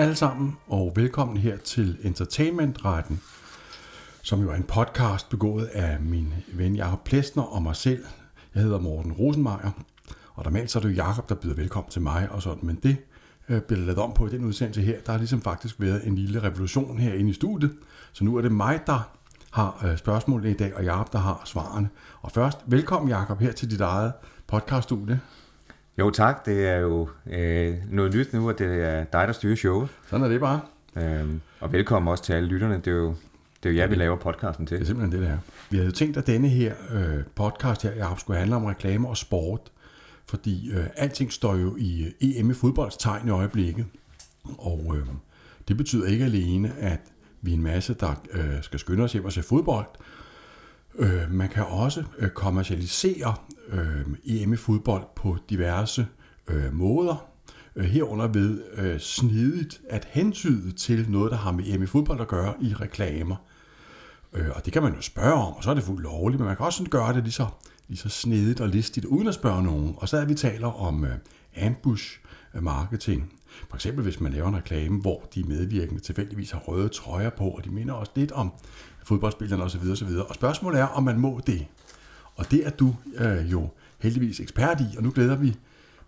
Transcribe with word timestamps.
alle 0.00 0.14
sammen, 0.14 0.56
og 0.68 0.92
velkommen 0.96 1.36
her 1.36 1.56
til 1.56 1.98
Entertainmentretten, 2.02 3.20
som 4.22 4.42
jo 4.42 4.50
er 4.50 4.54
en 4.54 4.62
podcast 4.62 5.28
begået 5.28 5.64
af 5.64 6.00
min 6.00 6.34
ven 6.52 6.76
Jakob 6.76 7.04
Plesner 7.04 7.42
og 7.42 7.62
mig 7.62 7.76
selv. 7.76 8.04
Jeg 8.54 8.62
hedder 8.62 8.80
Morten 8.80 9.12
Rosenmeier, 9.12 9.70
og 10.34 10.44
normalt 10.44 10.70
så 10.70 10.78
er 10.78 10.82
det 10.82 10.88
jo 10.88 10.94
Jakob, 10.94 11.28
der 11.28 11.34
byder 11.34 11.54
velkommen 11.54 11.90
til 11.90 12.02
mig 12.02 12.28
og 12.30 12.42
sådan, 12.42 12.66
men 12.66 12.78
det 12.82 12.96
øh, 13.48 13.60
bliver 13.60 13.80
lavet 13.80 13.98
om 13.98 14.12
på 14.12 14.26
i 14.26 14.30
den 14.30 14.44
udsendelse 14.44 14.82
her. 14.82 15.00
Der 15.06 15.12
har 15.12 15.18
ligesom 15.18 15.42
faktisk 15.42 15.74
været 15.78 16.06
en 16.06 16.16
lille 16.16 16.42
revolution 16.42 16.98
herinde 16.98 17.30
i 17.30 17.34
studiet, 17.34 17.72
så 18.12 18.24
nu 18.24 18.36
er 18.36 18.42
det 18.42 18.52
mig, 18.52 18.80
der 18.86 19.10
har 19.50 19.84
øh, 19.84 19.98
spørgsmålene 19.98 20.50
i 20.50 20.54
dag, 20.54 20.76
og 20.76 20.84
Jakob, 20.84 21.12
der 21.12 21.18
har 21.18 21.42
svarene. 21.44 21.88
Og 22.22 22.32
først, 22.32 22.58
velkommen 22.66 23.08
Jakob 23.08 23.40
her 23.40 23.52
til 23.52 23.70
dit 23.70 23.80
eget 23.80 24.12
podcaststudie. 24.46 25.20
Jo 26.00 26.10
tak, 26.10 26.46
det 26.46 26.68
er 26.68 26.76
jo 26.76 27.08
øh, 27.26 27.76
noget 27.90 28.14
nyt 28.14 28.32
nu, 28.32 28.50
at 28.50 28.58
det 28.58 28.84
er 28.84 29.04
dig, 29.04 29.26
der 29.26 29.32
styrer 29.32 29.56
showet. 29.56 29.88
Sådan 30.10 30.24
er 30.24 30.28
det 30.28 30.40
bare. 30.40 30.60
Øhm, 30.96 31.40
og 31.60 31.72
velkommen 31.72 32.08
også 32.08 32.24
til 32.24 32.32
alle 32.32 32.48
lytterne. 32.48 32.74
Det 32.74 32.86
er 32.86 32.90
jo, 32.90 33.14
det 33.62 33.68
er 33.68 33.72
jo 33.72 33.78
jer, 33.78 33.86
vi 33.86 33.94
laver 33.94 34.16
podcasten 34.16 34.66
til. 34.66 34.76
Det 34.76 34.82
er 34.82 34.86
simpelthen 34.86 35.20
det, 35.20 35.28
der. 35.28 35.38
Vi 35.70 35.76
havde 35.76 35.86
jo 35.86 35.92
tænkt, 35.92 36.16
at 36.16 36.26
denne 36.26 36.48
her 36.48 36.74
øh, 36.90 37.24
podcast 37.34 37.82
her, 37.82 37.94
Jacob, 37.94 38.20
skulle 38.20 38.38
handle 38.38 38.56
om 38.56 38.64
reklame 38.64 39.08
og 39.08 39.16
sport. 39.16 39.60
Fordi 40.26 40.70
øh, 40.72 40.86
alting 40.96 41.32
står 41.32 41.56
jo 41.56 41.76
i 41.78 42.02
øh, 42.02 42.38
EM 42.38 42.50
i 42.50 42.54
fodboldstegn 42.54 43.28
i 43.28 43.30
øjeblikket. 43.30 43.86
Og 44.58 44.96
øh, 44.96 45.06
det 45.68 45.76
betyder 45.76 46.06
ikke 46.06 46.24
alene, 46.24 46.72
at 46.78 47.00
vi 47.42 47.50
er 47.50 47.54
en 47.54 47.62
masse, 47.62 47.94
der 47.94 48.22
øh, 48.32 48.62
skal 48.62 48.78
skynde 48.78 49.04
os 49.04 49.12
hjem 49.12 49.24
og 49.24 49.32
se 49.32 49.42
fodbold. 49.42 49.86
Øh, 50.98 51.30
man 51.30 51.48
kan 51.48 51.64
også 51.64 52.04
øh, 52.18 52.30
kommercialisere 52.30 53.34
øh, 53.68 54.06
EM 54.24 54.52
i 54.52 54.56
fodbold 54.56 55.04
på 55.16 55.36
diverse 55.50 56.06
øh, 56.48 56.74
måder. 56.74 57.26
Øh, 57.76 57.84
herunder 57.84 58.28
ved 58.28 58.62
øh, 58.74 59.00
snedigt 59.00 59.80
at 59.88 60.08
hentyde 60.10 60.72
til 60.72 61.10
noget, 61.10 61.30
der 61.30 61.36
har 61.36 61.52
med 61.52 61.64
EM 61.66 61.82
i 61.82 61.86
fodbold 61.86 62.20
at 62.20 62.28
gøre 62.28 62.54
i 62.60 62.74
reklamer. 62.74 63.36
Øh, 64.32 64.48
og 64.54 64.64
det 64.64 64.72
kan 64.72 64.82
man 64.82 64.94
jo 64.94 65.00
spørge 65.00 65.34
om, 65.34 65.52
og 65.52 65.64
så 65.64 65.70
er 65.70 65.74
det 65.74 65.84
fuldt 65.84 66.02
lovligt, 66.02 66.40
men 66.40 66.46
man 66.46 66.56
kan 66.56 66.66
også 66.66 66.76
sådan 66.76 66.90
gøre 66.90 67.14
det 67.14 67.22
lige 67.22 67.32
så, 67.32 67.46
lige 67.88 67.98
så 67.98 68.08
snedigt 68.08 68.60
og 68.60 68.68
listigt, 68.68 69.06
uden 69.06 69.28
at 69.28 69.34
spørge 69.34 69.62
nogen. 69.62 69.94
Og 69.96 70.08
så 70.08 70.16
er 70.16 70.24
vi 70.24 70.34
taler 70.34 70.80
om 70.80 71.04
øh, 71.04 71.14
ambush 71.66 72.20
marketing. 72.54 73.32
For 73.68 73.76
eksempel 73.76 74.02
hvis 74.02 74.20
man 74.20 74.32
laver 74.32 74.48
en 74.48 74.56
reklame, 74.56 75.00
hvor 75.00 75.28
de 75.34 75.44
medvirkende 75.44 76.00
tilfældigvis 76.00 76.50
har 76.50 76.58
røde 76.58 76.88
trøjer 76.88 77.30
på, 77.30 77.44
og 77.44 77.64
de 77.64 77.70
minder 77.70 77.94
også 77.94 78.12
lidt 78.14 78.32
om 78.32 78.52
fodboldspillerne 79.04 79.62
osv. 79.62 79.90
osv. 79.92 80.08
Og 80.28 80.34
spørgsmålet 80.34 80.80
er, 80.80 80.86
om 80.86 81.02
man 81.02 81.18
må 81.18 81.40
det. 81.46 81.66
Og 82.36 82.50
det 82.50 82.66
er 82.66 82.70
du 82.70 82.94
øh, 83.14 83.52
jo 83.52 83.68
heldigvis 83.98 84.40
ekspert 84.40 84.80
i, 84.80 84.96
og 84.96 85.02
nu 85.02 85.10
glæder 85.10 85.36
vi 85.36 85.56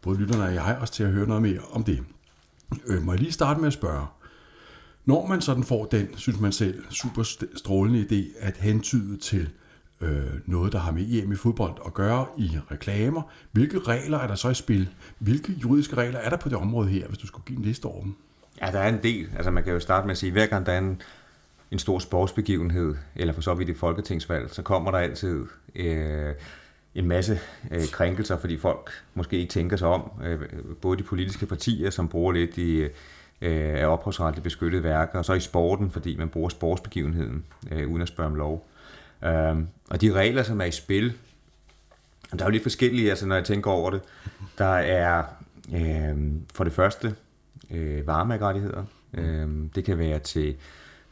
både 0.03 0.19
lytterne 0.19 0.45
og 0.45 0.55
jeg 0.55 0.79
os 0.81 0.91
til 0.91 1.05
at 1.05 1.11
høre 1.11 1.27
noget 1.27 1.43
mere 1.43 1.61
om 1.73 1.85
det. 1.85 2.05
Øh, 2.87 3.03
må 3.03 3.13
jeg 3.13 3.21
lige 3.21 3.33
starte 3.33 3.61
med 3.61 3.67
at 3.67 3.73
spørge, 3.73 4.07
når 5.05 5.27
man 5.27 5.41
sådan 5.41 5.65
får 5.65 5.85
den, 5.85 6.09
synes 6.17 6.41
man 6.41 6.53
selv, 6.53 6.85
super 6.91 7.23
strålende 7.57 8.07
idé 8.11 8.47
at 8.47 8.57
hentyde 8.57 9.17
til 9.17 9.49
øh, 10.01 10.25
noget, 10.47 10.73
der 10.73 10.79
har 10.79 10.93
med 10.93 11.03
EM 11.09 11.33
i 11.33 11.37
fodbold 11.37 11.75
at 11.87 11.95
gøre 11.95 12.27
i 12.39 12.59
reklamer, 12.71 13.23
hvilke 13.53 13.79
regler 13.79 14.19
er 14.19 14.27
der 14.27 14.35
så 14.35 14.49
i 14.49 14.55
spil? 14.55 14.89
Hvilke 15.19 15.53
juridiske 15.53 15.97
regler 15.97 16.19
er 16.19 16.31
der 16.31 16.37
på 16.37 16.49
det 16.49 16.59
område 16.59 16.89
her, 16.89 17.09
hvis 17.09 17.19
du 17.19 17.27
skulle 17.27 17.45
give 17.47 17.59
en 17.59 17.65
liste 17.65 17.87
over 17.87 18.03
dem? 18.03 18.15
Ja, 18.61 18.71
der 18.73 18.79
er 18.79 18.89
en 18.89 19.03
del. 19.03 19.29
Altså 19.37 19.51
man 19.51 19.65
kan 19.65 19.73
jo 19.73 19.81
starte 19.81 20.07
med 20.07 20.13
at 20.13 20.19
sige, 20.19 20.29
at 20.29 20.33
hver 20.33 20.47
gang 20.47 20.67
der 20.67 20.73
er 20.73 20.79
en, 20.79 21.03
en 21.73 21.79
stor 21.79 21.99
sportsbegivenhed, 21.99 22.95
eller 23.17 23.35
for 23.35 23.41
så 23.41 23.55
vidt 23.55 23.71
et 23.71 23.77
folketingsvalg, 23.77 24.51
så 24.51 24.63
kommer 24.63 24.91
der 24.91 24.99
altid 24.99 25.47
øh, 25.75 26.35
en 26.95 27.09
masse 27.09 27.39
øh, 27.71 27.89
krænkelser, 27.93 28.39
fordi 28.39 28.57
folk 28.57 28.91
måske 29.15 29.39
ikke 29.39 29.51
tænker 29.51 29.77
sig 29.77 29.89
om. 29.89 30.11
Øh, 30.25 30.41
både 30.81 30.99
de 30.99 31.03
politiske 31.03 31.47
partier, 31.47 31.91
som 31.91 32.09
bruger 32.09 32.33
lidt 32.33 32.59
i 32.59 32.79
øh, 32.81 32.91
af 33.81 33.87
ophavsretligt 33.87 34.45
beskyttede 34.45 34.83
værker, 34.83 35.19
og 35.19 35.25
så 35.25 35.33
i 35.33 35.41
sporten, 35.41 35.91
fordi 35.91 36.17
man 36.17 36.29
bruger 36.29 36.49
sportsbegivenheden 36.49 37.45
øh, 37.71 37.89
uden 37.89 38.03
at 38.03 38.09
spørge 38.09 38.31
om 38.31 38.35
lov. 38.35 38.67
Øh, 39.25 39.57
og 39.91 40.01
de 40.01 40.13
regler, 40.13 40.43
som 40.43 40.61
er 40.61 40.65
i 40.65 40.71
spil, 40.71 41.13
der 42.33 42.39
er 42.41 42.45
jo 42.45 42.51
lidt 42.51 42.63
forskellige, 42.63 43.11
altså 43.11 43.27
når 43.27 43.35
jeg 43.35 43.45
tænker 43.45 43.71
over 43.71 43.91
det. 43.91 44.01
Der 44.59 44.75
er 44.75 45.25
øh, 45.75 46.17
for 46.55 46.65
det 46.65 46.73
første 46.73 47.15
øh, 47.71 48.07
varemærkerettigheder. 48.07 48.85
Øh, 49.15 49.49
det 49.75 49.85
kan 49.85 49.99
være 49.99 50.19
til 50.19 50.57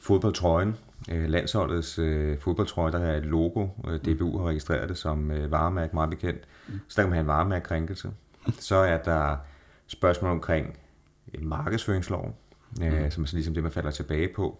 fodboldtrøjen, 0.00 0.76
øh, 1.10 1.28
landsholdets 1.28 1.98
øh, 1.98 2.38
fodboldtrøje, 2.38 2.92
der 2.92 2.98
er 2.98 3.16
et 3.16 3.24
logo. 3.24 3.68
Øh, 3.88 3.98
DBU 3.98 4.38
har 4.38 4.48
registreret 4.48 4.88
det 4.88 4.98
som 4.98 5.30
øh, 5.30 5.50
varemærke, 5.50 5.94
meget 5.94 6.10
bekendt. 6.10 6.40
Så 6.88 6.94
der 6.96 7.02
kan 7.02 7.08
man 7.08 7.16
have 7.16 7.20
en 7.20 7.26
varemærkekrænkelse. 7.26 8.10
Så 8.58 8.76
er 8.76 8.98
der 8.98 9.36
spørgsmål 9.86 10.30
omkring 10.30 10.78
øh, 11.34 11.44
markedsføringsloven, 11.44 12.32
øh, 12.82 13.04
mm. 13.04 13.10
som 13.10 13.22
er 13.22 13.26
så 13.26 13.36
ligesom 13.36 13.54
det, 13.54 13.62
man 13.62 13.72
falder 13.72 13.90
tilbage 13.90 14.28
på. 14.36 14.58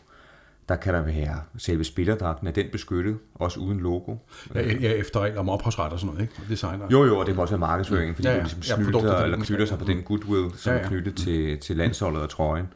Der 0.69 0.77
kan 0.77 0.95
der 0.95 1.03
være 1.03 1.43
selve 1.59 1.85
spillerdragten, 1.85 2.47
er 2.47 2.53
den 2.53 2.67
beskyttet, 2.73 3.19
også 3.35 3.61
uden 3.61 3.81
logo. 3.81 4.17
Ja, 4.55 4.61
ja 4.61 4.93
efter 4.93 5.21
regler 5.21 5.41
om 5.41 5.49
ophavsret 5.49 5.93
og 5.93 6.01
sådan 6.01 6.15
noget, 6.15 6.23
ikke? 6.23 6.43
Designer. 6.49 6.87
Jo, 6.93 7.05
jo, 7.05 7.19
og 7.19 7.27
det 7.27 7.35
kan 7.35 7.43
også 7.43 7.53
være 7.53 7.59
markedsføring, 7.59 8.15
fordi 8.15 8.29
ja, 8.29 8.35
ja. 8.35 8.41
du 8.41 8.45
ligesom 8.45 8.63
snyder, 8.63 9.19
ja, 9.19 9.25
eller 9.25 9.45
knytter 9.45 9.67
sig 9.67 9.79
på 9.79 9.85
den 9.85 10.03
goodwill, 10.03 10.51
som 10.57 10.73
ja, 10.73 10.79
ja. 10.79 10.85
er 10.85 10.89
knyttet 10.89 11.15
til, 11.17 11.59
til 11.59 11.77
landsholdet 11.77 12.23
og 12.23 12.31
trøjen. 12.31 12.69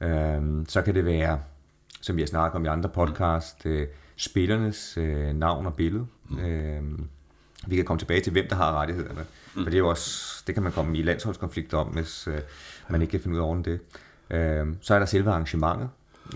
Mm. 0.00 0.06
Øhm, 0.06 0.66
så 0.68 0.82
kan 0.82 0.94
det 0.94 1.04
være 1.04 1.38
som 2.06 2.16
vi 2.16 2.22
har 2.22 2.26
snakket 2.26 2.56
om 2.56 2.64
i 2.64 2.68
andre 2.68 2.88
podcast, 2.88 3.66
øh, 3.66 3.86
spillernes 4.16 4.98
øh, 4.98 5.34
navn 5.34 5.66
og 5.66 5.74
billede. 5.74 6.06
Mm. 6.28 6.38
Øh, 6.38 6.82
vi 7.66 7.76
kan 7.76 7.84
komme 7.84 7.98
tilbage 7.98 8.20
til, 8.20 8.32
hvem 8.32 8.48
der 8.48 8.56
har 8.56 8.80
rettighederne. 8.80 9.24
Mm. 9.54 9.62
For 9.62 9.70
det 9.70 9.74
er 9.74 9.78
jo 9.78 9.88
også, 9.88 10.42
det 10.46 10.54
kan 10.54 10.62
man 10.62 10.72
komme 10.72 10.98
i 10.98 11.02
landsholdskonflikter 11.02 11.78
om, 11.78 11.86
hvis 11.86 12.28
øh, 12.28 12.40
man 12.88 13.02
ikke 13.02 13.10
kan 13.10 13.20
finde 13.20 13.42
ud 13.42 13.56
af 13.56 13.64
det. 13.64 13.80
Øh, 14.30 14.66
så 14.80 14.94
er 14.94 14.98
der 14.98 15.06
selve 15.06 15.30
arrangementet, 15.30 15.88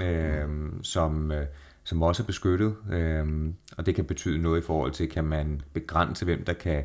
øh, 0.03 0.49
som, 0.83 1.33
øh, 1.33 1.47
som 1.85 2.03
også 2.03 2.23
er 2.23 2.27
beskyttet. 2.27 2.77
Øh, 2.93 3.53
og 3.77 3.87
det 3.87 3.95
kan 3.95 4.05
betyde 4.05 4.39
noget 4.39 4.61
i 4.61 4.65
forhold 4.67 4.93
til, 4.93 5.11
kan 5.11 5.25
man 5.25 5.61
begrænse, 5.73 6.25
hvem 6.25 6.45
der 6.45 6.53
kan 6.53 6.85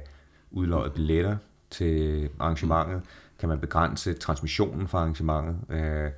udløje 0.52 0.90
billetter 0.90 1.38
til 1.70 2.30
arrangementet? 2.40 3.02
Kan 3.40 3.50
man 3.50 3.60
begrænse 3.60 4.14
transmissionen 4.14 4.88
for 4.88 4.98
arrangementet? 4.98 5.56
Øh, 5.70 6.12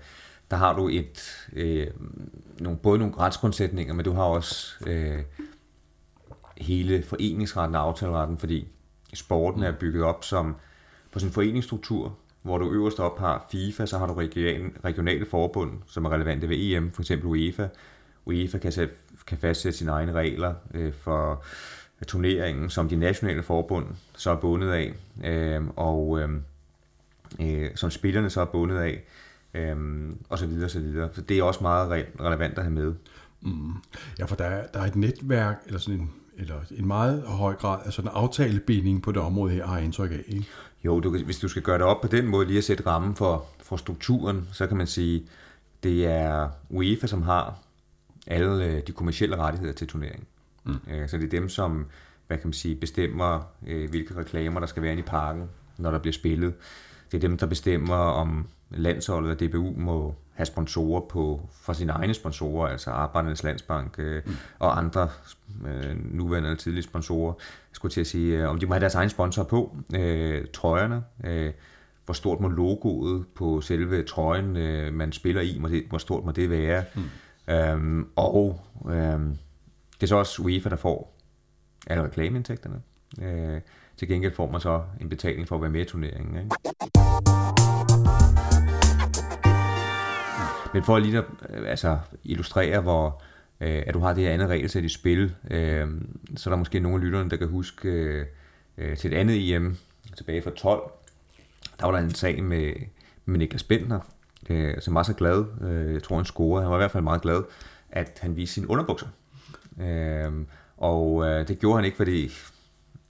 der 0.52 0.58
har 0.58 0.76
du 0.76 0.88
et, 0.88 1.48
øh, 1.54 1.88
nogle, 2.60 2.78
både 2.78 3.00
nogle 3.00 3.18
retsgrundsætninger, 3.18 3.94
men 3.94 4.06
du 4.06 4.12
har 4.12 4.24
også 4.24 4.76
øh, 4.88 5.20
hele 6.58 7.04
foreningsretten 7.04 7.76
og 7.76 7.82
aftaleretten, 7.82 8.38
fordi 8.38 8.68
sporten 9.14 9.64
er 9.64 9.72
bygget 9.72 10.04
op 10.04 10.24
som 10.24 10.56
på 11.12 11.20
sin 11.20 11.32
foreningsstruktur, 11.32 12.18
hvor 12.42 12.58
du 12.58 12.72
øverst 12.72 13.00
op 13.00 13.20
har 13.20 13.48
FIFA, 13.52 13.86
så 13.86 13.98
har 13.98 14.08
du 14.08 14.14
regionale 14.84 15.26
forbund, 15.26 15.72
som 15.88 16.06
er 16.06 16.10
relevante 16.10 16.50
ved 16.50 16.58
EM, 16.60 16.92
for 16.92 17.02
eksempel 17.02 17.28
UEFA. 17.28 17.68
UEFA 18.26 18.58
kan, 18.58 18.72
sæt, 18.72 18.90
kan 19.28 19.38
fastsætte 19.38 19.78
sine 19.78 19.92
egne 19.92 20.12
regler 20.12 20.54
øh, 20.74 20.94
for 20.94 21.44
turneringen, 22.08 22.70
som 22.70 22.90
de 22.90 22.96
nationale 22.96 23.44
forbund 23.44 23.86
så 24.16 24.32
er 24.32 24.36
bundet 24.36 24.72
af, 24.72 24.94
øh, 25.24 25.64
og 25.76 26.20
øh, 26.20 26.30
øh 27.40 27.70
som 27.76 27.92
spillerne 27.92 28.30
så 28.30 28.42
er 28.42 28.46
bundet 28.46 28.78
af 28.78 29.04
øhm, 29.58 30.18
og 30.30 30.40
så 30.40 30.46
videre, 30.46 30.70
så 30.70 30.80
videre. 30.80 31.10
Så 31.14 31.22
det 31.22 31.40
er 31.40 31.44
også 31.44 31.60
meget 31.62 31.92
re- 31.92 32.24
relevant 32.24 32.58
at 32.58 32.64
have 32.64 32.74
med. 32.74 32.94
Mm. 33.42 33.72
Ja, 34.20 34.26
for 34.26 34.36
der 34.36 34.46
er, 34.46 34.68
der 34.68 34.80
er 34.80 34.86
et 34.86 34.96
netværk, 34.96 35.62
eller 35.66 35.80
sådan 35.80 36.00
en, 36.00 36.12
eller 36.38 36.56
en 36.72 36.88
meget 36.88 37.24
høj 37.24 37.56
grad 37.56 37.80
af 37.86 37.94
sådan 37.94 38.12
en 38.12 38.16
aftalebinding 38.16 39.04
på 39.04 39.12
det 39.12 39.22
område 39.22 39.54
her, 39.54 39.68
har 39.68 39.76
jeg 39.76 39.86
indtryk 39.86 40.12
af, 40.12 40.24
ikke? 40.28 40.46
Jo, 40.86 41.00
du, 41.00 41.18
hvis 41.24 41.40
du 41.40 41.48
skal 41.48 41.62
gøre 41.62 41.78
det 41.78 41.86
op 41.86 42.02
på 42.02 42.08
den 42.08 42.28
måde, 42.28 42.48
lige 42.48 42.58
at 42.58 42.64
sætte 42.64 42.86
rammen 42.86 43.16
for, 43.16 43.46
for 43.64 43.78
strukturen, 43.78 44.48
så 44.52 44.68
kan 44.68 44.78
man 44.78 44.88
sige, 44.88 45.28
det 45.84 46.06
er 46.06 46.50
UEFA, 46.70 47.08
som 47.08 47.22
har 47.22 47.60
alle 48.28 48.66
øh, 48.66 48.82
de 48.88 48.92
kommersielle 48.92 49.36
rettigheder 49.36 49.74
til 49.74 49.88
turneringen. 49.88 50.26
Mm. 50.64 50.80
Øh, 50.92 51.10
så 51.10 51.18
det 51.18 51.24
er 51.24 51.40
dem, 51.40 51.50
som 51.50 51.86
hvad 52.28 52.38
kan 52.38 52.48
man 52.48 52.54
sige, 52.54 52.76
bestemmer, 52.76 53.42
øh, 53.68 53.90
hvilke 53.90 54.16
reklamer, 54.16 54.60
der 54.60 54.68
skal 54.68 54.84
være 54.84 54.92
inde 54.92 55.04
i 55.04 55.06
parken, 55.06 55.44
når 55.78 55.92
der 55.92 56.00
bliver 56.00 56.14
spillet. 56.14 56.54
Det 57.12 57.18
er 57.18 57.22
dem, 57.22 57.38
der 57.38 57.46
bestemmer, 57.46 57.96
om 57.96 58.48
landsholdet 58.70 59.32
og 59.32 59.40
DBU 59.40 59.74
må 59.78 60.16
have 60.34 60.46
sponsorer 60.46 61.02
på, 61.10 61.50
for 61.52 61.74
sine 61.74 61.92
egne 61.92 62.14
sponsorer, 62.14 62.68
altså 62.68 62.92
Arbejdernes 62.92 63.44
Landsbank 63.44 63.96
øh, 63.98 64.22
mm. 64.26 64.36
og 64.60 64.78
andre 64.78 65.10
øh, 65.68 66.14
nuværende 66.14 66.50
eller 66.50 66.58
tidlige 66.58 66.84
sponsorer, 66.84 67.34
skulle 67.72 67.92
til 67.92 68.02
at 68.02 68.08
sige, 68.08 68.38
øh, 68.38 68.50
om 68.50 68.60
de 68.60 68.66
må 68.66 68.74
have 68.74 68.80
deres 68.80 68.96
egen 68.96 69.10
sponsor 69.10 69.44
på, 69.44 69.78
øh, 69.96 70.46
trøjerne, 70.54 71.04
øh, 71.24 71.54
hvor 72.06 72.14
stort 72.14 72.40
må 72.40 72.48
logoet 72.48 73.26
på 73.36 73.62
selve 73.62 74.04
trøjen, 74.04 74.58
øh, 74.58 74.94
man 74.94 75.12
spiller 75.12 75.42
i, 75.42 75.58
må 75.60 75.68
det, 75.68 75.84
hvor 75.90 75.98
stort 75.98 76.26
må 76.26 76.32
det 76.32 76.50
være, 76.50 76.84
mm. 76.96 77.54
øhm, 77.54 78.08
og 78.16 78.62
øh, 78.90 79.20
det 79.94 80.04
er 80.04 80.08
så 80.08 80.16
også 80.16 80.42
UEFA, 80.42 80.70
der 80.70 80.76
får 80.76 81.18
alle 81.88 82.04
reklameindtægterne. 82.04 82.82
Øh, 83.22 83.62
til 83.98 84.08
gengæld 84.08 84.34
får 84.34 84.52
man 84.52 84.62
så 84.62 84.82
en 85.02 85.10
betaling 85.10 85.48
for 85.48 85.56
at 85.56 85.62
være 85.62 85.72
med 85.72 85.82
i 85.82 85.86
turneringen. 85.86 86.36
Ikke? 86.36 86.50
Men 90.74 90.84
for 90.84 90.96
at 90.96 91.04
lige 91.04 91.18
at 91.18 91.24
øh, 91.50 91.70
altså, 91.70 91.98
illustrere, 92.24 92.82
hvor, 92.82 93.22
øh, 93.62 93.84
at 93.88 93.94
du 93.94 94.00
har 94.00 94.14
det 94.14 94.24
her 94.24 94.34
andet 94.34 94.50
regelsæt 94.50 94.84
i 94.84 94.90
spil, 94.90 95.36
øh, 95.52 95.88
så 96.36 96.50
er 96.50 96.52
der 96.52 96.58
måske 96.58 96.80
nogle 96.80 96.98
af 96.98 97.04
lytterne, 97.04 97.30
der 97.30 97.38
kan 97.38 97.48
huske 97.48 97.90
øh, 97.90 98.26
øh 98.78 98.98
til 98.98 99.14
et 99.14 99.18
andet 99.18 99.56
EM 99.56 99.78
tilbage 100.18 100.42
fra 100.42 100.52
12, 100.52 100.92
der 101.80 101.86
var 101.86 101.92
der 101.92 102.00
en 102.00 102.14
sag 102.14 102.44
med, 102.44 102.74
med 103.26 103.40
Niklas 103.40 103.64
Bentner, 103.64 104.00
øh, 104.50 104.74
som 104.80 104.96
var 104.96 105.04
så 105.04 105.14
glad, 105.14 105.46
øh, 105.62 105.94
jeg 105.94 106.04
tror 106.04 106.16
han 106.16 106.26
scorede, 106.26 106.64
han 106.64 106.72
var 106.72 106.78
i 106.78 106.80
hvert 106.80 106.92
fald 106.92 107.04
meget 107.04 107.22
glad, 107.22 107.44
at 107.90 108.20
han 108.22 108.36
viste 108.36 108.54
sine 108.54 108.70
underbukser. 108.70 109.08
Øh, 109.82 110.32
og 110.78 111.26
øh, 111.26 111.48
det 111.48 111.60
gjorde 111.60 111.76
han 111.76 111.86
ikke, 111.86 111.98
fordi 111.98 112.32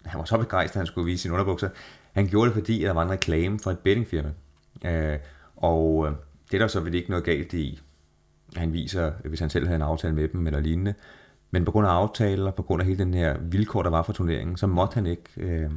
han 0.06 0.20
var 0.20 0.26
så 0.26 0.38
begejstret, 0.38 0.76
at 0.76 0.80
han 0.80 0.88
skulle 0.88 1.06
vise 1.06 1.22
sine 1.22 1.34
underbukser. 1.34 1.70
Han 2.14 2.28
gjorde 2.28 2.46
det, 2.46 2.54
fordi 2.54 2.82
der 2.82 2.92
var 2.92 3.04
en 3.04 3.10
reklame 3.10 3.60
for 3.60 3.72
et 3.72 3.80
bettingfirma. 3.80 4.32
Øh, 4.86 5.20
og 5.56 6.08
øh, 6.08 6.14
det 6.52 6.58
er 6.58 6.60
der 6.60 6.68
så 6.68 6.80
vel 6.80 6.94
ikke 6.94 7.10
noget 7.10 7.26
galt 7.26 7.54
i. 7.54 7.80
Han 8.56 8.74
viser, 8.74 9.12
hvis 9.26 9.40
han 9.40 9.50
selv 9.50 9.66
havde 9.66 9.76
en 9.76 9.82
aftale 9.82 10.16
med 10.16 10.28
dem 10.28 10.48
eller 10.48 10.60
lignende. 10.60 10.94
Men 11.52 11.66
på 11.66 11.72
grund 11.72 11.88
af 11.88 11.92
aftaler, 11.92 12.52
på 12.52 12.64
grund 12.64 12.82
af 12.82 12.88
hele 12.88 13.00
den 13.00 13.14
her 13.14 13.38
vilkår, 13.42 13.84
der 13.84 13.90
var 13.90 14.04
for 14.04 14.14
turneringen, 14.14 14.58
så 14.58 14.68
måtte 14.68 14.94
han 14.94 15.06
ikke. 15.06 15.24
Øh, 15.38 15.70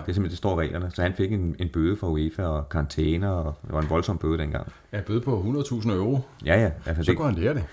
det 0.00 0.10
er 0.10 0.12
simpelthen, 0.12 0.30
det 0.30 0.38
står 0.38 0.60
reglerne. 0.60 0.90
Så 0.90 1.02
han 1.02 1.14
fik 1.14 1.32
en, 1.32 1.56
en 1.58 1.68
bøde 1.68 1.96
fra 1.96 2.08
UEFA 2.08 2.42
og 2.42 2.68
karantæne, 2.68 3.32
og 3.32 3.54
det 3.64 3.72
var 3.72 3.80
en 3.80 3.90
voldsom 3.90 4.18
bøde 4.18 4.38
dengang. 4.38 4.72
Ja, 4.92 5.00
bøde 5.00 5.20
på 5.20 5.40
100.000 5.40 5.90
euro. 5.90 6.20
Ja, 6.44 6.60
ja. 6.60 6.70
Altså, 6.86 7.02
så 7.02 7.10
det, 7.10 7.18
kunne 7.18 7.28
han 7.28 7.38
lære 7.38 7.54
det. 7.54 7.64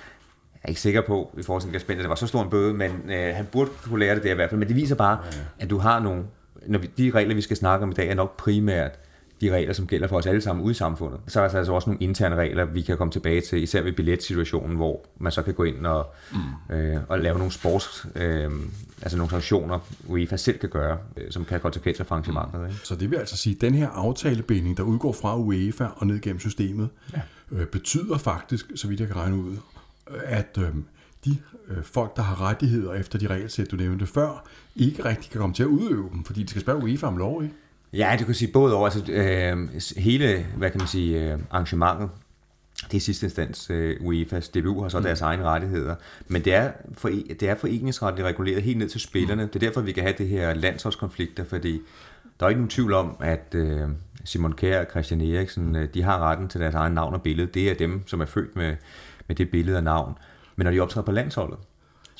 Jeg 0.53 0.63
er 0.63 0.69
ikke 0.69 0.81
sikker 0.81 1.01
på, 1.01 1.35
i 1.37 1.43
forhold 1.43 1.61
til 1.61 1.75
at 1.75 1.87
det 1.87 2.09
var 2.09 2.15
så 2.15 2.27
stor 2.27 2.43
en 2.43 2.49
bøde, 2.49 2.73
men 2.73 2.91
øh, 3.09 3.35
han 3.35 3.47
burde 3.51 3.69
kunne 3.83 3.99
lære 3.99 4.15
det 4.15 4.23
der 4.23 4.31
i 4.31 4.35
hvert 4.35 4.49
fald. 4.49 4.59
Men 4.59 4.67
det 4.67 4.75
viser 4.75 4.95
bare, 4.95 5.19
ja, 5.23 5.37
ja. 5.37 5.43
at 5.59 5.69
du 5.69 5.77
har 5.77 5.99
nogle... 5.99 6.23
Når 6.67 6.79
vi, 6.79 6.87
de 6.97 7.11
regler, 7.11 7.35
vi 7.35 7.41
skal 7.41 7.57
snakke 7.57 7.83
om 7.83 7.91
i 7.91 7.93
dag, 7.93 8.09
er 8.09 8.15
nok 8.15 8.37
primært 8.37 8.99
de 9.41 9.51
regler, 9.51 9.73
som 9.73 9.87
gælder 9.87 10.07
for 10.07 10.17
os 10.17 10.25
alle 10.25 10.41
sammen 10.41 10.65
ude 10.65 10.71
i 10.71 10.75
samfundet. 10.75 11.19
Så 11.27 11.41
er 11.41 11.47
der 11.47 11.57
altså 11.57 11.73
også 11.73 11.89
nogle 11.89 12.03
interne 12.03 12.35
regler, 12.35 12.65
vi 12.65 12.81
kan 12.81 12.97
komme 12.97 13.11
tilbage 13.11 13.41
til, 13.41 13.63
især 13.63 13.81
ved 13.81 13.91
billetsituationen, 13.91 14.75
hvor 14.75 15.05
man 15.19 15.31
så 15.31 15.41
kan 15.41 15.53
gå 15.53 15.63
ind 15.63 15.85
og, 15.85 16.13
mm. 16.69 16.75
øh, 16.75 16.97
og 17.07 17.19
lave 17.19 17.37
nogle 17.37 17.51
sports, 17.51 18.05
øh, 18.15 18.51
altså 19.01 19.17
nogle 19.17 19.29
sanktioner, 19.29 19.79
UEFA 20.07 20.37
selv 20.37 20.57
kan 20.57 20.69
gøre, 20.69 20.97
øh, 21.17 21.31
som 21.31 21.45
kan 21.45 21.49
have 21.49 21.59
konsekvenser 21.59 22.03
for 22.03 22.15
arrangementet. 22.15 22.61
Mm. 22.61 22.67
Ikke? 22.67 22.79
Så 22.83 22.95
det 22.95 23.11
vil 23.11 23.17
altså 23.17 23.37
sige, 23.37 23.55
at 23.55 23.61
den 23.61 23.75
her 23.75 23.89
aftalebinding, 23.89 24.77
der 24.77 24.83
udgår 24.83 25.13
fra 25.13 25.37
UEFA 25.37 25.87
og 25.95 26.07
ned 26.07 26.19
gennem 26.19 26.39
systemet, 26.39 26.89
ja. 27.13 27.21
øh, 27.51 27.67
betyder 27.67 28.17
faktisk, 28.17 28.71
så 28.75 28.87
vidt 28.87 28.99
jeg 28.99 29.07
kan 29.07 29.17
regne 29.17 29.35
ud, 29.35 29.57
at 30.23 30.57
øh, 30.59 30.69
de 31.25 31.37
øh, 31.67 31.83
folk, 31.83 32.15
der 32.15 32.21
har 32.21 32.41
rettigheder 32.41 32.93
efter 32.93 33.19
de 33.19 33.27
regelsæt, 33.27 33.71
du 33.71 33.75
nævnte 33.75 34.05
før, 34.05 34.47
ikke 34.75 35.05
rigtig 35.05 35.31
kan 35.31 35.41
komme 35.41 35.55
til 35.55 35.63
at 35.63 35.67
udøve 35.67 36.09
dem, 36.13 36.23
fordi 36.23 36.43
de 36.43 36.49
skal 36.49 36.61
spørge 36.61 36.83
UEFA 36.83 37.07
om 37.07 37.17
lov, 37.17 37.43
ikke? 37.43 37.55
Ja, 37.93 38.15
du 38.19 38.25
kan 38.25 38.33
sige 38.33 38.51
både 38.51 38.75
over, 38.75 38.89
altså 38.89 39.11
øh, 39.11 39.69
hele, 39.97 40.45
hvad 40.57 40.69
kan 40.69 40.77
man 40.77 40.87
sige, 40.87 41.31
øh, 41.31 41.39
arrangementet, 41.51 42.09
det 42.91 42.97
er 42.97 43.01
sidste 43.01 43.25
instans 43.25 43.69
øh, 43.69 43.95
UEFA's 43.95 44.51
DBU 44.59 44.81
har 44.81 44.89
så 44.89 44.97
mm. 44.97 45.03
deres 45.03 45.21
egne 45.21 45.43
rettigheder, 45.43 45.95
men 46.27 46.45
det 46.45 46.53
er, 46.53 46.71
for, 46.93 47.09
det 47.09 47.43
er 47.43 47.55
foreningsretligt 47.55 48.27
reguleret 48.27 48.63
helt 48.63 48.77
ned 48.77 48.89
til 48.89 49.01
spillerne. 49.01 49.43
Mm. 49.43 49.49
Det 49.49 49.63
er 49.63 49.67
derfor, 49.67 49.81
vi 49.81 49.91
kan 49.91 50.03
have 50.03 50.15
det 50.17 50.27
her 50.27 50.53
landsholdskonflikter, 50.53 51.43
fordi 51.43 51.81
der 52.39 52.45
er 52.45 52.49
ikke 52.49 52.61
nogen 52.61 52.69
tvivl 52.69 52.93
om, 52.93 53.17
at 53.19 53.55
øh, 53.55 53.89
Simon 54.25 54.53
Kjær 54.53 54.79
og 54.79 54.87
Christian 54.91 55.21
Eriksen, 55.21 55.75
øh, 55.75 55.87
de 55.93 56.03
har 56.03 56.19
retten 56.19 56.47
til 56.47 56.61
deres 56.61 56.75
egen 56.75 56.93
navn 56.93 57.13
og 57.13 57.21
billede. 57.21 57.47
Det 57.47 57.71
er 57.71 57.75
dem, 57.75 58.07
som 58.07 58.21
er 58.21 58.25
født 58.25 58.55
med, 58.55 58.75
med 59.27 59.35
det 59.35 59.49
billede 59.49 59.77
og 59.77 59.83
navn. 59.83 60.17
Men 60.55 60.65
når 60.65 60.71
de 60.71 60.79
optræder 60.79 61.05
på 61.05 61.11
landsholdet, 61.11 61.57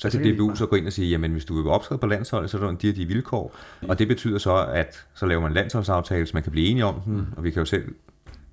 så 0.10 0.20
kan 0.20 0.36
DBU 0.36 0.56
så 0.56 0.66
gå 0.66 0.76
ind 0.76 0.88
og 0.88 0.94
sige, 0.94 1.10
jamen 1.10 1.32
hvis 1.32 1.46
du 1.46 1.56
vil 1.56 1.68
optræde 1.68 2.00
på 2.00 2.08
landsholdet, 2.08 2.50
så 2.50 2.58
er 2.58 2.62
der 2.62 2.70
en 2.70 2.78
de 2.82 2.88
her 2.88 2.94
de 2.94 3.06
vilkår. 3.06 3.56
Og 3.88 4.00
det 4.00 4.08
betyder 4.08 4.38
så, 4.38 4.66
at 4.66 5.06
så 5.14 5.26
laver 5.26 5.42
man 5.42 5.52
en 5.52 5.56
landsholdsaftale, 5.56 6.26
så 6.26 6.32
man 6.34 6.44
kan 6.44 6.52
blive 6.52 6.68
enige 6.68 6.86
om 6.86 7.02
den, 7.02 7.14
mm. 7.14 7.26
og 7.38 7.44
vi 7.44 7.52
kan 7.52 7.60
jo 7.60 7.66
selv 7.66 7.96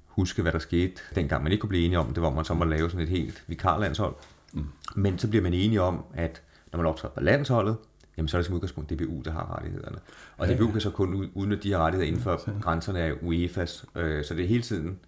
huske, 0.07 0.43
hvad 0.43 0.53
der 0.53 0.59
skete, 0.59 0.95
dengang 1.15 1.43
man 1.43 1.53
ikke 1.53 1.61
kunne 1.61 1.69
blive 1.69 1.85
enige 1.85 1.99
om 1.99 2.07
det, 2.07 2.19
hvor 2.19 2.31
man 2.31 2.45
så 2.45 2.55
må 2.55 2.65
lave 2.65 2.91
sådan 2.91 3.05
et 3.05 3.09
helt 3.09 3.45
vikarlandshold. 3.47 4.15
Mm. 4.53 4.65
Men 4.97 5.19
så 5.19 5.29
bliver 5.29 5.43
man 5.43 5.55
enige 5.55 5.83
om, 5.83 6.05
at 6.15 6.43
når 6.73 6.77
man 6.77 6.87
optræder 6.87 7.15
på 7.15 7.21
landsholdet, 7.21 7.77
jamen 8.17 8.29
så 8.29 8.37
er 8.37 8.39
det 8.39 8.47
som 8.47 8.55
udgangspunkt 8.55 8.91
DBU, 8.91 9.23
der 9.25 9.33
har 9.33 9.57
rettighederne. 9.57 9.99
Og 10.37 10.49
ja, 10.49 10.55
DBU 10.55 10.71
kan 10.71 10.81
så 10.81 10.91
kun 10.91 11.31
udnytte 11.35 11.63
de 11.63 11.69
her 11.69 11.79
rettigheder 11.79 12.09
inden 12.09 12.23
for 12.23 12.43
ja, 12.47 12.53
grænserne 12.61 12.99
af 12.99 13.13
UEFA's. 13.13 14.01
Øh, 14.01 14.25
så 14.25 14.35
det 14.35 14.45
er 14.45 14.49
hele 14.49 14.63
tiden 14.63 14.99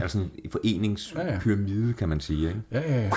altså 0.00 0.18
en 0.18 0.50
foreningspyramide, 0.50 1.92
kan 1.92 2.08
man 2.08 2.20
sige. 2.20 2.48
Ikke? 2.48 2.62
Ja, 2.72 2.80
ja, 2.80 3.02
ja. 3.02 3.10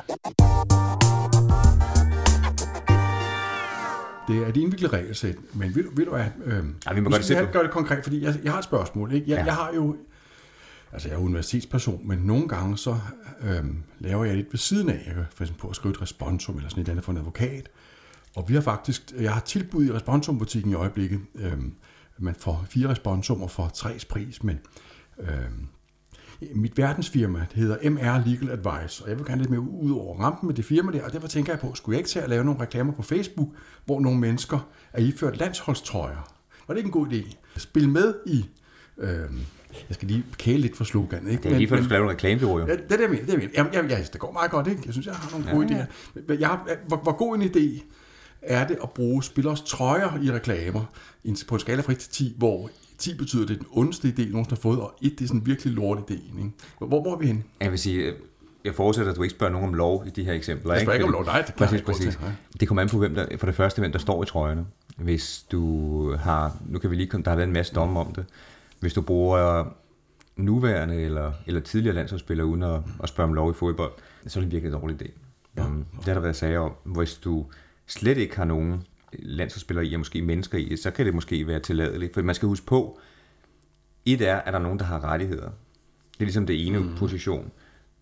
Det 4.28 4.38
er 4.38 4.48
et 4.48 4.58
indviklet 4.58 4.94
regelsæt, 4.94 5.36
men 5.54 5.76
vil, 5.76 5.86
vil 5.96 6.06
du 6.06 6.16
have... 6.16 6.32
Øh, 6.46 6.66
ja, 6.86 6.94
vi 6.94 7.00
må 7.00 7.10
godt 7.10 7.28
det 7.28 7.50
gøre 7.52 7.64
det 7.64 7.72
konkret, 7.72 8.04
fordi 8.04 8.24
jeg, 8.24 8.40
jeg 8.44 8.52
har 8.52 8.60
et 8.60 8.64
spørgsmål. 8.64 9.14
Ikke? 9.14 9.30
Jeg, 9.30 9.38
ja. 9.38 9.46
jeg 9.46 9.56
har 9.56 9.72
jo... 9.76 9.96
Altså, 10.94 11.08
jeg 11.10 11.16
er 11.16 11.20
universitetsperson, 11.20 12.08
men 12.08 12.20
nogle 12.20 12.48
gange 12.48 12.78
så 12.78 12.98
øh, 13.42 13.66
laver 14.00 14.26
jeg 14.26 14.36
lidt 14.36 14.48
ved 14.52 14.58
siden 14.58 14.90
af. 14.90 15.04
Jeg 15.06 15.16
kan 15.16 15.26
for 15.36 15.44
eksempel 15.44 15.62
på 15.62 15.68
at 15.68 15.76
skrive 15.76 15.94
et 15.94 16.02
responsum 16.02 16.56
eller 16.56 16.70
sådan 16.70 16.84
et 16.84 16.90
andet 16.90 17.04
for 17.04 17.12
en 17.12 17.18
advokat. 17.18 17.70
Og 18.36 18.50
vi 18.50 18.54
har 18.54 18.62
faktisk... 18.62 19.14
Jeg 19.20 19.34
har 19.34 19.42
tilbud 19.42 19.86
i 19.86 19.92
responsumbutikken 19.92 20.72
i 20.72 20.76
øjeblikket. 20.76 21.20
Øh, 21.36 21.58
man 22.18 22.36
får 22.36 22.66
fire 22.70 22.90
responsummer 22.90 23.48
for 23.48 23.72
tres 23.74 24.06
pris, 24.06 24.44
men... 24.44 24.60
Øh, 25.20 25.28
mit 26.56 26.78
verdensfirma 26.78 27.40
det 27.40 27.58
hedder 27.58 27.90
MR 27.90 28.28
Legal 28.28 28.50
Advice, 28.50 29.04
og 29.04 29.10
jeg 29.10 29.18
vil 29.18 29.26
gerne 29.26 29.42
lidt 29.42 29.50
mere 29.50 29.60
ud 29.60 29.92
over 29.92 30.20
rampen 30.20 30.48
med 30.48 30.56
det 30.56 30.66
firma 30.66 30.92
der, 30.92 31.04
og 31.04 31.14
derfor 31.14 31.28
tænker 31.28 31.54
jeg 31.54 31.60
på, 31.60 31.76
skulle 31.76 31.96
jeg 31.96 32.00
ikke 32.00 32.10
til 32.10 32.20
at 32.20 32.30
lave 32.30 32.44
nogle 32.44 32.62
reklamer 32.62 32.94
på 32.94 33.02
Facebook, 33.02 33.50
hvor 33.86 34.00
nogle 34.00 34.20
mennesker 34.20 34.70
er 34.94 35.02
iført 35.02 35.38
landsholdstrøjer? 35.38 36.34
Var 36.68 36.74
det 36.74 36.78
ikke 36.78 36.88
en 36.88 36.92
god 36.92 37.08
idé? 37.08 37.36
Spil 37.58 37.90
med 37.90 38.14
i... 38.26 38.46
Øh, 38.98 39.10
jeg 39.90 39.96
skal 39.96 40.08
lige 40.08 40.26
kæle 40.38 40.58
lidt 40.58 40.78
for 40.78 40.84
slogan. 40.84 41.28
Ikke? 41.28 41.44
Det 41.44 41.52
er 41.52 41.58
lige 41.58 41.70
før, 41.70 41.76
du 41.76 41.84
skal 41.84 41.94
lave 41.94 42.04
en 42.04 42.10
reklame, 42.10 42.42
det 42.42 42.48
jo. 42.48 42.60
Ja, 42.60 42.66
det 42.66 42.72
er 42.72 42.88
det, 42.88 43.00
jeg 43.02 43.10
mener. 43.10 43.26
Det, 43.26 43.34
er 43.34 43.40
jeg 43.40 43.50
Jamen, 43.58 43.74
jamen, 43.74 43.92
det 43.92 44.20
går 44.20 44.32
meget 44.32 44.52
godt, 44.52 44.68
ikke? 44.68 44.82
Jeg 44.86 44.94
synes, 44.94 45.08
jeg 45.08 45.16
har 45.16 45.32
nogle 45.32 45.52
gode 45.52 45.78
ja. 45.78 45.86
idéer. 45.86 46.40
Jeg 46.40 46.48
har, 46.48 46.70
hvor, 46.88 46.98
hvor 46.98 47.12
god 47.12 47.36
en 47.36 47.42
idé 47.42 47.84
er 48.42 48.68
det 48.68 48.78
at 48.84 48.90
bruge 48.90 49.24
spillers 49.24 49.62
trøjer 49.62 50.22
i 50.24 50.32
reklamer 50.32 50.86
på 51.48 51.56
en 51.56 51.60
skala 51.60 51.82
fra 51.82 51.92
1 51.92 51.98
til 51.98 52.12
10, 52.12 52.36
hvor 52.38 52.70
10 53.01 53.18
betyder, 53.18 53.44
at 53.44 53.48
det 53.48 53.53
er 53.56 53.57
den 53.57 53.68
ondeste 53.71 54.07
idé, 54.07 54.31
nogen 54.31 54.45
har 54.50 54.56
fået, 54.56 54.80
og 54.80 54.94
1 55.01 55.12
det 55.12 55.24
er 55.24 55.27
sådan 55.27 55.42
en 55.42 55.45
virkelig 55.45 55.74
lort 55.74 55.98
idé. 55.98 56.13
Ikke? 56.13 56.51
Hvor, 56.77 56.88
hvor 56.88 57.13
er 57.13 57.18
vi 57.18 57.27
hen? 57.27 57.44
Jeg 57.62 57.71
vil 57.71 57.80
sige, 57.80 58.13
jeg 58.65 58.75
forudsætter, 58.75 59.12
at 59.12 59.18
du 59.18 59.24
ikke 59.24 59.36
spørger 59.36 59.53
nogen 59.53 59.68
om 59.68 59.74
lov 59.74 60.03
i 60.07 60.09
de 60.09 60.24
her 60.24 60.33
eksempler. 60.33 60.74
Jeg 60.74 60.81
spørger 60.81 60.94
ikke, 60.94 61.03
ikke 61.06 61.18
om 61.18 61.25
lov, 61.25 61.33
nej. 61.33 61.42
Det, 61.42 61.56
præcis, 61.56 61.81
præcis. 61.81 62.19
det 62.59 62.68
kommer 62.68 62.81
an 62.81 62.89
på, 62.89 62.98
hvem 62.98 63.15
der, 63.15 63.38
for 63.38 63.45
det 63.45 63.56
første, 63.56 63.80
hvem 63.80 63.92
der 63.92 64.00
står 64.00 64.24
i 64.24 64.25
trøjerne. 64.25 64.65
Hvis 64.98 65.45
du 65.51 66.15
har, 66.15 66.57
nu 66.65 66.80
kan 66.80 66.92
vi 66.92 66.95
lige, 66.95 67.09
der 67.12 67.30
har 67.30 67.36
været 67.36 67.48
en 67.48 67.53
masse 67.53 67.75
domme 67.75 68.00
om 68.00 68.13
det. 68.13 68.25
Hvis 68.80 68.94
du 68.94 69.01
bruger 69.01 69.63
nuværende 70.36 70.95
eller, 70.95 71.31
eller 71.48 71.62
tidligere 71.62 71.95
landsholdsspillere 71.95 72.48
uden 72.48 72.63
at, 72.63 72.81
at 73.03 73.09
spørge 73.09 73.27
om 73.27 73.33
lov 73.33 73.51
i 73.51 73.53
fodbold, 73.53 73.92
så 74.27 74.39
er 74.39 74.44
det 74.44 74.51
virkelig 74.51 74.74
en 74.74 74.81
dårlig 74.81 75.01
idé. 75.01 75.09
Ja. 75.57 75.65
Um, 75.65 75.86
det 75.98 76.06
har 76.06 76.13
der 76.13 76.21
været 76.21 76.36
sager 76.36 76.59
om. 76.59 76.71
Hvis 76.83 77.13
du 77.13 77.45
slet 77.88 78.18
ikke 78.18 78.36
har 78.36 78.45
nogen 78.45 78.83
landsholdsspillere 79.13 79.86
i, 79.86 79.94
og 79.94 80.00
måske 80.00 80.22
mennesker 80.22 80.58
i, 80.58 80.77
så 80.77 80.91
kan 80.91 81.06
det 81.06 81.13
måske 81.13 81.48
være 81.48 81.60
tilladeligt. 81.60 82.13
For 82.13 82.22
man 82.22 82.36
skal 82.36 82.48
huske 82.48 82.65
på, 82.65 83.00
et 84.06 84.22
er, 84.22 84.36
at 84.36 84.53
der 84.53 84.60
er 84.60 84.63
nogen, 84.63 84.80
der 84.80 84.86
har 84.86 85.03
rettigheder. 85.03 85.50
Det 86.13 86.20
er 86.20 86.24
ligesom 86.24 86.46
det 86.46 86.68
ene 86.68 86.80
mm. 86.80 86.96
position. 86.98 87.51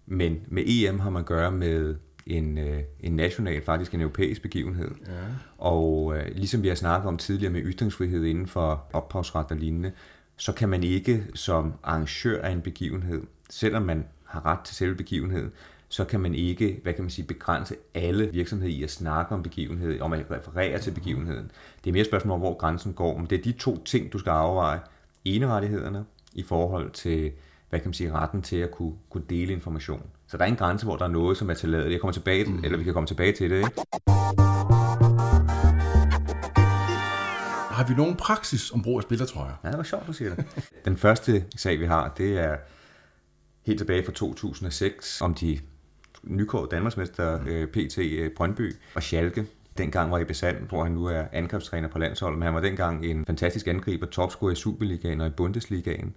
Men 0.05 0.41
med 0.47 0.63
EM 0.67 0.99
har 0.99 1.09
man 1.09 1.19
at 1.19 1.25
gøre 1.25 1.51
med 1.51 1.95
en, 2.25 2.57
øh, 2.57 2.83
en 2.99 3.15
national, 3.15 3.61
faktisk 3.61 3.93
en 3.93 4.01
europæisk 4.01 4.41
begivenhed. 4.41 4.91
Ja. 5.07 5.13
Og 5.57 6.17
øh, 6.17 6.35
ligesom 6.35 6.63
vi 6.63 6.67
har 6.67 6.75
snakket 6.75 7.07
om 7.07 7.17
tidligere 7.17 7.53
med 7.53 7.61
ytringsfrihed 7.61 8.25
inden 8.25 8.47
for 8.47 8.89
ophavsret 8.93 9.51
og 9.51 9.57
lignende, 9.57 9.91
så 10.37 10.53
kan 10.53 10.69
man 10.69 10.83
ikke 10.83 11.23
som 11.33 11.73
arrangør 11.83 12.41
af 12.41 12.51
en 12.51 12.61
begivenhed, 12.61 13.21
selvom 13.49 13.81
man 13.81 14.05
har 14.25 14.45
ret 14.45 14.59
til 14.59 14.75
selve 14.75 14.95
begivenheden, 14.95 15.51
så 15.89 16.05
kan 16.05 16.19
man 16.19 16.35
ikke, 16.35 16.79
hvad 16.83 16.93
kan 16.93 17.03
man 17.03 17.09
sige, 17.09 17.27
begrænse 17.27 17.75
alle 17.93 18.31
virksomheder 18.31 18.73
i 18.73 18.83
at 18.83 18.91
snakke 18.91 19.35
om 19.35 19.43
begivenheden, 19.43 20.01
om 20.01 20.13
at 20.13 20.25
referere 20.31 20.79
til 20.79 20.91
begivenheden. 20.91 21.51
Det 21.83 21.89
er 21.89 21.93
mere 21.93 22.01
et 22.01 22.07
spørgsmål 22.07 22.33
om, 22.33 22.39
hvor 22.39 22.57
grænsen 22.57 22.93
går, 22.93 23.17
men 23.17 23.25
det 23.25 23.39
er 23.39 23.43
de 23.43 23.51
to 23.51 23.83
ting, 23.83 24.13
du 24.13 24.19
skal 24.19 24.29
afveje. 24.29 24.79
Enerettighederne 25.25 26.05
i 26.33 26.43
forhold 26.43 26.91
til, 26.91 27.31
hvad 27.69 27.79
kan 27.79 27.87
man 27.87 27.93
sige, 27.93 28.11
retten 28.11 28.41
til 28.41 28.55
at 28.55 28.71
kunne, 28.71 28.93
kunne 29.09 29.23
dele 29.29 29.53
information. 29.53 30.03
Så 30.27 30.37
der 30.37 30.43
er 30.43 30.47
en 30.47 30.55
grænse, 30.55 30.85
hvor 30.85 30.95
der 30.95 31.05
er 31.05 31.09
noget, 31.09 31.37
som 31.37 31.49
er 31.49 31.53
tilladet. 31.53 31.91
Jeg 31.91 31.99
kommer 31.99 32.13
tilbage, 32.13 32.45
mm. 32.45 32.63
eller 32.63 32.77
vi 32.77 32.83
kan 32.83 32.93
komme 32.93 33.07
tilbage 33.07 33.31
til 33.31 33.49
det, 33.49 33.57
ikke? 33.57 33.81
Har 37.71 37.87
vi 37.87 37.93
nogen 37.93 38.15
praksis 38.15 38.71
om 38.71 38.81
brug 38.81 38.97
af 38.97 39.03
spillertrøjer? 39.03 39.53
Ja, 39.63 39.69
det 39.69 39.77
var 39.77 39.83
sjovt, 39.83 40.07
du 40.07 40.13
siger 40.13 40.35
det. 40.35 40.45
Den 40.85 40.97
første 40.97 41.45
sag, 41.55 41.79
vi 41.79 41.85
har, 41.85 42.13
det 42.17 42.37
er 42.37 42.57
helt 43.65 43.79
tilbage 43.79 44.05
fra 44.05 44.11
2006, 44.11 45.21
om 45.21 45.33
de 45.33 45.59
nykåret 46.23 46.71
Danmarksmester 46.71 47.39
øh, 47.47 47.67
PT 47.67 47.97
øh, 47.97 48.31
Brøndby 48.31 48.75
og 48.95 49.03
Schalke. 49.03 49.45
Dengang 49.77 50.11
var 50.11 50.17
i 50.17 50.23
Besand, 50.23 50.57
hvor 50.69 50.83
han 50.83 50.91
nu 50.91 51.05
er 51.05 51.23
angrebstræner 51.31 51.87
på 51.87 51.99
landsholdet, 51.99 52.39
men 52.39 52.45
han 52.45 52.53
var 52.53 52.61
dengang 52.61 53.05
en 53.05 53.25
fantastisk 53.25 53.67
angriber, 53.67 54.05
topscorer 54.05 54.51
i 54.51 54.55
Superligaen 54.55 55.21
og 55.21 55.27
i 55.27 55.29
Bundesligaen. 55.29 56.13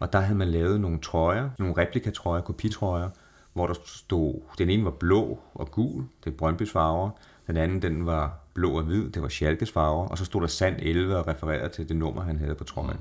Og 0.00 0.12
der 0.12 0.20
havde 0.20 0.38
man 0.38 0.48
lavet 0.48 0.80
nogle 0.80 0.98
trøjer, 0.98 1.50
nogle 1.58 1.76
replikatrøjer, 1.76 2.42
kopitrøjer, 2.42 3.08
hvor 3.52 3.66
der 3.66 3.74
stod, 3.84 4.40
den 4.58 4.70
ene 4.70 4.84
var 4.84 4.90
blå 4.90 5.38
og 5.54 5.70
gul, 5.70 6.04
det 6.24 6.32
er 6.32 6.36
Brøndbys 6.36 6.70
farver, 6.70 7.10
den 7.46 7.56
anden 7.56 7.82
den 7.82 8.06
var 8.06 8.38
blå 8.54 8.76
og 8.76 8.82
hvid, 8.82 9.10
det 9.10 9.22
var 9.22 9.28
Schalkes 9.28 9.72
farver, 9.72 10.08
og 10.08 10.18
så 10.18 10.24
stod 10.24 10.40
der 10.40 10.46
Sand 10.46 10.76
11 10.78 11.16
og 11.16 11.26
refererede 11.26 11.68
til 11.68 11.88
det 11.88 11.96
nummer, 11.96 12.22
han 12.22 12.38
havde 12.38 12.54
på 12.54 12.64
trøjen. 12.64 13.00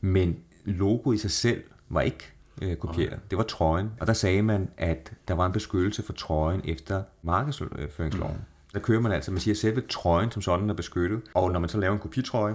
Men 0.00 0.36
logo 0.64 1.12
i 1.12 1.18
sig 1.18 1.30
selv 1.30 1.62
var 1.88 2.00
ikke 2.00 2.32
øh, 2.62 2.76
kopiere. 2.76 3.08
Okay. 3.08 3.18
Det 3.30 3.38
var 3.38 3.44
trøjen. 3.44 3.90
Og 4.00 4.06
der 4.06 4.12
sagde 4.12 4.42
man, 4.42 4.68
at 4.76 5.12
der 5.28 5.34
var 5.34 5.46
en 5.46 5.52
beskyttelse 5.52 6.02
for 6.02 6.12
trøjen 6.12 6.60
efter 6.64 7.02
markedsføringsloven. 7.22 8.34
Mm. 8.34 8.72
Der 8.74 8.80
kører 8.80 9.00
man 9.00 9.12
altså, 9.12 9.30
man 9.30 9.40
siger, 9.40 9.54
at 9.54 9.58
selve 9.58 9.80
trøjen 9.80 10.30
som 10.30 10.42
sådan 10.42 10.70
er 10.70 10.74
beskyttet. 10.74 11.20
Og 11.34 11.52
når 11.52 11.60
man 11.60 11.68
så 11.68 11.78
laver 11.78 11.94
en 11.94 12.00
kopitrøje, 12.00 12.54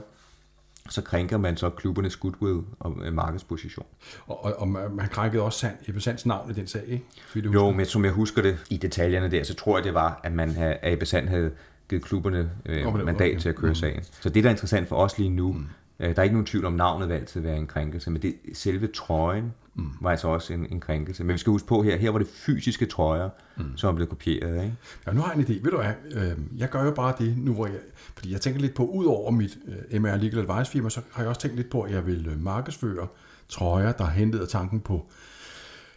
så 0.90 1.02
krænker 1.02 1.38
man 1.38 1.58
så 1.58 1.70
klubbernes 1.70 2.16
goodwill 2.16 2.62
og 2.80 2.98
øh, 3.06 3.14
markedsposition. 3.14 3.86
Og, 4.28 4.46
og, 4.46 4.54
og 4.58 4.68
man 4.68 5.08
krænkede 5.12 5.44
også 5.44 5.60
Sand, 5.60 5.76
Ebbe 5.88 6.02
Sands 6.02 6.26
navn 6.26 6.52
i 6.52 6.54
den 6.54 6.68
sag, 6.68 6.84
ikke? 6.88 7.06
Jo, 7.36 7.72
men 7.72 7.86
som 7.86 8.06
jeg 8.06 8.14
husker 8.14 8.42
det 8.42 8.58
i 8.70 8.78
detaljerne 8.78 9.32
der, 9.32 9.44
så 9.44 9.54
tror 9.54 9.78
jeg, 9.78 9.84
det 9.84 9.94
var, 9.94 10.20
at 10.24 10.32
man 10.32 10.50
havde, 10.50 10.78
Ebbe 10.84 11.06
Sand 11.06 11.28
havde 11.28 11.52
givet 11.90 12.04
klubberne 12.04 12.52
øh, 12.66 13.06
mandat 13.06 13.42
til 13.42 13.50
at 13.50 13.56
køre 13.56 13.72
mm. 13.72 13.76
sagen. 13.76 14.04
Så 14.04 14.30
det, 14.30 14.44
der 14.44 14.50
er 14.50 14.54
interessant 14.54 14.88
for 14.88 14.96
os 14.96 15.18
lige 15.18 15.30
nu, 15.30 15.54
mm. 15.54 15.66
Øh, 16.00 16.10
der 16.10 16.16
er 16.16 16.24
ikke 16.24 16.34
nogen 16.34 16.46
tvivl 16.46 16.66
om, 16.66 16.74
navnet 16.74 17.10
vil 17.10 17.16
altid 17.16 17.42
være 17.42 17.58
en 17.58 17.68
krænkelse, 17.68 18.12
men 18.12 18.22
det, 18.22 18.36
selve 18.54 18.88
trøjen 18.88 19.54
mm. 19.76 19.90
var 20.02 20.12
altså 20.12 20.28
også 20.28 20.54
en, 20.54 20.68
en 20.72 20.80
krænkelse. 20.80 21.24
Men 21.24 21.34
vi 21.34 21.38
skal 21.38 21.52
huske 21.52 21.68
på 21.68 21.82
her, 21.82 21.98
her 21.98 22.10
var 22.10 22.20
det 22.20 22.28
fysiske 22.28 22.86
trøjer, 22.86 23.30
mm. 23.58 23.78
som 23.78 23.96
blevet 23.96 24.10
kopieret. 24.10 24.64
Ikke? 24.64 24.76
Ja, 25.08 25.12
nu 25.12 25.22
har 25.22 25.34
jeg 25.34 25.40
en 25.40 25.46
idé. 25.46 25.64
Ved 25.64 25.72
du 25.72 25.78
hvad, 25.78 25.94
øh, 26.12 26.38
jeg 26.58 26.70
gør 26.70 26.84
jo 26.84 26.92
bare 26.92 27.14
det 27.20 27.38
nu, 27.38 27.54
hvor 27.54 27.68
jeg, 27.68 27.80
fordi 28.16 28.32
jeg 28.32 28.42
tænker 28.42 28.62
lidt 28.62 28.74
på, 28.74 28.86
ud 28.86 29.06
over 29.06 29.32
mit 29.32 29.58
øh, 29.92 30.02
MR 30.02 30.16
Legal 30.16 30.50
Advice 30.50 30.72
firma, 30.72 30.90
så 30.90 31.02
har 31.12 31.24
jeg 31.24 31.30
også 31.30 31.42
tænkt 31.42 31.56
lidt 31.56 31.70
på, 31.70 31.82
at 31.82 31.92
jeg 31.92 32.06
vil 32.06 32.28
øh, 32.28 32.44
markedsføre 32.44 33.08
trøjer, 33.50 33.92
der 33.92 34.06
hentede 34.06 34.46
tanken 34.46 34.80
på 34.80 35.06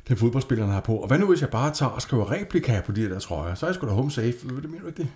den 0.08 0.16
fodboldspillerne 0.16 0.72
har 0.72 0.80
på. 0.80 0.96
Og 0.96 1.08
hvad 1.08 1.18
nu, 1.18 1.26
hvis 1.26 1.40
jeg 1.40 1.50
bare 1.50 1.72
tager 1.72 1.90
og 1.90 2.02
skriver 2.02 2.32
replika 2.32 2.80
på 2.86 2.92
de 2.92 3.10
der 3.10 3.18
trøjer? 3.18 3.54
Så 3.54 3.66
er 3.66 3.70
jeg 3.70 3.74
sgu 3.74 3.86
da 3.86 3.92
home 3.92 4.10
safe. 4.10 4.32
Det 4.32 4.70
mener 4.70 4.80
du 4.80 4.86
ikke 4.86 5.02
det? 5.02 5.08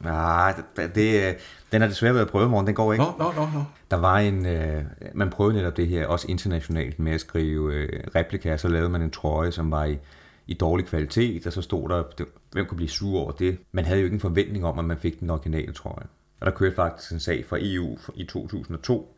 Nej, 0.00 0.54
det, 0.76 0.94
det, 0.94 1.36
den 1.72 1.80
har 1.80 1.88
desværre 1.88 2.14
været 2.14 2.28
prøvet 2.28 2.50
morgen, 2.50 2.66
den 2.66 2.74
går 2.74 2.92
ikke. 2.92 3.04
Nå, 3.04 3.12
nå, 3.18 3.32
nå, 3.32 3.48
nå. 3.54 3.64
Der 3.90 3.96
var 3.96 4.18
en, 4.18 4.46
øh, 4.46 4.84
man 5.14 5.30
prøvede 5.30 5.56
netop 5.56 5.76
det 5.76 5.88
her, 5.88 6.06
også 6.06 6.26
internationalt, 6.28 6.98
med 6.98 7.12
at 7.12 7.20
skrive 7.20 7.74
øh, 7.74 7.88
replika, 8.14 8.56
så 8.56 8.68
lavede 8.68 8.88
man 8.88 9.02
en 9.02 9.10
trøje, 9.10 9.52
som 9.52 9.70
var 9.70 9.84
i, 9.84 9.98
i 10.46 10.54
dårlig 10.54 10.86
kvalitet, 10.86 11.46
og 11.46 11.52
så 11.52 11.62
stod 11.62 11.88
der, 11.88 12.02
det, 12.18 12.26
hvem 12.52 12.66
kunne 12.66 12.76
blive 12.76 12.88
sur 12.88 13.20
over 13.20 13.32
det. 13.32 13.58
Man 13.72 13.84
havde 13.84 14.00
jo 14.00 14.04
ikke 14.04 14.14
en 14.14 14.20
forventning 14.20 14.64
om, 14.64 14.78
at 14.78 14.84
man 14.84 14.98
fik 14.98 15.20
den 15.20 15.30
originale 15.30 15.72
trøje. 15.72 16.06
Og 16.40 16.46
der 16.46 16.52
kørte 16.52 16.76
faktisk 16.76 17.12
en 17.12 17.20
sag 17.20 17.44
fra 17.48 17.56
EU 17.60 17.98
i 18.14 18.24
2002, 18.24 19.16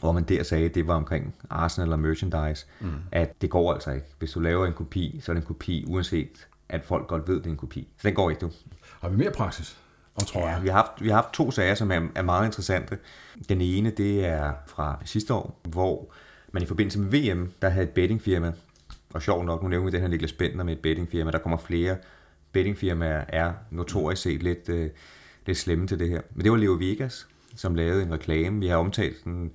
hvor 0.00 0.12
man 0.12 0.22
der 0.22 0.42
sagde, 0.42 0.64
at 0.64 0.74
det 0.74 0.86
var 0.86 0.94
omkring 0.94 1.34
Arsenal 1.50 1.92
og 1.92 1.98
merchandise, 1.98 2.66
mm. 2.80 2.90
at 3.12 3.42
det 3.42 3.50
går 3.50 3.72
altså 3.72 3.90
ikke. 3.90 4.06
Hvis 4.18 4.32
du 4.32 4.40
laver 4.40 4.66
en 4.66 4.72
kopi, 4.72 5.20
så 5.22 5.32
er 5.32 5.34
det 5.34 5.40
en 5.40 5.46
kopi, 5.46 5.84
uanset 5.88 6.46
at 6.68 6.84
folk 6.84 7.06
godt 7.06 7.28
ved, 7.28 7.36
det 7.36 7.46
er 7.46 7.50
en 7.50 7.56
kopi. 7.56 7.88
Så 7.98 8.08
den 8.08 8.14
går 8.14 8.30
ikke, 8.30 8.40
du. 8.40 8.50
Har 9.00 9.08
vi 9.08 9.16
mere 9.16 9.30
praksis? 9.30 9.78
Tror 10.24 10.48
ja, 10.48 10.58
vi 10.60 10.68
har, 10.68 10.74
haft, 10.74 11.02
vi 11.04 11.08
har 11.08 11.14
haft 11.14 11.32
to 11.32 11.50
sager, 11.50 11.74
som 11.74 11.90
er, 11.90 12.08
er 12.14 12.22
meget 12.22 12.46
interessante. 12.46 12.98
Den 13.48 13.60
ene, 13.60 13.90
det 13.90 14.26
er 14.26 14.52
fra 14.66 14.98
sidste 15.04 15.34
år, 15.34 15.60
hvor 15.62 16.14
man 16.52 16.62
i 16.62 16.66
forbindelse 16.66 16.98
med 16.98 17.10
VM, 17.10 17.52
der 17.62 17.68
havde 17.68 17.86
et 17.86 17.92
bettingfirma, 17.92 18.52
og 19.14 19.22
sjov 19.22 19.44
nok, 19.44 19.62
nu 19.62 19.68
nævner 19.68 19.84
vi 19.84 19.92
den 19.92 20.00
her 20.00 20.08
Niklas 20.08 20.32
Bentner 20.32 20.64
med 20.64 20.72
et 20.72 20.80
bettingfirma, 20.80 21.30
der 21.30 21.38
kommer 21.38 21.58
flere 21.58 21.96
bettingfirmaer, 22.52 23.24
er 23.28 23.52
notorisk 23.70 24.22
set 24.22 24.42
lidt, 24.42 24.68
øh, 24.68 24.90
lidt 25.46 25.58
slemme 25.58 25.86
til 25.86 25.98
det 25.98 26.08
her. 26.08 26.20
Men 26.30 26.44
det 26.44 26.52
var 26.52 26.58
Leo 26.58 26.72
Vegas, 26.72 27.26
som 27.56 27.74
lavede 27.74 28.02
en 28.02 28.12
reklame. 28.12 28.60
Vi 28.60 28.66
har 28.66 28.76
omtalt 28.76 29.24
den 29.24 29.52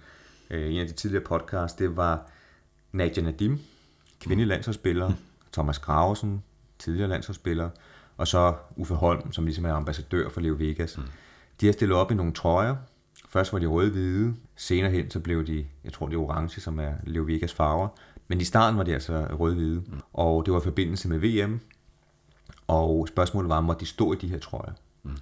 øh, 0.49 0.67
i 0.67 0.73
en 0.73 0.81
af 0.81 0.87
de 0.87 0.93
tidligere 0.93 1.23
podcasts. 1.23 1.77
Det 1.77 1.97
var 1.97 2.29
Nadia 2.91 3.23
Nadim, 3.23 3.59
kvindelig 4.19 4.47
landsholdsspiller, 4.47 5.11
Thomas 5.53 5.79
Gravesen, 5.79 6.43
tidligere 6.79 7.09
landsholdsspiller, 7.09 7.69
og 8.21 8.27
så 8.27 8.53
Uffe 8.75 8.95
Holm, 8.95 9.31
som 9.31 9.45
ligesom 9.45 9.65
er 9.65 9.73
ambassadør 9.73 10.29
for 10.29 10.41
Leo 10.41 10.53
Vegas. 10.53 10.97
Mm. 10.97 11.03
De 11.61 11.65
har 11.65 11.73
stillet 11.73 11.97
op 11.97 12.11
i 12.11 12.15
nogle 12.15 12.33
trøjer. 12.33 12.75
Først 13.29 13.53
var 13.53 13.59
de 13.59 13.65
røde-hvide, 13.65 14.35
senere 14.55 14.91
hen 14.91 15.11
så 15.11 15.19
blev 15.19 15.47
de, 15.47 15.65
jeg 15.83 15.93
tror 15.93 16.07
det 16.07 16.15
er 16.15 16.19
orange, 16.19 16.61
som 16.61 16.79
er 16.79 16.93
Leo 17.03 17.23
Vegas 17.23 17.53
farver. 17.53 17.87
Men 18.27 18.41
i 18.41 18.43
starten 18.43 18.77
var 18.77 18.83
de 18.83 18.93
altså 18.93 19.25
røde-hvide, 19.39 19.79
mm. 19.87 19.99
og 20.13 20.45
det 20.45 20.53
var 20.53 20.59
i 20.59 20.63
forbindelse 20.63 21.09
med 21.09 21.19
VM, 21.19 21.59
og 22.67 23.07
spørgsmålet 23.07 23.49
var, 23.49 23.61
må 23.61 23.73
de 23.73 23.85
stå 23.85 24.13
i 24.13 24.15
de 24.15 24.27
her 24.27 24.39
trøjer? 24.39 24.73
Mm. 25.03 25.17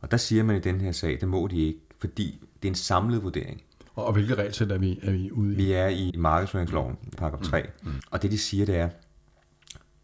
Og 0.00 0.10
der 0.10 0.16
siger 0.16 0.42
man 0.42 0.56
i 0.56 0.60
den 0.60 0.80
her 0.80 0.92
sag, 0.92 1.18
det 1.20 1.28
må 1.28 1.46
de 1.46 1.56
ikke, 1.56 1.80
fordi 1.98 2.38
det 2.62 2.68
er 2.68 2.72
en 2.72 2.74
samlet 2.74 3.22
vurdering. 3.22 3.62
Og 3.94 4.12
hvilke 4.12 4.34
regelsæt 4.34 4.72
er 4.72 4.78
vi, 4.78 4.98
er 5.02 5.10
vi 5.10 5.30
ude 5.30 5.52
i? 5.52 5.56
Vi 5.56 5.72
er 5.72 5.88
i 5.88 6.14
markedsføringsloven, 6.18 6.96
paragraf 7.16 7.40
3. 7.40 7.62
Mm. 7.62 7.90
Mm. 7.90 8.00
Og 8.10 8.22
det 8.22 8.30
de 8.30 8.38
siger, 8.38 8.66
det 8.66 8.76
er, 8.76 8.88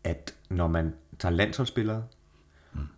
at 0.04 0.34
når 0.50 0.68
man 0.68 0.94
tager 1.18 1.34
landsholdsspillere, 1.34 2.02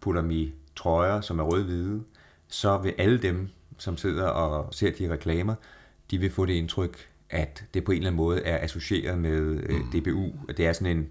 putter 0.01 0.21
dem 0.21 0.31
i 0.31 0.53
trøjer, 0.77 1.21
som 1.21 1.39
er 1.39 1.43
rød-hvide, 1.43 2.03
så 2.49 2.79
vil 2.79 2.95
alle 2.99 3.19
dem, 3.19 3.49
som 3.79 3.97
sidder 3.97 4.27
og 4.27 4.75
ser 4.75 4.91
de 4.99 5.13
reklamer, 5.13 5.55
de 6.11 6.19
vil 6.19 6.31
få 6.31 6.47
det 6.47 6.53
indtryk, 6.53 7.09
at 7.31 7.65
det 7.75 7.85
på 7.85 7.93
en 7.93 7.97
eller 7.97 8.09
anden 8.09 8.17
måde 8.17 8.43
er 8.43 8.65
associeret 8.65 9.19
med 9.19 9.63
øh, 9.63 9.81
mm. 9.81 10.01
DBU, 10.01 10.33
at 10.49 10.57
det 10.57 10.67
er 10.67 10.73
sådan 10.73 10.97
en 10.97 11.09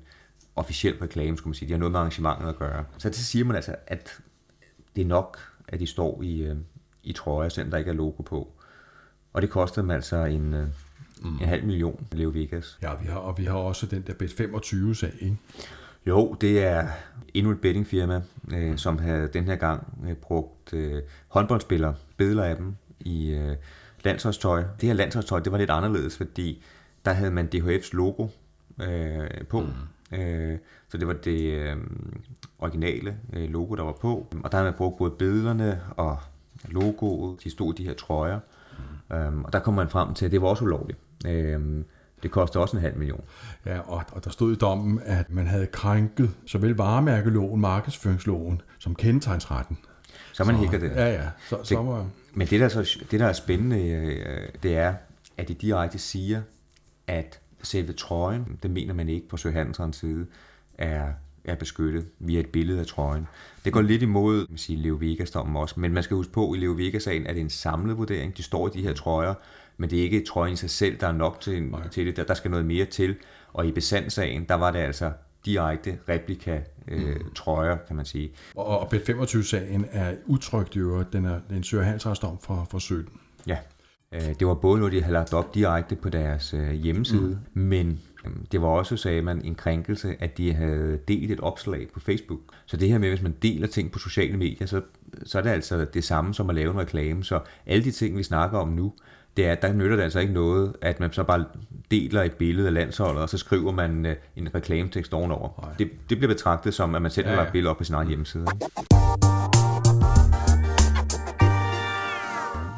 officiel 0.56 0.98
reklame, 0.98 1.38
skulle 1.38 1.50
man 1.50 1.56
sige. 1.56 1.68
De 1.68 1.74
har 1.74 1.80
noget 1.80 1.92
med 1.92 2.00
arrangementet 2.00 2.50
at 2.50 2.56
gøre. 2.56 2.86
Så 2.98 3.10
det 3.10 3.18
siger 3.18 3.46
man 3.46 3.56
altså, 3.56 3.76
at 3.88 4.20
det 4.96 5.02
er 5.02 5.06
nok, 5.06 5.40
at 5.68 5.80
de 5.80 5.88
står 5.88 6.22
i, 6.22 6.42
øh, 6.42 6.56
i 7.04 7.14
trøjer, 7.14 7.50
selvom 7.50 7.72
der 7.72 7.78
ikke 7.78 7.90
er 7.90 7.96
logo 7.96 8.24
på. 8.24 8.52
Og 9.34 9.42
det 9.42 9.50
koster 9.50 9.82
dem 9.82 9.92
altså 9.92 10.16
en, 10.16 10.54
øh, 10.54 10.68
mm. 11.22 11.38
en 11.42 11.48
halv 11.48 11.66
million, 11.66 12.08
Leo 12.12 12.30
Vegas. 12.30 12.80
Ja, 12.82 12.96
vi 13.02 13.08
har, 13.08 13.20
og 13.20 13.38
vi 13.38 13.46
har 13.46 13.58
også 13.58 13.86
den 13.86 14.02
der 14.02 14.14
Bet25-sag, 14.14 15.12
ikke? 15.20 15.38
Jo, 16.08 16.34
det 16.42 16.64
er 16.64 16.88
endnu 17.34 17.52
et 17.52 17.62
bettingfirma, 17.62 18.22
øh, 18.54 18.78
som 18.78 18.98
havde 18.98 19.28
den 19.28 19.44
her 19.44 19.56
gang 19.56 19.88
øh, 20.08 20.16
brugt 20.16 20.74
øh, 20.74 21.02
håndboldspillere, 21.28 21.96
billeder 22.18 22.44
af 22.44 22.56
dem 22.56 22.76
i 23.00 23.32
øh, 23.32 23.56
landsholdstøj. 24.04 24.64
Det 24.82 24.88
her 24.90 24.94
landsholdstøj, 24.94 25.40
det 25.40 25.52
var 25.52 25.58
lidt 25.58 25.70
anderledes, 25.70 26.18
fordi 26.18 26.64
der 27.06 27.12
havde 27.12 27.32
man 27.32 27.50
DHF's 27.56 27.90
logo 27.94 28.28
øh, 28.82 29.28
på. 29.50 29.60
Mm. 29.60 30.18
Øh, 30.18 30.58
så 30.90 30.98
det 30.98 31.08
var 31.08 31.14
det 31.14 31.54
øh, 31.54 31.78
originale 32.60 33.18
øh, 33.34 33.50
logo, 33.50 33.76
der 33.76 33.84
var 33.84 33.98
på. 34.02 34.28
Og 34.44 34.52
der 34.52 34.58
havde 34.58 34.72
man 34.72 34.78
brugt 34.78 34.98
både 34.98 35.12
billederne 35.12 35.82
og 35.98 36.18
logoet. 36.66 37.44
De 37.44 37.50
stod 37.50 37.74
de 37.74 37.84
her 37.84 37.94
trøjer. 37.94 38.40
Mm. 39.10 39.16
Øhm, 39.16 39.44
og 39.44 39.54
der 39.54 39.60
kom 39.60 39.74
man 39.74 39.90
frem 39.90 40.14
til, 40.14 40.26
at 40.26 40.32
det 40.32 40.42
var 40.42 40.48
også 40.48 40.64
ulovligt. 40.64 41.00
Øh, 41.28 41.84
det 42.24 42.32
koster 42.32 42.60
også 42.60 42.78
en 42.78 42.82
halv 42.82 42.98
million. 42.98 43.24
Ja, 43.66 43.80
og, 43.80 44.04
og 44.12 44.24
der 44.24 44.30
stod 44.30 44.54
i 44.54 44.56
dommen, 44.56 45.00
at 45.06 45.30
man 45.30 45.48
havde 45.48 45.66
krænket 45.66 46.32
såvel 46.46 46.76
varemærkeloven, 46.76 47.62
markedsføringsloven, 47.62 48.62
som 48.80 48.96
kendetegnsretten. 48.96 49.78
Så 50.34 50.44
man 50.44 50.56
hækker 50.56 50.80
det. 50.80 50.92
Ja, 50.92 51.14
ja. 51.14 51.30
Så, 51.50 51.58
det, 51.58 51.68
så 51.68 51.82
var... 51.82 52.08
Men 52.34 52.48
det 52.48 52.60
der, 52.60 52.68
så, 52.68 53.00
det, 53.12 53.20
der 53.20 53.26
er 53.26 53.34
spændende, 53.34 53.90
øh, 53.90 54.48
det 54.64 54.78
er, 54.78 54.94
at 55.38 55.48
de 55.48 55.54
direkte 55.54 56.00
siger, 56.00 56.42
at 57.08 57.40
selve 57.62 57.94
trøjen, 57.94 58.60
det 58.64 58.72
mener 58.72 58.94
man 58.94 59.10
ikke 59.10 59.28
på 59.28 59.38
Søhanserens 59.38 59.98
side, 59.98 60.26
er, 60.78 61.08
er 61.46 61.56
beskyttet 61.56 62.06
via 62.20 62.40
et 62.40 62.50
billede 62.50 62.80
af 62.80 62.86
trøjen. 62.86 63.28
Det 63.66 63.74
går 63.74 63.82
lidt 63.82 64.02
imod 64.02 64.46
man 64.50 64.58
siger, 64.58 64.82
Leo 64.82 64.98
Vegas-dommen 65.00 65.56
også, 65.56 65.80
men 65.80 65.94
man 65.94 66.04
skal 66.04 66.16
huske 66.18 66.34
på, 66.34 66.52
at 66.52 66.58
i 66.58 66.60
Leo 66.60 66.72
Vegas-sagen 66.72 67.26
er 67.26 67.34
det 67.34 67.42
en 67.42 67.50
samlet 67.50 67.98
vurdering. 67.98 68.38
De 68.38 68.44
står 68.44 68.68
i 68.68 68.72
de 68.74 68.82
her 68.82 68.94
trøjer, 68.94 69.34
men 69.84 69.90
det 69.90 70.00
er 70.00 70.04
ikke 70.04 70.26
trøjen 70.26 70.54
i 70.54 70.56
sig 70.56 70.70
selv, 70.70 70.98
der 71.00 71.08
er 71.08 71.12
nok 71.12 71.42
til, 71.42 71.74
til 71.92 72.06
det. 72.06 72.18
Der, 72.18 72.24
der 72.24 72.34
skal 72.34 72.52
noget 72.52 72.66
mere 72.66 72.86
til. 72.86 73.16
Og 73.54 73.68
i 73.68 73.72
besandsagen, 73.72 74.46
der 74.50 74.56
var 74.56 74.72
det 74.72 74.80
altså 74.80 75.12
direkte 75.46 75.98
replika 76.10 76.60
øh, 76.88 77.16
mm. 77.16 77.34
trøjer, 77.36 77.78
kan 77.88 77.96
man 77.96 78.06
sige. 78.06 78.32
Og, 78.56 78.66
og 78.66 78.94
Bet25-sagen 78.94 79.86
er 79.92 80.16
utrygt 80.26 80.76
i 80.76 80.80
øvrigt. 80.80 81.14
Den 81.14 81.26
er, 81.26 81.40
den 81.50 81.58
en 81.58 81.64
Søger 81.64 81.84
Hansrasdom 81.84 82.38
fra, 82.42 82.66
fra 82.72 82.80
17. 82.80 83.14
Ja, 83.48 83.58
øh, 84.12 84.22
det 84.40 84.48
var 84.48 84.54
både 84.54 84.80
noget, 84.80 84.94
de 84.94 85.02
havde 85.02 85.14
lagt 85.14 85.34
op 85.34 85.56
direkte 85.56 85.96
på 85.96 86.10
deres 86.10 86.54
øh, 86.54 86.72
hjemmeside, 86.72 87.40
mm. 87.54 87.62
men 87.62 88.02
øh, 88.26 88.32
det 88.52 88.62
var 88.62 88.68
også, 88.68 88.98
sagde 88.98 89.22
man, 89.22 89.46
en 89.46 89.56
krænkelse, 89.56 90.16
at 90.20 90.38
de 90.38 90.54
havde 90.54 91.00
delt 91.08 91.32
et 91.32 91.40
opslag 91.40 91.88
på 91.94 92.00
Facebook. 92.00 92.40
Så 92.66 92.78
det 92.78 92.90
her 92.90 92.98
med, 92.98 93.10
hvis 93.10 93.22
man 93.22 93.36
deler 93.42 93.68
ting 93.68 93.92
på 93.92 94.00
sociale 94.00 94.38
medier, 94.38 94.68
så, 94.68 94.82
så 95.26 95.38
er 95.38 95.42
det 95.42 95.50
altså 95.50 95.86
det 95.86 96.04
samme 96.04 96.34
som 96.34 96.50
at 96.50 96.56
lave 96.56 96.72
en 96.72 96.80
reklame. 96.80 97.24
Så 97.24 97.40
alle 97.66 97.84
de 97.84 97.92
ting, 97.92 98.18
vi 98.18 98.24
snakker 98.24 98.58
om 98.58 98.68
nu, 98.68 98.94
det 99.38 99.46
er, 99.46 99.52
at 99.52 99.62
der 99.62 99.74
nytter 99.74 99.96
det 99.96 100.04
altså 100.04 100.20
ikke 100.20 100.34
noget, 100.34 100.74
at 100.82 101.00
man 101.00 101.14
så 101.14 101.24
bare 101.24 101.46
deler 101.92 102.22
et 102.24 102.34
billede 102.34 102.68
af 102.68 102.74
landsholdet, 102.74 103.22
og 103.22 103.30
så 103.30 103.38
skriver 103.38 103.72
man 103.72 104.06
øh, 104.06 104.16
en 104.36 104.56
reklametekst 104.56 105.14
ovenover. 105.14 105.74
Det, 105.80 105.92
det 106.10 106.18
bliver 106.18 106.34
betragtet 106.34 106.74
som, 106.74 106.96
at 106.96 107.02
man 107.02 107.12
selv 107.12 107.26
ja, 107.26 107.32
ja. 107.32 107.36
har 107.36 107.44
lagt 107.44 107.52
billede 107.52 107.70
op 107.70 107.78
på 107.78 107.84
sin 107.84 107.96
egen 107.96 108.08
hjemmeside. 108.08 108.46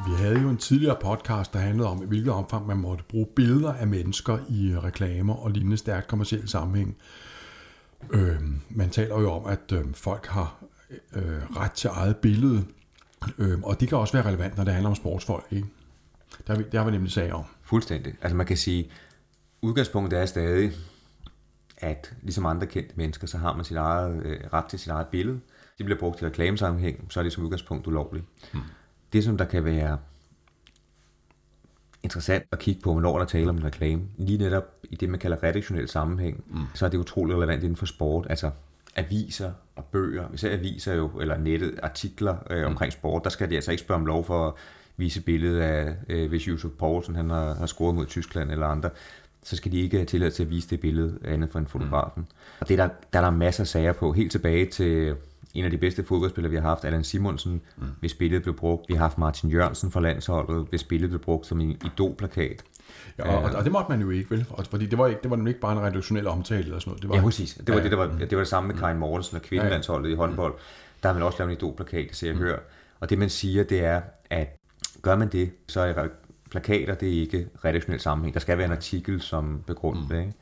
Vi 0.07 0.11
havde 0.17 0.41
jo 0.41 0.49
en 0.49 0.57
tidligere 0.57 0.97
podcast, 1.01 1.53
der 1.53 1.59
handlede 1.59 1.89
om, 1.89 2.03
i 2.03 2.05
hvilket 2.05 2.33
omfang 2.33 2.67
man 2.67 2.77
måtte 2.77 3.03
bruge 3.09 3.27
billeder 3.35 3.73
af 3.73 3.87
mennesker 3.87 4.37
i 4.49 4.75
reklamer 4.83 5.33
og 5.33 5.51
lignende 5.51 5.77
stærkt 5.77 6.07
kommersielle 6.07 6.47
sammenhæng. 6.47 6.95
Øh, 8.11 8.35
man 8.69 8.89
taler 8.89 9.21
jo 9.21 9.31
om, 9.31 9.45
at 9.45 9.71
øh, 9.73 9.85
folk 9.93 10.25
har 10.27 10.63
øh, 11.15 11.57
ret 11.57 11.71
til 11.71 11.89
eget 11.93 12.17
billede, 12.17 12.63
øh, 13.37 13.61
og 13.63 13.79
det 13.79 13.89
kan 13.89 13.97
også 13.97 14.13
være 14.13 14.25
relevant, 14.27 14.57
når 14.57 14.63
det 14.63 14.73
handler 14.73 14.89
om 14.89 14.95
sportsfolk. 14.95 15.45
Ikke? 15.51 15.67
Der, 16.47 16.61
der 16.61 16.77
har 16.77 16.85
vi 16.85 16.91
nemlig 16.91 17.11
sag 17.11 17.33
om. 17.33 17.43
Fuldstændig. 17.61 18.13
Altså 18.21 18.35
man 18.35 18.45
kan 18.45 18.57
sige, 18.57 18.91
udgangspunktet 19.61 20.19
er 20.19 20.25
stadig, 20.25 20.71
at 21.77 22.13
ligesom 22.21 22.45
andre 22.45 22.67
kendte 22.67 22.93
mennesker, 22.95 23.27
så 23.27 23.37
har 23.37 23.55
man 23.55 23.65
sit 23.65 23.77
eget, 23.77 24.25
øh, 24.25 24.39
ret 24.53 24.65
til 24.65 24.79
sit 24.79 24.89
eget 24.89 25.07
billede. 25.07 25.39
Det 25.77 25.85
bliver 25.85 25.99
brugt 25.99 26.21
i 26.21 26.25
reklamesammenhæng, 26.25 27.07
så 27.09 27.19
er 27.19 27.23
det 27.23 27.33
som 27.33 27.43
udgangspunkt 27.43 27.87
ulovligt. 27.87 28.25
Hmm. 28.51 28.61
Det, 29.13 29.23
som 29.23 29.37
der 29.37 29.45
kan 29.45 29.65
være 29.65 29.97
interessant 32.03 32.43
at 32.51 32.59
kigge 32.59 32.81
på, 32.81 32.99
når 32.99 33.19
der 33.19 33.25
taler 33.25 33.49
om 33.49 33.57
en 33.57 33.63
reklame, 33.63 34.01
lige 34.17 34.37
netop 34.37 34.63
i 34.83 34.95
det, 34.95 35.09
man 35.09 35.19
kalder 35.19 35.43
redaktionel 35.43 35.89
sammenhæng, 35.89 36.43
mm. 36.47 36.65
så 36.73 36.85
er 36.85 36.89
det 36.89 36.97
utrolig 36.97 37.35
relevant 37.35 37.63
inden 37.63 37.75
for 37.75 37.85
sport. 37.85 38.27
Altså 38.29 38.51
aviser 38.95 39.51
og 39.75 39.85
bøger, 39.85 40.27
især 40.33 40.53
aviser 40.53 40.93
jo, 40.93 41.07
eller 41.07 41.37
nettet, 41.37 41.79
artikler 41.83 42.35
øh, 42.49 42.65
omkring 42.65 42.93
sport, 42.93 43.23
der 43.23 43.29
skal 43.29 43.49
de 43.49 43.55
altså 43.55 43.71
ikke 43.71 43.83
spørge 43.83 43.99
om 43.99 44.05
lov 44.05 44.25
for 44.25 44.57
vise 44.97 45.21
billedet 45.21 45.59
af, 45.59 45.95
øh, 46.09 46.29
hvis 46.29 46.47
Josef 46.47 46.71
Poulsen 46.71 47.15
han 47.15 47.29
har, 47.29 47.53
har 47.53 47.65
scoret 47.65 47.95
mod 47.95 48.05
Tyskland 48.05 48.51
eller 48.51 48.67
andre, 48.67 48.89
så 49.43 49.55
skal 49.55 49.71
de 49.71 49.81
ikke 49.81 49.97
have 49.97 50.05
tilladelse 50.05 50.37
til 50.37 50.43
at 50.43 50.49
vise 50.49 50.69
det 50.69 50.79
billede 50.79 51.19
andet 51.25 51.49
for 51.51 51.59
en 51.59 51.67
fotografen. 51.67 52.21
Mm. 52.21 52.57
Og 52.59 52.69
det 52.69 52.77
der, 52.77 52.89
der 53.13 53.19
er 53.19 53.23
der 53.23 53.31
masser 53.31 53.63
af 53.63 53.67
sager 53.67 53.93
på, 53.93 54.11
helt 54.11 54.31
tilbage 54.31 54.65
til 54.65 55.15
en 55.53 55.65
af 55.65 55.71
de 55.71 55.77
bedste 55.77 56.03
fodboldspillere, 56.03 56.49
vi 56.51 56.55
har 56.55 56.63
haft, 56.63 56.85
Allan 56.85 57.03
Simonsen, 57.03 57.61
mm. 57.77 57.85
hvis 57.99 58.13
billedet 58.13 58.43
blev 58.43 58.55
brugt. 58.55 58.85
Vi 58.89 58.93
har 58.93 59.01
haft 59.01 59.17
Martin 59.17 59.49
Jørgensen 59.49 59.91
fra 59.91 59.99
landsholdet, 59.99 60.67
hvis 60.69 60.83
billedet 60.83 61.09
blev 61.09 61.21
brugt 61.21 61.47
som 61.47 61.61
en 61.61 61.69
idolplakat. 61.85 62.63
Ja, 63.17 63.37
og, 63.37 63.55
og, 63.55 63.63
det 63.63 63.71
måtte 63.71 63.91
man 63.91 64.01
jo 64.01 64.09
ikke, 64.09 64.31
vel? 64.31 64.45
Fordi 64.69 64.85
det 64.85 64.97
var, 64.97 65.07
ikke, 65.07 65.21
det 65.23 65.31
var 65.31 65.47
ikke 65.47 65.59
bare 65.59 65.71
en 65.71 65.79
redaktionel 65.79 66.27
omtale 66.27 66.63
eller 66.63 66.79
sådan 66.79 66.89
noget. 66.89 67.01
Det 67.01 67.09
var, 67.09 67.15
ja, 67.15 67.21
præcis. 67.21 67.53
Det 67.53 67.67
var, 67.67 67.75
ja, 67.75 67.83
det, 67.83 67.91
der 67.91 67.97
var, 67.97 68.07
det 68.19 68.31
var 68.31 68.37
det 68.37 68.47
samme 68.47 68.67
med 68.67 68.75
Karin 68.75 68.97
Mortensen 68.97 69.35
og 69.35 69.41
kvindelandsholdet 69.41 70.05
ja, 70.05 70.09
ja. 70.09 70.15
i 70.15 70.17
håndbold. 70.17 70.53
Der 71.03 71.09
har 71.09 71.13
man 71.13 71.23
også 71.23 71.39
lavet 71.39 71.51
en 71.51 71.57
idolplakat, 71.57 72.05
det 72.09 72.15
ser 72.15 72.27
jeg 72.27 72.35
mm. 72.35 72.41
hør. 72.41 72.57
Og 72.99 73.09
det 73.09 73.17
man 73.17 73.29
siger, 73.29 73.63
det 73.63 73.85
er, 73.85 74.01
at 74.29 74.59
gør 75.05 75.15
man 75.15 75.27
det, 75.27 75.51
så 75.67 75.81
er 75.81 76.07
plakater, 76.51 76.95
det 76.95 77.07
er 77.17 77.21
ikke 77.21 77.47
redaktionel 77.65 77.99
sammenhæng. 77.99 78.33
Der 78.33 78.39
skal 78.39 78.57
være 78.57 78.65
en 78.65 78.71
artikel 78.71 79.21
som 79.21 79.63
begrundet 79.67 80.03
mm. 80.03 80.09
det. 80.09 80.19
Ikke? 80.19 80.33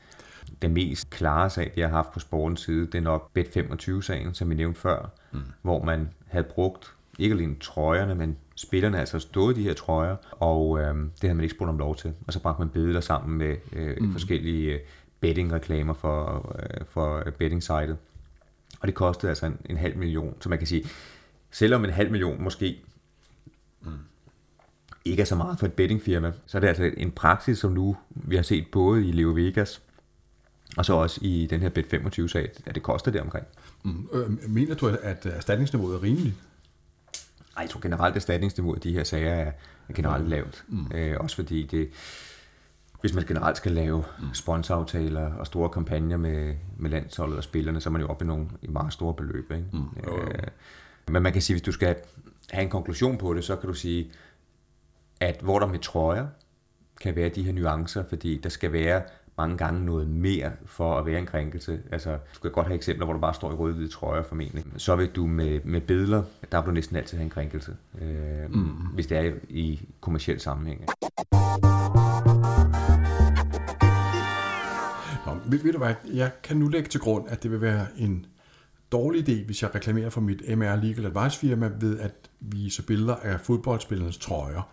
Den 0.62 0.74
mest 0.74 1.10
klare 1.10 1.50
sag, 1.50 1.72
vi 1.74 1.80
har 1.80 1.88
haft 1.88 2.12
på 2.12 2.20
sportens 2.20 2.60
side, 2.60 2.86
det 2.86 2.94
er 2.94 3.00
nok 3.00 3.30
Bet25-sagen, 3.38 4.34
som 4.34 4.50
vi 4.50 4.54
nævnte 4.54 4.80
før, 4.80 5.10
mm. 5.32 5.40
hvor 5.62 5.84
man 5.84 6.08
havde 6.26 6.44
brugt 6.44 6.94
ikke 7.18 7.34
alene 7.34 7.54
trøjerne, 7.60 8.14
men 8.14 8.36
spillerne 8.56 9.00
altså 9.00 9.18
stået 9.18 9.56
de 9.56 9.62
her 9.62 9.74
trøjer, 9.74 10.16
og 10.30 10.80
øh, 10.80 10.94
det 10.94 11.22
havde 11.22 11.34
man 11.34 11.44
ikke 11.44 11.54
spurgt 11.54 11.68
om 11.68 11.78
lov 11.78 11.96
til. 11.96 12.12
Og 12.26 12.32
så 12.32 12.40
bragte 12.40 12.60
man 12.60 12.68
billeder 12.68 13.00
sammen 13.00 13.38
med 13.38 13.56
øh, 13.72 13.96
mm. 14.00 14.12
forskellige 14.12 14.72
øh, 14.72 14.80
betting-reklamer 15.20 15.94
for, 15.94 16.56
øh, 16.58 16.86
for 16.86 17.22
betting-sitet. 17.38 17.96
Og 18.80 18.86
det 18.86 18.94
kostede 18.94 19.30
altså 19.30 19.46
en, 19.46 19.58
en 19.70 19.76
halv 19.76 19.96
million. 19.96 20.34
Så 20.40 20.48
man 20.48 20.58
kan 20.58 20.66
sige, 20.66 20.84
selvom 21.50 21.84
en 21.84 21.90
halv 21.90 22.10
million 22.10 22.42
måske 22.42 22.78
mm. 22.84 22.93
Ikke 25.04 25.20
er 25.20 25.24
så 25.24 25.36
meget 25.36 25.58
for 25.58 25.66
et 25.66 25.72
bettingfirma, 25.72 26.32
så 26.46 26.58
er 26.58 26.60
det 26.60 26.68
altså 26.68 26.90
en 26.96 27.10
praksis, 27.10 27.58
som 27.58 27.72
nu 27.72 27.96
vi 28.10 28.36
har 28.36 28.42
set 28.42 28.66
både 28.72 29.08
i 29.08 29.12
Leo 29.12 29.28
Vegas, 29.28 29.82
og 30.76 30.84
så 30.84 30.92
også 30.92 31.20
i 31.22 31.46
den 31.50 31.60
her 31.60 31.70
Bet25-sag, 31.70 32.50
at 32.66 32.74
det 32.74 32.82
koster 32.82 33.10
det 33.10 33.20
omkring. 33.20 33.46
Mm. 33.82 34.08
Øh, 34.12 34.50
mener 34.50 34.74
du, 34.74 34.86
at 35.02 35.26
erstatningsniveauet 35.26 35.94
er 35.94 36.02
rimeligt? 36.02 36.34
Ej, 37.56 37.62
jeg 37.62 37.70
tror 37.70 37.80
generelt, 37.80 38.12
at 38.12 38.16
erstatningsniveauet 38.16 38.84
i 38.84 38.88
de 38.88 38.94
her 38.94 39.04
sager 39.04 39.34
er, 39.34 39.52
er 39.88 39.92
generelt 39.94 40.28
lavt. 40.28 40.64
Mm. 40.68 40.86
Øh, 40.94 41.16
også 41.20 41.36
fordi 41.36 41.66
det, 41.66 41.88
hvis 43.00 43.14
man 43.14 43.24
generelt 43.24 43.56
skal 43.56 43.72
lave 43.72 44.04
mm. 44.20 44.34
sponsoraftaler 44.34 45.32
og 45.34 45.46
store 45.46 45.68
kampagner 45.68 46.16
med, 46.16 46.54
med 46.76 46.90
landsholdet 46.90 47.36
og 47.36 47.44
spillerne, 47.44 47.80
så 47.80 47.88
er 47.88 47.92
man 47.92 48.00
jo 48.00 48.08
oppe 48.08 48.24
i 48.24 48.28
nogle 48.28 48.46
i 48.62 48.66
meget 48.66 48.92
store 48.92 49.14
beløb. 49.14 49.52
Ikke? 49.52 49.64
Mm. 49.72 50.12
Øh, 50.12 50.34
men 51.08 51.22
man 51.22 51.32
kan 51.32 51.42
sige, 51.42 51.54
hvis 51.54 51.62
du 51.62 51.72
skal 51.72 51.96
have 52.50 52.62
en 52.62 52.70
konklusion 52.70 53.18
på 53.18 53.34
det, 53.34 53.44
så 53.44 53.56
kan 53.56 53.68
du 53.68 53.74
sige, 53.74 54.00
at 54.00 54.06
hvor 55.40 55.58
der 55.58 55.66
med 55.66 55.78
trøjer 55.78 56.26
kan 57.00 57.16
være 57.16 57.28
de 57.28 57.42
her 57.42 57.52
nuancer, 57.52 58.04
fordi 58.08 58.40
der 58.42 58.48
skal 58.48 58.72
være 58.72 59.02
mange 59.38 59.56
gange 59.56 59.84
noget 59.84 60.08
mere 60.08 60.52
for 60.66 60.98
at 60.98 61.06
være 61.06 61.18
en 61.18 61.26
krænkelse. 61.26 61.80
Altså, 61.92 62.18
du 62.34 62.40
kan 62.42 62.50
godt 62.50 62.66
have 62.66 62.76
eksempler, 62.76 63.04
hvor 63.04 63.12
du 63.12 63.20
bare 63.20 63.34
står 63.34 63.52
i 63.52 63.54
rød-hvide 63.54 63.88
trøjer 63.88 64.22
formentlig. 64.22 64.64
Så 64.76 64.96
vil 64.96 65.08
du 65.08 65.26
med, 65.26 65.60
med 65.64 65.80
billeder, 65.80 66.22
der 66.52 66.60
vil 66.60 66.66
du 66.66 66.72
næsten 66.72 66.96
altid 66.96 67.18
have 67.18 67.24
en 67.24 67.30
krænkelse, 67.30 67.76
øh, 68.00 68.50
mm. 68.50 68.64
hvis 68.94 69.06
det 69.06 69.18
er 69.18 69.32
i 69.48 69.80
kommersiel 70.00 70.40
sammenhæng. 70.40 70.80
Nå, 75.26 75.36
ved, 75.46 75.58
ved 75.62 75.72
du 75.72 75.78
hvad, 75.78 75.94
jeg 76.12 76.30
kan 76.42 76.56
nu 76.56 76.68
lægge 76.68 76.88
til 76.88 77.00
grund, 77.00 77.28
at 77.28 77.42
det 77.42 77.50
vil 77.50 77.60
være 77.60 77.86
en 77.96 78.26
dårlig 78.92 79.28
idé, 79.28 79.44
hvis 79.44 79.62
jeg 79.62 79.74
reklamerer 79.74 80.10
for 80.10 80.20
mit 80.20 80.58
MR 80.58 80.76
Legal 80.76 81.06
Advice 81.06 81.38
firma 81.38 81.70
ved 81.80 81.98
at 81.98 82.12
vise 82.40 82.82
billeder 82.82 83.14
af 83.14 83.40
fodboldspillernes 83.40 84.18
trøjer. 84.18 84.70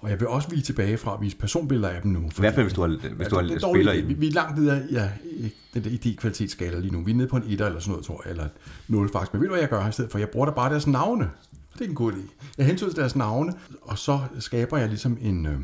Og 0.00 0.10
jeg 0.10 0.20
vil 0.20 0.28
også 0.28 0.48
vise 0.48 0.62
tilbage 0.62 0.98
fra 0.98 1.14
at 1.14 1.20
vise 1.20 1.36
personbilleder 1.36 1.88
af 1.88 2.02
dem 2.02 2.10
nu. 2.10 2.20
I 2.20 2.30
hvert 2.38 2.54
fald, 2.54 2.64
hvis 2.64 2.74
du 2.74 2.80
har, 2.80 2.88
hvis 3.16 3.28
du 3.28 3.36
har 3.36 3.72
spiller 3.74 3.92
i 3.92 4.00
vi, 4.00 4.14
vi 4.14 4.26
er 4.28 4.32
langt 4.32 4.60
videre 4.60 4.82
ja, 4.90 5.10
i 5.24 5.52
den 5.74 5.84
der 5.84 5.90
ID-kvalitetsskala 5.90 6.78
lige 6.78 6.92
nu. 6.92 7.04
Vi 7.04 7.10
er 7.10 7.14
nede 7.14 7.28
på 7.28 7.36
en 7.36 7.42
1 7.42 7.50
eller 7.50 7.80
sådan 7.80 7.90
noget, 7.90 8.06
tror 8.06 8.22
jeg, 8.24 8.30
eller 8.30 8.48
0 8.88 9.12
faktisk. 9.12 9.32
Men 9.32 9.40
ved 9.40 9.48
du, 9.48 9.54
hvad 9.54 9.60
jeg 9.60 9.70
gør 9.70 9.88
i 9.88 9.92
stedet 9.92 10.10
for? 10.10 10.18
Jeg 10.18 10.28
bruger 10.28 10.46
da 10.46 10.52
bare 10.52 10.70
deres 10.70 10.86
navne. 10.86 11.30
Det 11.72 11.84
er 11.84 11.88
en 11.88 11.94
god 11.94 12.12
idé. 12.12 12.48
Jeg 12.58 12.66
hentyder 12.66 12.90
deres 12.90 13.16
navne, 13.16 13.52
og 13.82 13.98
så 13.98 14.20
skaber 14.38 14.78
jeg 14.78 14.88
ligesom 14.88 15.18
en, 15.20 15.46
øh, 15.46 15.60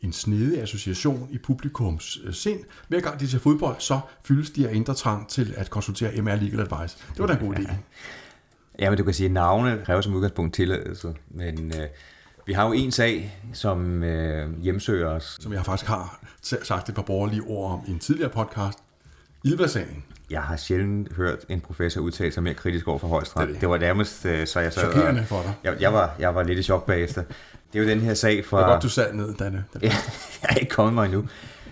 en 0.00 0.12
snedig 0.12 0.62
association 0.62 1.28
i 1.30 1.38
publikums 1.38 2.18
øh, 2.24 2.34
sind. 2.34 2.60
Hver 2.88 3.00
gang 3.00 3.20
de 3.20 3.28
ser 3.28 3.38
fodbold, 3.38 3.76
så 3.78 4.00
fyldes 4.24 4.50
de 4.50 4.68
af 4.68 4.74
indre 4.74 4.94
trang 4.94 5.28
til 5.28 5.54
at 5.56 5.70
konsultere 5.70 6.22
MR 6.22 6.34
Legal 6.34 6.60
Advice. 6.60 6.98
Det 7.10 7.18
var 7.18 7.26
da 7.26 7.32
en 7.32 7.46
god 7.46 7.54
idé. 7.54 7.72
Ja, 8.80 8.90
men 8.90 8.98
du 8.98 9.04
kan 9.04 9.14
sige, 9.14 9.24
at 9.24 9.32
navne 9.32 9.82
kræver 9.84 10.00
som 10.00 10.14
udgangspunkt 10.14 10.54
tilladelse, 10.54 11.14
men 11.30 11.72
øh, 11.80 11.86
vi 12.48 12.52
har 12.52 12.66
jo 12.66 12.72
en 12.72 12.92
sag, 12.92 13.40
som 13.52 14.02
øh, 14.02 14.62
hjemsøger 14.62 15.06
os. 15.06 15.36
Som 15.40 15.52
jeg 15.52 15.64
faktisk 15.64 15.88
har 15.88 16.20
sagt 16.42 16.88
et 16.88 16.94
par 16.94 17.02
borgerlige 17.02 17.42
ord 17.42 17.72
om 17.72 17.80
i 17.88 17.90
en 17.90 17.98
tidligere 17.98 18.30
podcast. 18.30 18.78
Ilva-sagen. 19.44 20.04
Jeg 20.30 20.42
har 20.42 20.56
sjældent 20.56 21.12
hørt 21.12 21.38
en 21.48 21.60
professor 21.60 22.00
udtale 22.00 22.32
sig 22.32 22.42
mere 22.42 22.54
kritisk 22.54 22.88
over 22.88 22.98
for 22.98 23.08
højstret. 23.08 23.46
Det, 23.46 23.54
det. 23.54 23.60
det 23.60 23.68
var 23.68 23.78
nærmest, 23.78 24.26
øh, 24.26 24.46
så 24.46 24.60
jeg 24.60 24.72
sad... 24.72 24.92
Chokerende 24.92 25.24
for 25.24 25.42
dig. 25.42 25.54
Jeg, 25.64 25.76
jeg, 25.80 25.92
var, 25.92 26.14
jeg 26.18 26.34
var 26.34 26.42
lidt 26.42 26.58
i 26.58 26.62
chok 26.62 26.86
bagefter. 26.86 27.22
Det 27.72 27.78
er 27.78 27.82
jo 27.82 27.88
den 27.88 28.00
her 28.00 28.14
sag 28.14 28.44
fra... 28.44 28.58
Det 28.58 28.66
var 28.66 28.72
godt, 28.72 28.82
du 28.82 28.88
sad 28.88 29.12
ned, 29.12 29.34
Danne. 29.34 29.64
jeg 29.82 29.92
er 30.42 30.54
ikke 30.54 30.70
kommet 30.70 30.94
mig 30.94 31.04
endnu. 31.04 31.28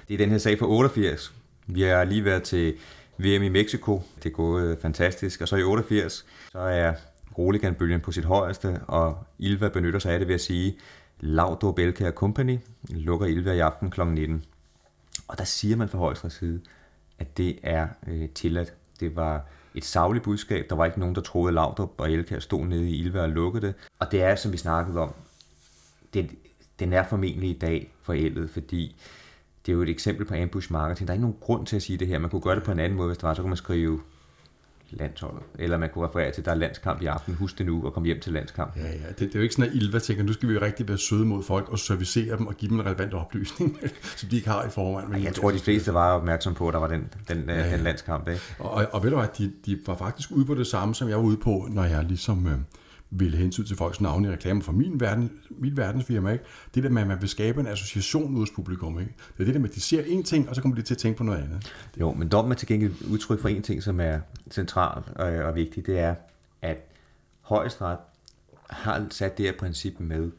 Det 0.09 0.15
er 0.15 0.19
den 0.19 0.31
her 0.31 0.39
sag 0.39 0.59
fra 0.59 0.67
88. 0.67 1.33
Vi 1.67 1.83
har 1.83 2.05
lige 2.05 2.25
været 2.25 2.43
til 2.43 2.75
VM 3.19 3.43
i 3.43 3.49
Mexico. 3.49 4.03
Det 4.23 4.29
er 4.29 4.35
gået 4.35 4.79
fantastisk. 4.83 5.41
Og 5.41 5.49
så 5.49 5.57
i 5.57 5.63
88, 5.63 6.25
så 6.53 6.59
er 6.59 6.93
Roligan-bølgen 7.39 8.01
på 8.01 8.13
sit 8.13 8.25
højeste, 8.25 8.81
og 8.87 9.25
Ilva 9.39 9.69
benytter 9.69 9.99
sig 9.99 10.13
af 10.13 10.19
det 10.19 10.29
ved 10.29 10.35
at 10.35 10.41
sige, 10.41 10.79
Laudrup 11.21 11.75
Belkær 11.75 12.11
Company 12.11 12.59
lukker 12.89 13.27
Ilva 13.27 13.53
i 13.53 13.59
aften 13.59 13.91
kl. 13.91 14.05
19. 14.05 14.45
Og 15.29 15.39
der 15.39 15.45
siger 15.45 15.77
man 15.77 15.89
fra 15.89 15.99
højeste 15.99 16.31
side, 16.31 16.61
at 17.19 17.37
det 17.37 17.59
er 17.63 17.89
øh, 18.07 18.29
tilladt. 18.29 18.75
Det 19.01 19.17
var 19.17 19.45
et 19.75 19.85
savligt 19.85 20.25
budskab. 20.25 20.67
Der 20.71 20.77
var 20.77 20.85
ikke 20.85 21.01
nogen, 21.01 21.15
der 21.15 21.21
troede, 21.21 21.49
at 21.49 21.55
Laudrup 21.55 21.93
og 21.99 22.13
Elkær 22.13 22.39
stod 22.39 22.65
nede 22.65 22.91
i 22.91 22.97
Ilva 22.97 23.23
og 23.23 23.29
lukkede 23.29 23.67
det. 23.67 23.75
Og 23.99 24.13
det 24.13 24.23
er, 24.23 24.35
som 24.35 24.53
vi 24.53 24.57
snakkede 24.57 25.01
om, 25.01 25.13
det, 26.15 26.31
den 26.79 26.93
er 26.93 27.03
formentlig 27.03 27.51
i 27.51 27.59
dag 27.59 27.93
forældet, 28.03 28.51
fordi 28.51 28.97
det 29.67 29.73
er 29.73 29.77
jo 29.77 29.83
et 29.83 29.89
eksempel 29.89 30.27
på 30.27 30.35
ambush 30.35 30.73
marketing. 30.73 31.09
Der 31.09 31.13
er 31.13 31.15
ikke 31.15 31.27
nogen 31.27 31.37
grund 31.41 31.67
til 31.67 31.77
at 31.77 31.83
sige 31.83 31.99
det 31.99 32.09
her. 32.09 32.19
Man 32.19 32.31
kunne 32.31 32.43
gøre 32.43 32.55
det 32.55 32.63
på 32.63 32.73
en 32.73 32.79
anden 32.79 32.97
måde, 32.97 33.09
hvis 33.09 33.19
det 33.19 33.25
var. 33.25 33.35
Så 33.35 33.43
kunne 33.43 33.51
man 33.51 33.57
skrive 33.57 34.01
landsholdet. 34.91 35.43
Eller 35.59 35.79
man 35.79 35.91
kunne 35.91 36.09
referere 36.09 36.33
til, 36.33 36.41
at 36.41 36.45
der 36.45 36.51
er 36.51 36.55
landskamp 36.55 37.03
i 37.03 37.07
aften, 37.07 37.35
husk 37.35 37.59
det 37.59 37.67
nu, 37.67 37.87
og 37.87 37.93
kom 37.93 38.05
hjem 38.05 38.21
til 38.21 38.33
landskamp. 38.33 38.77
Ja, 38.77 38.83
ja. 38.83 39.09
Det, 39.09 39.19
det 39.19 39.35
er 39.35 39.39
jo 39.39 39.43
ikke 39.43 39.55
sådan, 39.55 39.71
at 39.71 39.77
Ilva 39.77 39.99
tænker, 39.99 40.25
nu 40.25 40.33
skal 40.33 40.49
vi 40.49 40.55
jo 40.55 40.61
rigtig 40.61 40.89
være 40.89 40.99
søde 40.99 41.25
mod 41.25 41.43
folk 41.43 41.69
og 41.69 41.79
servicere 41.79 42.37
dem 42.37 42.47
og 42.47 42.55
give 42.55 42.71
dem 42.71 42.81
en 42.81 42.87
relevant 42.87 43.15
oplysning, 43.15 43.79
som 44.17 44.29
de 44.29 44.37
ikke 44.37 44.49
har 44.49 44.65
i 44.65 44.71
forvejen. 44.71 45.11
Men 45.11 45.25
jeg 45.25 45.35
tror, 45.35 45.51
de 45.51 45.59
fleste 45.59 45.95
var 45.95 46.13
opmærksom 46.13 46.55
på, 46.55 46.69
at 46.69 46.75
der 46.75 46.81
var 46.81 46.89
den, 46.89 47.13
den, 47.29 47.45
ja, 47.49 47.55
ja. 47.55 47.73
den 47.73 47.81
landskamp. 47.81 48.29
Ikke? 48.29 48.41
Og, 48.59 48.71
og, 48.71 48.87
og 48.93 49.03
ved 49.03 49.11
du 49.11 49.17
hvad, 49.17 49.29
de, 49.39 49.53
de 49.67 49.79
var 49.87 49.97
faktisk 49.97 50.31
ude 50.31 50.45
på 50.45 50.55
det 50.55 50.67
samme, 50.67 50.95
som 50.95 51.09
jeg 51.09 51.17
var 51.17 51.25
ude 51.25 51.37
på, 51.37 51.69
når 51.71 51.85
jeg 51.85 52.05
ligesom... 52.05 52.47
Øh, 52.47 52.59
ville 53.11 53.37
hensyn 53.37 53.65
til 53.65 53.77
folks 53.77 54.01
navne 54.01 54.29
i 54.29 54.31
reklamer 54.31 54.63
for 54.63 54.73
min 54.73 55.01
verden, 55.01 55.31
mit 55.51 55.77
verdensfirma. 55.77 56.33
Ikke? 56.33 56.45
Det 56.75 56.83
der 56.83 56.91
med, 56.91 57.03
at 57.03 57.09
man 57.09 57.21
vil 57.21 57.29
skabe 57.29 57.61
en 57.61 57.67
association 57.67 58.37
hos 58.37 58.51
publikum. 58.51 59.01
Ikke? 59.01 59.13
Det 59.37 59.41
er 59.41 59.45
det 59.45 59.55
der 59.55 59.61
med, 59.61 59.69
at 59.69 59.75
de 59.75 59.81
ser 59.81 60.03
en 60.07 60.23
ting, 60.23 60.49
og 60.49 60.55
så 60.55 60.63
kommer 60.63 60.77
de 60.77 60.83
til 60.83 60.95
at 60.95 60.99
tænke 60.99 61.19
på 61.19 61.25
noget 61.25 61.39
andet. 61.39 61.73
Jo, 62.01 62.13
men 62.13 62.29
dommen 62.29 62.53
er 62.53 62.57
til 62.57 62.69
gengæld 62.69 62.95
udtryk 63.11 63.41
for 63.41 63.49
en 63.49 63.63
ting, 63.63 63.83
som 63.83 64.01
er 64.01 64.19
centralt 64.51 65.09
og, 65.09 65.27
og 65.27 65.55
vigtigt. 65.55 65.87
Det 65.87 65.99
er, 65.99 66.15
at 66.63 66.85
højesteret 67.41 67.99
har 68.71 69.07
sat 69.11 69.39
det 69.39 69.47
her 69.47 69.53
princip 69.59 70.01
med, 70.01 70.31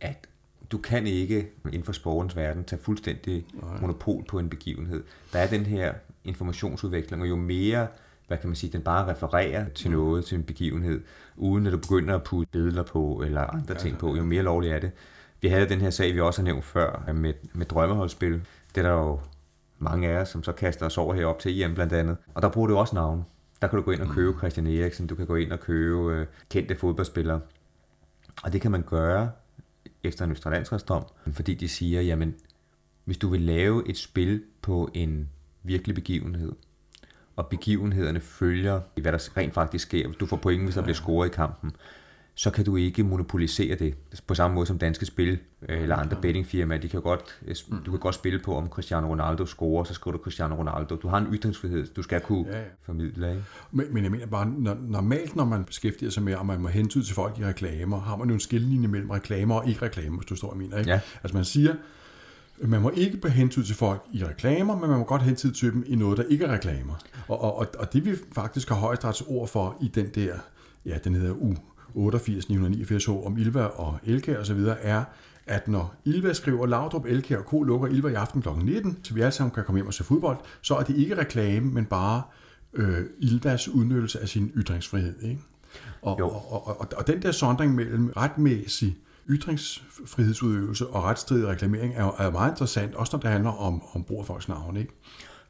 at 0.00 0.28
du 0.72 0.78
kan 0.78 1.06
ikke 1.06 1.50
inden 1.64 1.84
for 1.84 1.92
sporens 1.92 2.36
verden 2.36 2.64
tage 2.64 2.82
fuldstændig 2.82 3.46
Nej. 3.52 3.80
monopol 3.80 4.24
på 4.28 4.38
en 4.38 4.48
begivenhed. 4.48 5.04
Der 5.32 5.38
er 5.38 5.46
den 5.46 5.66
her 5.66 5.94
informationsudvikling, 6.24 7.22
og 7.22 7.28
jo 7.28 7.36
mere 7.36 7.86
hvad 8.28 8.38
kan 8.38 8.48
man 8.48 8.56
sige, 8.56 8.72
den 8.72 8.82
bare 8.82 9.10
refererer 9.10 9.68
til 9.68 9.90
mm. 9.90 9.96
noget, 9.96 10.24
til 10.24 10.36
en 10.36 10.44
begivenhed, 10.44 11.00
uden 11.36 11.66
at 11.66 11.72
du 11.72 11.78
begynder 11.78 12.14
at 12.14 12.22
putte 12.22 12.50
billeder 12.52 12.82
på, 12.82 13.22
eller 13.26 13.40
andre 13.40 13.74
ja, 13.74 13.80
ting 13.80 13.98
på, 13.98 14.16
jo 14.16 14.24
mere 14.24 14.42
lovligt 14.42 14.74
er 14.74 14.78
det. 14.78 14.90
Vi 15.40 15.48
havde 15.48 15.68
den 15.68 15.80
her 15.80 15.90
sag, 15.90 16.14
vi 16.14 16.20
også 16.20 16.40
har 16.40 16.44
nævnt 16.44 16.64
før, 16.64 17.12
med, 17.14 17.34
med 17.52 17.66
drømmeholdsspil. 17.66 18.32
Det 18.74 18.84
er 18.84 18.88
der 18.88 18.98
jo 18.98 19.20
mange 19.78 20.08
af 20.08 20.20
os, 20.20 20.28
som 20.28 20.42
så 20.42 20.52
kaster 20.52 20.86
os 20.86 20.98
over 20.98 21.14
herop 21.14 21.38
til 21.38 21.62
EM 21.62 21.74
blandt 21.74 21.92
andet. 21.92 22.16
Og 22.34 22.42
der 22.42 22.48
bruger 22.48 22.68
du 22.68 22.76
også 22.76 22.94
navn. 22.94 23.24
Der 23.62 23.68
kan 23.68 23.76
du 23.76 23.82
gå 23.82 23.90
ind 23.90 24.00
og 24.00 24.08
købe 24.08 24.32
mm. 24.32 24.38
Christian 24.38 24.66
Eriksen, 24.66 25.06
du 25.06 25.14
kan 25.14 25.26
gå 25.26 25.34
ind 25.34 25.52
og 25.52 25.60
købe 25.60 26.14
øh, 26.14 26.26
kendte 26.50 26.76
fodboldspillere. 26.76 27.40
Og 28.42 28.52
det 28.52 28.60
kan 28.60 28.70
man 28.70 28.82
gøre 28.82 29.30
efter 30.02 30.24
en 30.24 30.30
østrelandsretsdom, 30.30 31.04
fordi 31.32 31.54
de 31.54 31.68
siger, 31.68 32.00
jamen, 32.02 32.34
hvis 33.04 33.18
du 33.18 33.28
vil 33.28 33.40
lave 33.40 33.88
et 33.88 33.96
spil 33.96 34.42
på 34.62 34.90
en 34.94 35.28
virkelig 35.62 35.94
begivenhed, 35.94 36.52
og 37.38 37.46
begivenhederne 37.46 38.20
følger, 38.20 38.80
hvad 39.02 39.12
der 39.12 39.28
rent 39.36 39.54
faktisk 39.54 39.86
sker. 39.86 40.08
Du 40.12 40.26
får 40.26 40.36
point, 40.36 40.64
hvis 40.64 40.74
der 40.74 40.82
bliver 40.82 40.94
scoret 40.94 41.28
i 41.28 41.30
kampen. 41.30 41.72
så 42.34 42.50
kan 42.50 42.64
du 42.64 42.76
ikke 42.76 43.02
monopolisere 43.02 43.74
det. 43.74 43.94
På 44.26 44.34
samme 44.34 44.54
måde 44.54 44.66
som 44.66 44.78
danske 44.78 45.06
spil 45.06 45.38
øh, 45.68 45.82
eller 45.82 45.96
andre 45.96 46.16
bettingfirmaer, 46.22 46.78
de 46.78 46.88
kan 46.88 47.02
godt, 47.02 47.38
øh, 47.46 47.54
mm. 47.68 47.82
du 47.86 47.90
kan 47.90 48.00
godt 48.00 48.14
spille 48.14 48.38
på, 48.38 48.56
om 48.56 48.68
Cristiano 48.68 49.08
Ronaldo 49.08 49.46
scorer, 49.46 49.84
så 49.84 49.94
skriver 49.94 50.16
du 50.16 50.22
Cristiano 50.22 50.54
Ronaldo. 50.54 50.96
Du 50.96 51.08
har 51.08 51.18
en 51.18 51.34
ytringsfrihed, 51.34 51.86
du 51.86 52.02
skal 52.02 52.20
kunne 52.20 52.46
ja, 52.48 52.58
ja. 52.58 52.64
formidle. 52.82 53.30
Ikke? 53.30 53.44
Men, 53.70 53.86
men 53.94 54.02
jeg 54.02 54.10
mener 54.10 54.26
bare, 54.26 54.46
når, 54.46 54.76
normalt 54.80 55.36
når 55.36 55.44
man 55.44 55.64
beskæftiger 55.64 56.10
sig 56.10 56.22
med, 56.22 56.34
om 56.34 56.46
man 56.46 56.60
må 56.60 56.68
hentyde 56.68 57.04
til 57.04 57.14
folk 57.14 57.38
i 57.38 57.44
reklamer, 57.44 58.00
har 58.00 58.16
man 58.16 58.28
jo 58.28 58.34
en 58.34 58.40
skillelinje 58.40 58.88
mellem 58.88 59.10
reklamer 59.10 59.54
og 59.54 59.68
ikke 59.68 59.82
reklamer, 59.82 60.18
hvis 60.18 60.26
du 60.26 60.36
står 60.36 60.50
og 60.50 60.56
mener. 60.56 60.78
Ikke? 60.78 60.90
Ja. 60.90 61.00
Altså 61.22 61.36
man 61.36 61.44
siger, 61.44 61.74
man 62.60 62.82
må 62.82 62.90
ikke 62.90 63.16
på 63.16 63.28
hensyn 63.28 63.62
til 63.62 63.74
folk 63.74 64.02
i 64.12 64.24
reklamer, 64.24 64.78
men 64.78 64.90
man 64.90 64.98
må 64.98 65.04
godt 65.04 65.22
hensyn 65.22 65.52
til 65.52 65.72
dem 65.72 65.84
i 65.86 65.96
noget, 65.96 66.18
der 66.18 66.24
ikke 66.24 66.44
er 66.44 66.52
reklamer. 66.52 66.94
Og, 67.28 67.58
og, 67.58 67.66
og 67.78 67.92
det 67.92 68.04
vi 68.04 68.10
faktisk 68.32 68.68
har 68.68 68.76
højesterets 68.76 69.22
ord 69.26 69.48
for 69.48 69.76
i 69.80 69.88
den 69.88 70.10
der, 70.14 70.34
ja, 70.86 70.98
den 71.04 71.14
hedder 71.14 71.34
U 71.34 71.54
88 71.94 72.48
989 72.48 73.08
om 73.08 73.38
Ilva 73.38 73.64
og 73.64 73.98
Elkær 74.04 74.40
osv., 74.40 74.64
er, 74.80 75.04
at 75.46 75.68
når 75.68 75.94
Ilva 76.04 76.32
skriver 76.32 76.66
Laudrup, 76.66 77.06
Elkær 77.06 77.38
og 77.38 77.46
K 77.46 77.66
lukker 77.66 77.88
Ilva 77.88 78.08
i 78.08 78.14
aften 78.14 78.42
kl. 78.42 78.48
19, 78.48 78.98
så 79.02 79.14
vi 79.14 79.20
alle 79.20 79.32
sammen 79.32 79.54
kan 79.54 79.64
komme 79.64 79.78
hjem 79.78 79.86
og 79.86 79.94
se 79.94 80.04
fodbold, 80.04 80.38
så 80.62 80.76
er 80.76 80.82
det 80.82 80.96
ikke 80.96 81.18
reklame, 81.18 81.70
men 81.70 81.84
bare 81.84 82.22
øh, 82.74 83.04
Ilvas 83.18 83.68
udnyttelse 83.68 84.20
af 84.20 84.28
sin 84.28 84.52
ytringsfrihed. 84.56 85.22
Ikke? 85.22 85.40
Og, 86.02 86.20
og, 86.20 86.52
og, 86.52 86.80
og, 86.80 86.88
og 86.96 87.06
den 87.06 87.22
der 87.22 87.32
sondring 87.32 87.74
mellem 87.74 88.12
retmæssig 88.16 88.96
ytringsfrihedsudøvelse 89.28 90.86
og 90.86 91.04
retstridig 91.04 91.48
reklamering 91.48 91.94
er, 91.94 92.14
er 92.18 92.30
meget 92.30 92.50
interessant, 92.50 92.94
også 92.94 93.16
når 93.16 93.20
det 93.20 93.30
handler 93.30 93.50
om, 93.50 93.82
om 93.92 94.04
brug 94.04 94.20
af 94.20 94.26
folks 94.26 94.48
navn. 94.48 94.76
Ikke? 94.76 94.92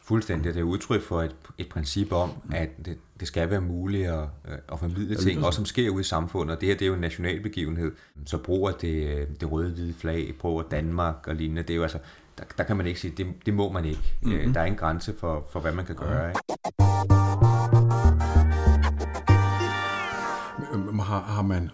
Fuldstændig. 0.01 0.55
Det 0.55 0.61
er 0.61 0.64
udtryk 0.64 1.03
for 1.03 1.23
et, 1.23 1.37
et 1.59 1.69
princip 1.69 2.12
om, 2.12 2.31
at 2.53 2.69
det, 2.85 2.99
det 3.21 3.29
skal 3.29 3.51
være 3.51 3.61
muligt 3.61 4.09
at, 4.09 4.23
øh, 4.49 4.59
at 4.73 4.79
formidle 4.79 5.17
ting, 5.17 5.45
også 5.45 5.57
som 5.57 5.64
sker 5.64 5.91
ude 5.91 6.01
i 6.01 6.05
samfundet. 6.05 6.55
Og 6.57 6.61
det 6.61 6.69
her 6.69 6.77
det 6.77 6.83
er 6.83 6.87
jo 6.87 6.95
en 6.95 7.01
national 7.01 7.43
begivenhed. 7.43 7.93
Så 8.27 8.38
bruger 8.38 8.71
det, 8.71 9.27
det 9.41 9.53
røde-hvide 9.53 9.95
flag, 9.95 10.35
bruger 10.38 10.62
Danmark 10.62 11.27
og 11.27 11.35
lignende. 11.35 11.62
Det 11.62 11.71
er 11.71 11.75
jo 11.75 11.83
altså, 11.83 11.99
der, 12.38 12.45
der 12.59 12.64
kan 12.64 12.77
man 12.77 12.87
ikke 12.87 13.01
sige, 13.01 13.14
det, 13.17 13.27
det 13.47 13.55
må 13.55 13.73
man 13.73 13.85
ikke. 13.85 14.14
Mm-hmm. 14.23 14.53
Der 14.53 14.61
er 14.61 14.64
en 14.64 14.77
grænse 14.77 15.14
for, 15.21 15.47
for 15.53 15.61
hvad 15.61 15.73
man 15.73 15.87
kan 15.87 15.97
gøre. 15.97 16.29
Ikke? 16.29 16.41
Har, 21.03 21.21
har 21.21 21.43
man 21.43 21.71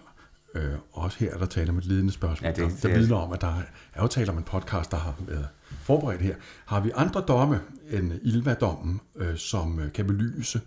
øh, 0.55 0.73
også 0.91 1.19
her, 1.19 1.37
der 1.37 1.45
taler 1.45 1.71
om 1.71 1.77
et 1.77 1.85
ledende 1.85 2.11
spørgsmål, 2.11 2.47
ja, 2.57 2.63
det, 2.63 2.83
der, 2.83 2.89
der 2.89 2.97
vidner 2.99 3.15
om, 3.15 3.33
at 3.33 3.41
der 3.41 3.61
er 3.93 4.01
jo 4.01 4.07
tale 4.07 4.31
om 4.31 4.37
en 4.37 4.43
podcast, 4.43 4.91
der 4.91 4.97
har 4.97 5.15
været 5.19 5.47
forberedt 5.69 6.21
her. 6.21 6.35
Har 6.65 6.79
vi 6.79 6.91
andre 6.95 7.21
domme 7.21 7.59
end 7.91 8.11
Ilva-dommen, 8.23 9.01
øh, 9.15 9.37
som 9.37 9.79
øh, 9.79 9.93
kan 9.93 10.07
belyse, 10.07 10.61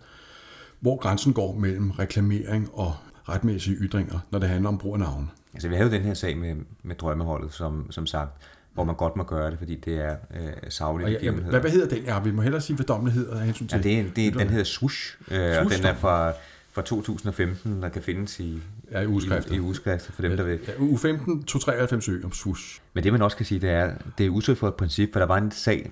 hvor 0.80 0.96
grænsen 0.96 1.32
går 1.32 1.54
mellem 1.54 1.90
reklamering 1.90 2.68
og 2.72 2.96
retmæssige 3.28 3.76
ytringer, 3.76 4.18
når 4.30 4.38
det 4.38 4.48
handler 4.48 4.68
om 4.68 4.78
brug 4.78 4.94
af 4.94 5.00
navn? 5.00 5.30
Altså, 5.54 5.68
vi 5.68 5.74
havde 5.74 5.90
jo 5.90 5.96
den 5.96 6.02
her 6.02 6.14
sag 6.14 6.38
med, 6.38 6.56
med 6.82 6.96
drømmeholdet, 6.96 7.52
som, 7.52 7.90
som 7.90 8.06
sagt, 8.06 8.30
hvor 8.74 8.84
man 8.84 8.94
godt 8.94 9.16
må 9.16 9.22
gøre 9.22 9.50
det, 9.50 9.58
fordi 9.58 9.74
det 9.74 10.04
er 10.04 10.16
øh, 10.34 10.52
savlige 10.68 11.18
ja, 11.22 11.30
hvad, 11.30 11.60
hvad 11.60 11.70
hedder 11.70 11.88
den? 11.88 12.04
Ja, 12.04 12.20
vi 12.20 12.30
må 12.30 12.42
hellere 12.42 12.60
sige, 12.60 12.76
hvad 12.76 12.86
dommen 12.86 13.12
hedder. 13.12 13.40
Hensyn 13.40 13.66
til. 13.66 13.76
Ja, 13.76 13.82
det 13.82 14.00
er, 14.00 14.04
det 14.16 14.26
er, 14.26 14.30
den 14.30 14.50
hedder 14.50 14.64
Swoosh, 14.64 15.16
øh, 15.30 15.54
Swoosh 15.54 15.64
og 15.64 15.70
den 15.70 15.84
er 15.84 15.94
fra, 15.94 16.32
fra 16.72 16.82
2015, 16.82 17.82
der 17.82 17.88
kan 17.88 18.02
findes 18.02 18.40
i, 18.40 18.62
Ja, 18.92 19.00
i 19.00 19.06
ugeskrifter. 19.06 19.52
I, 19.52 19.56
i 19.56 19.60
ugeskrifter, 19.60 20.12
for 20.12 20.22
dem, 20.22 20.36
der 20.36 20.44
vil. 20.44 20.60
Ja, 20.68 20.72
uge 20.78 20.98
15, 20.98 21.44
293 21.44 22.08
ø 22.08 22.20
om 22.24 22.32
swoosh. 22.32 22.80
Men 22.92 23.04
det 23.04 23.12
man 23.12 23.22
også 23.22 23.36
kan 23.36 23.46
sige, 23.46 23.60
det 23.60 23.70
er, 23.70 23.94
det 24.18 24.26
er 24.26 24.30
udtryk 24.30 24.56
for 24.56 24.68
et 24.68 24.74
princip, 24.74 25.12
for 25.12 25.20
der 25.20 25.26
var 25.26 25.38
en 25.38 25.50
sag, 25.50 25.90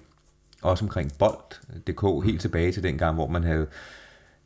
også 0.63 0.85
omkring 0.85 1.13
bold.dk, 1.19 2.25
helt 2.25 2.41
tilbage 2.41 2.73
til 2.73 2.83
den 2.83 2.99
gang, 2.99 3.15
hvor 3.15 3.27
man 3.27 3.45
havde 3.45 3.67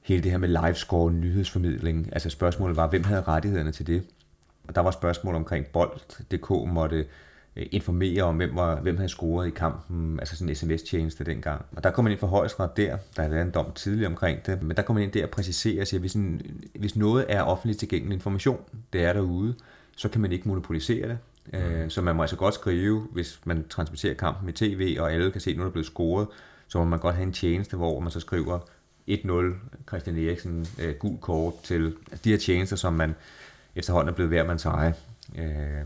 hele 0.03 0.23
det 0.23 0.31
her 0.31 0.39
med 0.39 0.49
livescore, 0.49 1.13
nyhedsformidling. 1.13 2.09
Altså 2.13 2.31
spørgsmålet 2.31 2.77
var, 2.77 2.87
hvem 2.87 3.05
havde 3.05 3.23
rettighederne 3.23 3.73
til 3.73 3.87
det? 3.87 4.03
Og 4.69 4.75
der 4.75 4.81
var 4.81 4.91
spørgsmål 4.91 5.35
omkring 5.35 5.67
bold.dk 5.67 6.51
måtte 6.51 7.07
informere 7.57 8.23
om, 8.23 8.37
hvem, 8.37 8.57
var, 8.57 8.81
hvem 8.81 8.97
havde 8.97 9.09
scoret 9.09 9.47
i 9.47 9.51
kampen, 9.51 10.21
altså 10.21 10.37
sådan 10.37 10.49
en 10.49 10.55
sms-tjeneste 10.55 11.25
dengang. 11.25 11.65
Og 11.77 11.85
der 11.85 11.91
kom 11.91 12.05
man 12.05 12.13
ind 12.13 12.21
for 12.21 12.27
højesteret 12.27 12.77
der, 12.77 12.97
der 13.17 13.23
havde 13.23 13.35
været 13.35 13.47
en 13.47 13.51
dom 13.51 13.73
tidligere 13.75 14.09
omkring 14.09 14.47
det, 14.47 14.63
men 14.63 14.77
der 14.77 14.83
kom 14.83 14.95
man 14.95 15.03
ind 15.03 15.13
der 15.13 15.25
og 15.25 15.31
præciserer 15.31 15.85
sig, 15.85 15.97
at 15.97 16.01
hvis, 16.01 16.15
en, 16.15 16.43
hvis 16.75 16.97
noget 16.97 17.25
er 17.29 17.43
offentligt 17.43 17.79
tilgængelig 17.79 18.15
information, 18.15 18.61
det 18.93 19.05
er 19.05 19.13
derude, 19.13 19.55
så 19.97 20.09
kan 20.09 20.21
man 20.21 20.33
ikke 20.33 20.49
monopolisere 20.49 21.09
det. 21.09 21.19
Mm. 21.53 21.91
Så 21.91 22.03
man 22.03 22.17
må 22.17 22.23
altså 22.23 22.37
godt 22.37 22.55
skrive, 22.55 23.07
hvis 23.13 23.41
man 23.45 23.69
transporterer 23.69 24.15
kampen 24.15 24.49
i 24.49 24.53
tv, 24.53 24.97
og 25.01 25.13
alle 25.13 25.31
kan 25.31 25.41
se, 25.41 25.51
at 25.51 25.57
nu 25.57 25.63
er 25.63 25.67
der 25.67 25.73
blevet 25.73 25.87
scoret, 25.87 26.27
så 26.69 26.79
må 26.79 26.85
man 26.85 26.99
godt 26.99 27.15
have 27.15 27.27
en 27.27 27.33
tjeneste, 27.33 27.77
hvor 27.77 28.01
man 28.01 28.11
så 28.11 28.21
skriver 28.21 28.59
1-0 29.11 29.89
Christian 29.89 30.17
Eriksen, 30.17 30.67
øh, 30.79 30.95
gul 30.95 31.19
kort 31.19 31.55
til 31.63 31.95
altså 32.11 32.23
de 32.25 32.31
her 32.31 32.39
tjenester, 32.39 32.77
som 32.77 32.93
man 32.93 33.15
efterhånden 33.77 34.09
er 34.09 34.15
blevet 34.15 34.31
værd 34.31 34.47
man 34.47 34.59
eje. 34.65 34.95
Øh, 35.39 35.85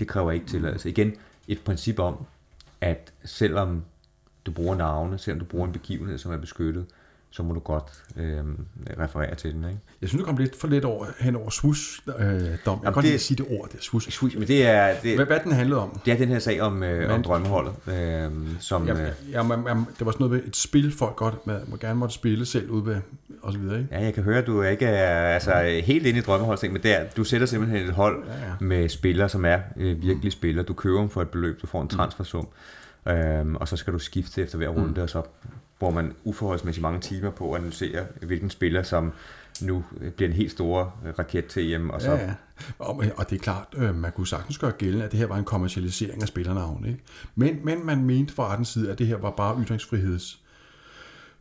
det 0.00 0.08
kræver 0.08 0.32
ikke 0.32 0.46
tilladelse. 0.46 0.88
Igen, 0.88 1.14
et 1.48 1.60
princip 1.64 1.98
om, 1.98 2.26
at 2.80 3.12
selvom 3.24 3.84
du 4.46 4.52
bruger 4.52 4.74
navne, 4.76 5.18
selvom 5.18 5.38
du 5.38 5.44
bruger 5.44 5.66
en 5.66 5.72
begivenhed, 5.72 6.18
som 6.18 6.32
er 6.32 6.36
beskyttet, 6.36 6.86
så 7.32 7.42
må 7.42 7.54
du 7.54 7.60
godt 7.60 8.04
øh, 8.16 8.44
referere 9.00 9.34
til 9.34 9.52
den. 9.52 9.64
Ikke? 9.64 9.78
Jeg 10.00 10.08
synes, 10.08 10.20
du 10.20 10.26
kom 10.26 10.36
lidt 10.36 10.56
for 10.56 10.68
lidt 10.68 10.84
over, 10.84 11.06
hen 11.20 11.36
over 11.36 11.50
swoosh 11.50 11.98
øh, 12.08 12.14
dom. 12.16 12.18
Jeg 12.24 12.56
kan 12.66 12.92
godt 12.92 13.04
det, 13.04 13.20
sige 13.20 13.44
det 13.44 13.46
ord, 13.50 13.68
det 13.68 13.78
er 13.78 13.82
swoosh. 13.82 14.10
swoosh 14.10 14.38
men 14.38 14.48
det 14.48 14.66
er, 14.66 14.94
det, 15.02 15.16
hvad, 15.16 15.26
hvad 15.26 15.40
den 15.44 15.52
handlede 15.52 15.80
om? 15.80 16.00
Det 16.04 16.12
er 16.12 16.16
den 16.16 16.28
her 16.28 16.38
sag 16.38 16.60
om, 16.60 16.82
øh, 16.82 17.14
om 17.14 17.22
drømmeholdet. 17.22 17.72
Øh, 17.86 18.30
som, 18.60 18.86
ja, 18.86 18.94
ja, 18.98 19.10
ja, 19.32 19.42
man, 19.42 19.58
man, 19.58 19.76
det 19.76 20.06
var 20.06 20.12
sådan 20.12 20.26
noget 20.26 20.30
med 20.30 20.48
et 20.48 20.56
spil, 20.56 20.92
folk 20.92 21.16
godt 21.16 21.46
man, 21.46 21.60
må 21.66 21.76
gerne 21.76 21.98
måtte 21.98 22.14
spille 22.14 22.46
selv 22.46 22.70
ud 22.70 22.84
ved, 22.84 22.96
og 23.42 23.52
så 23.52 23.58
videre. 23.58 23.78
Ikke? 23.78 23.94
Ja, 23.94 24.00
jeg 24.04 24.14
kan 24.14 24.22
høre, 24.22 24.38
at 24.38 24.46
du 24.46 24.62
ikke 24.62 24.86
er 24.86 25.34
altså, 25.34 25.80
helt 25.84 26.06
inde 26.06 26.18
i 26.18 26.22
drømmeholdet, 26.22 26.72
men 26.72 26.82
der, 26.82 27.04
du 27.16 27.24
sætter 27.24 27.46
simpelthen 27.46 27.86
et 27.86 27.94
hold 27.94 28.24
ja, 28.26 28.32
ja. 28.32 28.54
med 28.60 28.88
spillere, 28.88 29.28
som 29.28 29.44
er 29.44 29.58
øh, 29.76 30.02
virkelig 30.02 30.32
spillere. 30.32 30.64
Du 30.64 30.72
køber 30.72 31.00
dem 31.00 31.10
for 31.10 31.22
et 31.22 31.28
beløb, 31.28 31.62
du 31.62 31.66
får 31.66 31.80
en 31.80 31.88
mm. 31.92 31.96
transfersum. 31.96 32.44
Mm. 32.44 32.48
Øhm, 33.08 33.56
og 33.56 33.68
så 33.68 33.76
skal 33.76 33.92
du 33.92 33.98
skifte 33.98 34.42
efter 34.42 34.58
hver 34.58 34.68
runde, 34.68 34.94
mm. 34.96 35.02
og 35.02 35.10
så 35.10 35.22
hvor 35.78 35.90
man 35.90 36.12
uforholdsmæssigt 36.24 36.82
mange 36.82 37.00
timer 37.00 37.30
på 37.30 37.52
at 37.52 37.58
analysere, 37.58 38.06
hvilken 38.22 38.50
spiller, 38.50 38.82
som 38.82 39.12
nu 39.62 39.84
bliver 40.16 40.28
en 40.28 40.36
helt 40.36 40.50
stor 40.50 40.94
raket 41.18 41.46
til 41.46 41.62
hjem. 41.62 41.90
Og, 41.90 42.02
så... 42.02 42.10
ja, 42.10 42.24
ja. 42.24 42.32
Og, 42.78 43.04
og 43.16 43.30
det 43.30 43.36
er 43.36 43.42
klart, 43.42 43.66
øh, 43.76 43.94
man 43.94 44.12
kunne 44.12 44.26
sagtens 44.26 44.58
gøre 44.58 44.70
gældende, 44.70 45.04
at 45.04 45.10
det 45.12 45.18
her 45.18 45.26
var 45.26 45.36
en 45.36 45.44
kommercialisering 45.44 46.22
af 46.22 46.28
spillernavn. 46.28 46.84
Ikke? 46.86 47.00
Men, 47.34 47.58
men 47.64 47.86
man 47.86 48.04
mente 48.04 48.34
fra 48.34 48.48
rettens 48.48 48.68
side, 48.68 48.92
at 48.92 48.98
det 48.98 49.06
her 49.06 49.16
var 49.16 49.30
bare 49.30 49.62
ytringsfriheds 49.64 50.40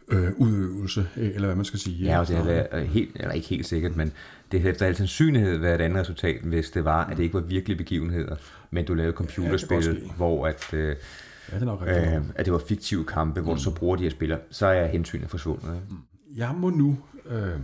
øh, 0.08 0.32
udøvelse, 0.38 1.08
eller 1.16 1.46
hvad 1.46 1.56
man 1.56 1.66
skal 1.66 1.80
sige. 1.80 2.06
Ja, 2.06 2.20
og 2.20 2.28
det 2.28 2.68
er 2.72 2.80
helt, 2.80 3.16
eller 3.16 3.32
ikke 3.32 3.48
helt 3.48 3.66
sikkert, 3.66 3.96
men 3.96 4.12
det 4.52 4.62
havde 4.62 4.72
efter 4.74 4.86
al 4.86 4.96
sandsynlighed 4.96 5.58
været 5.58 5.76
et 5.76 5.86
andet 5.86 6.00
resultat, 6.00 6.42
hvis 6.42 6.72
det 6.72 6.86
var, 6.86 7.06
at 7.06 7.18
det 7.18 7.24
ikke 7.24 7.34
var 7.34 7.42
virkelige 7.42 7.78
begivenheder, 7.78 8.36
men 8.72 8.86
du 8.86 8.94
lavede 8.94 9.14
computerspil, 9.14 9.86
ja, 9.86 10.14
hvor 10.18 10.48
at, 10.48 10.74
øh, 10.74 10.96
Ja, 11.52 11.56
det 11.56 11.62
er 11.62 11.66
nok 11.66 11.82
rigtigt. 11.82 12.16
Øh, 12.16 12.24
at 12.36 12.46
det 12.46 12.54
var 12.54 12.62
fiktive 12.68 13.06
kampe, 13.06 13.42
hvor 13.42 13.52
mm. 13.52 13.58
du 13.58 13.64
så 13.64 13.72
bruger 13.72 13.96
de 13.96 14.04
her 14.04 14.10
spillere, 14.10 14.40
så 14.52 14.66
er 14.66 14.88
hensynet 14.88 15.30
forsvundet. 15.30 15.76
Ikke? 15.76 15.88
Mm. 15.90 15.98
Jeg 16.36 16.56
må 16.58 16.70
nu 16.70 16.98
øh, 17.26 17.60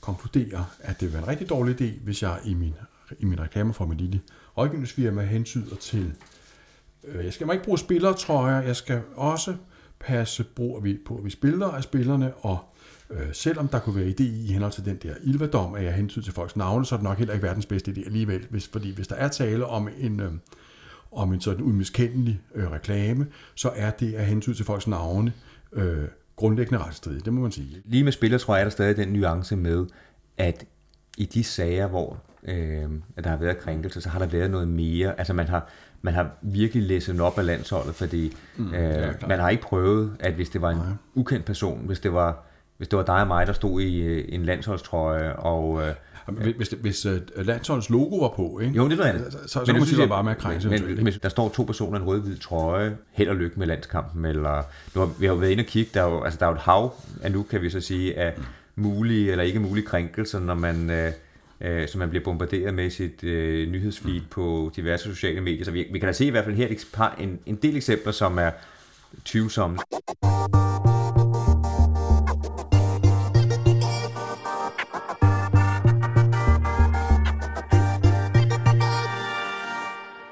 konkludere, 0.00 0.66
at 0.80 1.00
det 1.00 1.12
være 1.12 1.22
en 1.22 1.28
rigtig 1.28 1.48
dårlig 1.48 1.80
idé, 1.80 2.04
hvis 2.04 2.22
jeg 2.22 2.38
i 2.44 2.54
min, 2.54 2.74
i 3.18 3.24
min 3.24 3.40
reklame 3.40 3.74
for 3.74 3.86
mit 3.86 3.98
lille 3.98 4.20
rådgivningsfirma 4.58 5.22
hensyder 5.22 5.76
til, 5.76 6.12
øh, 7.04 7.24
jeg 7.24 7.32
skal 7.32 7.52
ikke 7.52 7.64
bruge 7.64 7.78
spillertrøjer, 7.78 8.62
jeg 8.62 8.76
skal 8.76 9.02
også 9.14 9.54
passe 10.00 10.44
bruger 10.44 10.80
vi 10.80 10.98
på, 11.06 11.16
at 11.16 11.24
vi 11.24 11.30
spiller 11.30 11.66
af 11.66 11.82
spillerne, 11.82 12.34
og 12.34 12.58
øh, 13.10 13.26
selvom 13.32 13.68
der 13.68 13.78
kunne 13.78 13.96
være 13.96 14.08
idé 14.08 14.22
i 14.22 14.52
henhold 14.52 14.72
til 14.72 14.84
den 14.84 14.96
der 14.96 15.14
ilvadom, 15.22 15.74
at 15.74 15.84
jeg 15.84 15.94
hensyder 15.94 16.24
til 16.24 16.34
folks 16.34 16.56
navne, 16.56 16.86
så 16.86 16.94
er 16.94 16.96
det 16.96 17.04
nok 17.04 17.18
heller 17.18 17.34
ikke 17.34 17.46
verdens 17.46 17.66
bedste 17.66 17.90
idé 17.90 18.06
alligevel, 18.06 18.46
hvis, 18.50 18.68
fordi 18.68 18.94
hvis 18.94 19.08
der 19.08 19.14
er 19.14 19.28
tale 19.28 19.66
om 19.66 19.88
en, 19.98 20.20
øh, 20.20 20.32
om 21.16 21.32
en 21.32 21.40
sådan 21.40 21.62
umiskendelig 21.62 22.40
øh, 22.54 22.70
reklame, 22.70 23.26
så 23.54 23.70
er 23.76 23.90
det 23.90 24.14
af 24.14 24.26
hensyn 24.26 24.54
til 24.54 24.64
folks 24.64 24.86
navne 24.86 25.32
øh, 25.72 26.04
grundlæggende 26.36 26.84
retsstridigt, 26.84 27.24
det 27.24 27.32
må 27.32 27.40
man 27.40 27.52
sige. 27.52 27.82
Lige 27.84 28.04
med 28.04 28.12
spiller 28.12 28.38
tror 28.38 28.54
jeg, 28.54 28.60
er 28.60 28.64
der 28.64 28.70
stadig 28.70 28.96
den 28.96 29.08
nuance 29.08 29.56
med, 29.56 29.86
at 30.38 30.64
i 31.18 31.24
de 31.24 31.44
sager, 31.44 31.86
hvor 31.86 32.18
øh, 32.44 32.90
der 33.24 33.28
har 33.28 33.36
været 33.36 33.58
krænkelse, 33.58 34.00
så 34.00 34.08
har 34.08 34.18
der 34.18 34.26
været 34.26 34.50
noget 34.50 34.68
mere. 34.68 35.18
Altså 35.18 35.32
man 35.32 35.48
har, 35.48 35.68
man 36.02 36.14
har 36.14 36.30
virkelig 36.42 36.82
læst 36.82 37.10
op 37.20 37.38
af 37.38 37.46
landsholdet, 37.46 37.94
fordi 37.94 38.32
mm, 38.56 38.74
øh, 38.74 39.14
man 39.28 39.38
har 39.38 39.50
ikke 39.50 39.62
prøvet, 39.62 40.16
at 40.20 40.34
hvis 40.34 40.50
det 40.50 40.62
var 40.62 40.70
en 40.70 40.76
Nej. 40.76 40.86
ukendt 41.14 41.44
person, 41.44 41.86
hvis 41.86 42.00
det 42.00 42.12
var 42.12 42.44
hvis 42.76 42.88
det 42.88 42.96
var 42.96 43.04
dig 43.04 43.20
og 43.20 43.26
mig, 43.26 43.46
der 43.46 43.52
stod 43.52 43.80
i 43.80 44.00
øh, 44.00 44.24
en 44.28 44.44
landsholdstrøje, 44.44 45.32
og 45.32 45.82
øh, 45.82 45.94
hvis, 46.32 46.68
hvis 46.80 47.06
uh, 47.06 47.12
landsholdets 47.36 47.90
logo 47.90 48.16
var 48.16 48.28
på, 48.36 48.60
ikke? 48.62 48.74
Jo, 48.76 48.88
det 48.88 49.00
er 49.00 49.12
noget 49.12 49.32
Så, 49.32 49.38
så, 49.38 49.64
så 49.64 49.72
men 49.72 49.78
må 49.78 49.86
sige, 49.86 50.08
bare 50.08 50.24
med 50.24 50.32
at 50.32 50.38
krænse. 50.38 50.68
Men, 50.68 50.86
men, 50.86 51.04
men, 51.04 51.12
der 51.22 51.28
står 51.28 51.48
to 51.48 51.62
personer 51.62 51.98
i 51.98 52.02
en 52.02 52.06
rød-hvid 52.06 52.36
trøje, 52.36 52.96
held 53.12 53.28
og 53.28 53.36
lykke 53.36 53.58
med 53.58 53.66
landskampen, 53.66 54.24
eller 54.24 54.62
nu 54.94 55.00
har, 55.00 55.10
vi 55.18 55.26
har 55.26 55.32
jo 55.32 55.38
været 55.38 55.50
inde 55.50 55.60
og 55.60 55.66
kigge, 55.66 55.90
der 55.94 56.02
er 56.02 56.10
jo, 56.10 56.22
altså, 56.22 56.38
der 56.38 56.46
er 56.46 56.50
jo 56.50 56.54
et 56.54 56.60
hav 56.60 56.94
af 57.22 57.32
nu, 57.32 57.42
kan 57.42 57.62
vi 57.62 57.70
så 57.70 57.80
sige, 57.80 58.18
af 58.18 58.34
mulige 58.76 59.30
eller 59.30 59.44
ikke 59.44 59.60
mulige 59.60 59.86
krænkelser, 59.86 60.40
når 60.40 60.54
man, 60.54 60.90
øh, 60.90 61.12
øh, 61.60 61.88
som 61.88 61.98
man 61.98 62.08
bliver 62.08 62.24
bombarderet 62.24 62.74
med 62.74 62.90
sit 62.90 63.24
øh, 63.24 63.68
nyhedsfeed 63.68 64.20
mm. 64.20 64.26
på 64.30 64.72
diverse 64.76 65.04
sociale 65.04 65.40
medier. 65.40 65.64
Så 65.64 65.70
vi, 65.70 65.86
vi 65.92 65.98
kan 65.98 66.06
da 66.06 66.12
se 66.12 66.26
i 66.26 66.30
hvert 66.30 66.44
fald 66.44 66.56
her 66.56 66.68
et 66.70 66.86
par, 66.92 67.16
en, 67.20 67.38
en 67.46 67.56
del 67.56 67.76
eksempler, 67.76 68.12
som 68.12 68.38
er 68.38 68.50
tvivlsomme. 69.24 69.78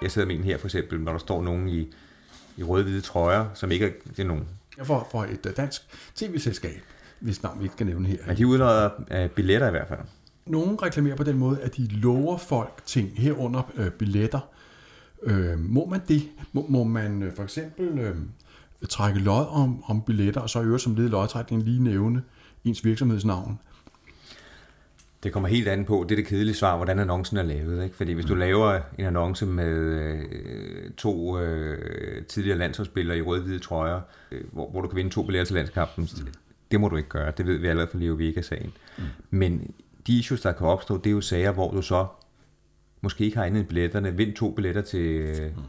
Jeg 0.03 0.11
sidder 0.11 0.29
med 0.29 0.37
en 0.37 0.45
her 0.45 0.59
for 0.59 0.67
eksempel, 0.67 1.01
når 1.01 1.13
der 1.13 1.19
står 1.19 1.43
nogen 1.43 1.69
i, 1.69 1.95
i 2.57 2.63
røde-hvide 2.63 3.01
trøjer, 3.01 3.47
som 3.55 3.71
ikke 3.71 3.87
er, 3.87 3.91
det 4.11 4.19
er 4.19 4.25
nogen. 4.25 4.49
For, 4.83 5.09
for 5.11 5.25
et 5.25 5.47
øh, 5.47 5.57
dansk 5.57 5.83
tv-selskab, 6.15 6.83
hvis 7.21 7.43
navn 7.43 7.59
vi 7.59 7.65
ikke 7.65 7.77
kan 7.77 7.87
nævne 7.87 8.09
her. 8.09 8.19
Men 8.27 8.37
de 8.37 8.47
udløder 8.47 8.91
uh, 9.25 9.31
billetter 9.31 9.69
i 9.69 9.71
hvert 9.71 9.89
fald. 9.89 10.01
Nogle 10.47 10.77
reklamerer 10.83 11.17
på 11.17 11.23
den 11.23 11.39
måde, 11.39 11.61
at 11.61 11.77
de 11.77 11.87
lover 11.87 12.39
folk 12.39 12.83
ting 12.87 13.13
herunder 13.17 13.63
øh, 13.77 13.91
billetter. 13.91 14.41
Øh, 15.23 15.59
må 15.59 15.87
man 15.87 16.01
det? 16.09 16.23
Må, 16.53 16.67
må 16.69 16.85
man 16.85 17.23
øh, 17.23 17.37
for 17.37 17.43
eksempel 17.43 17.99
øh, 17.99 18.17
trække 18.89 19.21
lod 19.21 19.47
om, 19.49 19.85
om 19.87 20.03
billetter, 20.03 20.41
og 20.41 20.51
så 20.51 20.61
i 20.61 20.65
øvrigt 20.65 20.83
som 20.83 20.95
led 20.95 21.05
i 21.05 21.09
lodtrækningen 21.09 21.67
lige 21.67 21.83
nævne 21.83 22.23
ens 22.65 22.85
virksomhedsnavn? 22.85 23.59
Det 25.23 25.33
kommer 25.33 25.49
helt 25.49 25.69
an 25.69 25.85
på, 25.85 26.07
det 26.09 26.15
er 26.15 26.17
det 26.17 26.27
kedelige 26.27 26.55
svar, 26.55 26.77
hvordan 26.77 26.99
annoncen 26.99 27.37
er 27.37 27.43
lavet. 27.43 27.85
Ikke? 27.85 27.97
Fordi 27.97 28.13
hvis 28.13 28.25
du 28.25 28.35
mm. 28.35 28.41
laver 28.41 28.81
en 28.99 29.05
annonce 29.05 29.47
med 29.47 29.75
øh, 29.75 30.91
to 30.97 31.39
øh, 31.39 32.25
tidligere 32.25 32.59
landsholdsspillere 32.59 33.19
i 33.19 33.23
rød-hvide 33.23 33.59
trøjer, 33.59 34.01
øh, 34.33 34.45
hvor, 34.53 34.71
hvor 34.71 34.81
du 34.81 34.89
kan 34.89 34.97
vinde 34.97 35.11
to 35.11 35.23
billetter 35.23 35.45
til 35.47 35.55
landskampen, 35.55 36.09
mm. 36.19 36.27
det 36.71 36.81
må 36.81 36.89
du 36.89 36.97
ikke 36.97 37.09
gøre. 37.09 37.33
Det 37.37 37.47
ved 37.47 37.57
vi 37.57 37.67
allerede 37.67 37.91
fra 37.91 37.99
Leo 37.99 38.15
Vega-sagen. 38.15 38.73
Mm. 38.99 39.05
Men 39.31 39.75
de 40.07 40.19
issues, 40.19 40.41
der 40.41 40.53
kan 40.53 40.67
opstå, 40.67 40.97
det 40.97 41.07
er 41.07 41.11
jo 41.15 41.21
sager, 41.21 41.53
hvor 41.53 41.71
du 41.71 41.83
så 41.83 42.07
måske 43.01 43.25
ikke 43.25 43.37
har 43.37 43.45
andet 43.45 43.69
billetterne, 43.69 44.17
vind 44.17 44.35
to 44.35 44.51
billetter 44.51 44.83
til 44.83 45.01
øh, 45.01 45.57
mm. 45.57 45.63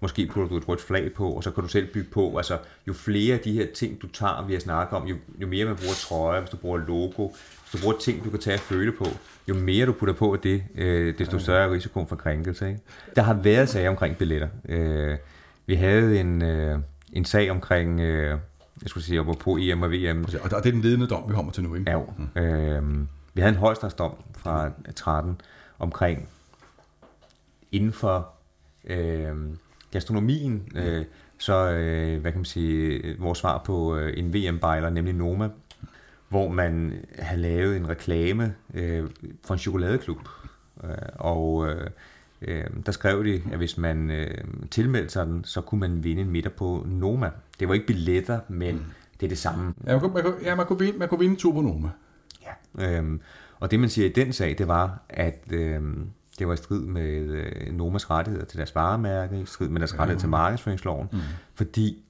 Måske 0.00 0.26
putter 0.26 0.48
du 0.48 0.56
et 0.56 0.68
rødt 0.68 0.80
flag 0.80 1.12
på, 1.12 1.30
og 1.30 1.44
så 1.44 1.50
kan 1.50 1.62
du 1.62 1.68
selv 1.68 1.86
bygge 1.92 2.10
på. 2.10 2.36
Altså, 2.36 2.58
jo 2.86 2.92
flere 2.92 3.34
af 3.34 3.40
de 3.40 3.52
her 3.52 3.66
ting, 3.74 4.02
du 4.02 4.06
tager, 4.06 4.46
vi 4.46 4.52
har 4.52 4.60
snakket 4.60 4.98
om, 4.98 5.06
jo, 5.06 5.16
jo 5.40 5.46
mere 5.46 5.64
man 5.64 5.76
bruger 5.76 5.94
trøje, 5.94 6.40
hvis 6.40 6.50
du 6.50 6.56
bruger 6.56 6.78
logo, 6.78 7.28
hvis 7.28 7.72
du 7.72 7.78
bruger 7.78 7.98
ting, 7.98 8.24
du 8.24 8.30
kan 8.30 8.40
tage 8.40 8.56
og 8.56 8.60
føle 8.60 8.92
på, 8.92 9.06
jo 9.48 9.54
mere 9.54 9.86
du 9.86 9.92
putter 9.92 10.14
på 10.14 10.36
det, 10.42 10.62
øh, 10.74 11.18
desto 11.18 11.38
større 11.38 11.64
er 11.64 11.72
risikoen 11.72 12.06
for 12.06 12.16
krænkelse. 12.16 12.68
Ikke? 12.68 12.80
Der 13.16 13.22
har 13.22 13.34
været 13.34 13.68
sager 13.68 13.90
omkring 13.90 14.16
billetter. 14.16 14.48
Øh, 14.68 15.16
vi 15.66 15.74
havde 15.74 16.20
en, 16.20 16.42
øh, 16.42 16.78
en 17.12 17.24
sag 17.24 17.50
omkring, 17.50 18.00
øh, 18.00 18.38
jeg 18.82 18.88
skulle 18.88 19.04
sige, 19.04 19.24
på 19.40 19.56
EM 19.56 19.82
og 19.82 19.90
VM. 19.90 20.24
Og 20.24 20.50
det 20.50 20.52
er 20.52 20.60
den 20.60 20.80
ledende 20.80 21.06
dom, 21.06 21.28
vi 21.28 21.34
kommer 21.34 21.52
til 21.52 21.62
nu, 21.62 21.74
ikke? 21.74 21.90
Ja. 21.90 21.98
Mm. 22.18 22.42
Øh, 22.42 23.06
vi 23.34 23.40
havde 23.40 23.52
en 23.52 23.58
højstrætsdom 23.58 24.14
fra 24.36 24.70
13 24.96 25.40
omkring 25.78 26.28
inden 27.72 27.92
for 27.92 28.28
øh, 28.84 29.36
gastronomien, 29.94 30.62
øh, 30.74 31.04
så 31.38 31.70
øh, 31.70 32.20
hvad 32.20 32.32
kan 32.32 32.38
man 32.38 32.44
sige, 32.44 33.16
vores 33.18 33.38
svar 33.38 33.62
på 33.66 33.96
øh, 33.96 34.12
en 34.16 34.34
VM-bejler, 34.34 34.90
nemlig 34.90 35.14
Noma, 35.14 35.48
hvor 36.28 36.48
man 36.48 36.92
havde 37.18 37.42
lavet 37.42 37.76
en 37.76 37.88
reklame 37.88 38.54
øh, 38.74 39.04
for 39.44 39.54
en 39.54 39.58
chokoladeklub. 39.58 40.28
Øh, 40.84 40.90
og 41.14 41.68
øh, 41.68 41.90
øh, 42.42 42.64
der 42.86 42.92
skrev 42.92 43.24
de, 43.24 43.42
at 43.52 43.58
hvis 43.58 43.78
man 43.78 44.10
øh, 44.10 44.44
tilmeldte 44.70 45.12
sig 45.12 45.26
den, 45.26 45.44
så 45.44 45.60
kunne 45.60 45.80
man 45.80 46.04
vinde 46.04 46.22
en 46.22 46.30
middag 46.30 46.52
på 46.52 46.86
Noma. 46.86 47.30
Det 47.60 47.68
var 47.68 47.74
ikke 47.74 47.86
billetter, 47.86 48.40
men 48.48 48.74
mm. 48.74 48.84
det 49.20 49.26
er 49.26 49.28
det 49.28 49.38
samme. 49.38 49.74
Ja, 49.86 49.92
man 49.92 50.00
kunne, 50.00 50.12
man 50.14 50.22
kunne, 50.22 50.36
ja, 50.42 50.54
man 50.54 50.66
kunne, 50.66 50.78
vinde, 50.78 50.98
man 50.98 51.08
kunne 51.08 51.18
vinde 51.20 51.32
en 51.32 51.38
tur 51.38 51.52
på 51.52 51.60
Noma. 51.60 51.88
Ja, 52.42 53.00
øh, 53.00 53.18
og 53.60 53.70
det 53.70 53.80
man 53.80 53.88
siger 53.88 54.06
i 54.06 54.12
den 54.12 54.32
sag, 54.32 54.54
det 54.58 54.68
var, 54.68 54.98
at 55.08 55.44
øh, 55.50 55.82
det 56.38 56.48
var 56.48 56.54
i 56.54 56.56
strid 56.56 56.80
med 56.80 57.20
øh, 57.20 57.72
Nomas 57.72 58.10
rettigheder 58.10 58.44
til 58.46 58.58
deres 58.58 58.74
varemærke, 58.74 59.40
i 59.40 59.46
strid 59.46 59.68
med 59.68 59.80
deres 59.80 59.92
rettigheder 59.92 60.20
til 60.20 60.28
markedsføringsloven, 60.28 61.08
mm. 61.12 61.18
fordi 61.54 62.04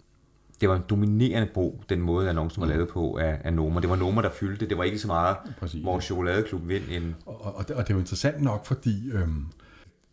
det 0.60 0.68
var 0.68 0.76
en 0.76 0.82
dominerende 0.90 1.48
brug, 1.54 1.84
den 1.88 2.00
måde 2.00 2.28
annoncen 2.28 2.60
var 2.60 2.66
mm. 2.66 2.72
lavet 2.72 2.88
på 2.88 3.18
af, 3.18 3.40
af 3.44 3.52
Noma. 3.52 3.80
Det 3.80 3.90
var 3.90 3.96
Noma, 3.96 4.22
der 4.22 4.30
fyldte 4.30 4.66
det. 4.66 4.78
var 4.78 4.84
ikke 4.84 4.98
så 4.98 5.06
meget, 5.06 5.36
Præcis, 5.60 5.82
hvor 5.82 6.00
chokoladeklub 6.00 6.68
vind 6.68 6.84
en... 6.90 7.14
Og, 7.26 7.56
og, 7.56 7.68
det, 7.68 7.76
og 7.76 7.82
det 7.82 7.90
er 7.90 7.94
jo 7.94 8.00
interessant 8.00 8.42
nok, 8.42 8.66
fordi 8.66 9.10
øhm, 9.12 9.46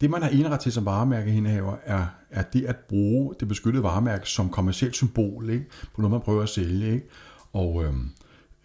det, 0.01 0.09
man 0.09 0.21
har 0.21 0.29
indrettet 0.29 0.59
til 0.59 0.71
som 0.71 0.85
varemærkehindehaver, 0.85 1.75
er, 1.83 2.05
er 2.29 2.41
det 2.41 2.65
at 2.65 2.75
bruge 2.75 3.35
det 3.39 3.47
beskyttede 3.47 3.83
varemærke 3.83 4.29
som 4.29 4.49
kommersielt 4.49 4.95
symbol 4.95 5.49
ikke? 5.49 5.65
på 5.95 6.01
noget, 6.01 6.11
man 6.11 6.21
prøver 6.21 6.43
at 6.43 6.49
sælge. 6.49 6.93
Ikke? 6.93 7.07
Og 7.53 7.83
øhm, 7.83 8.09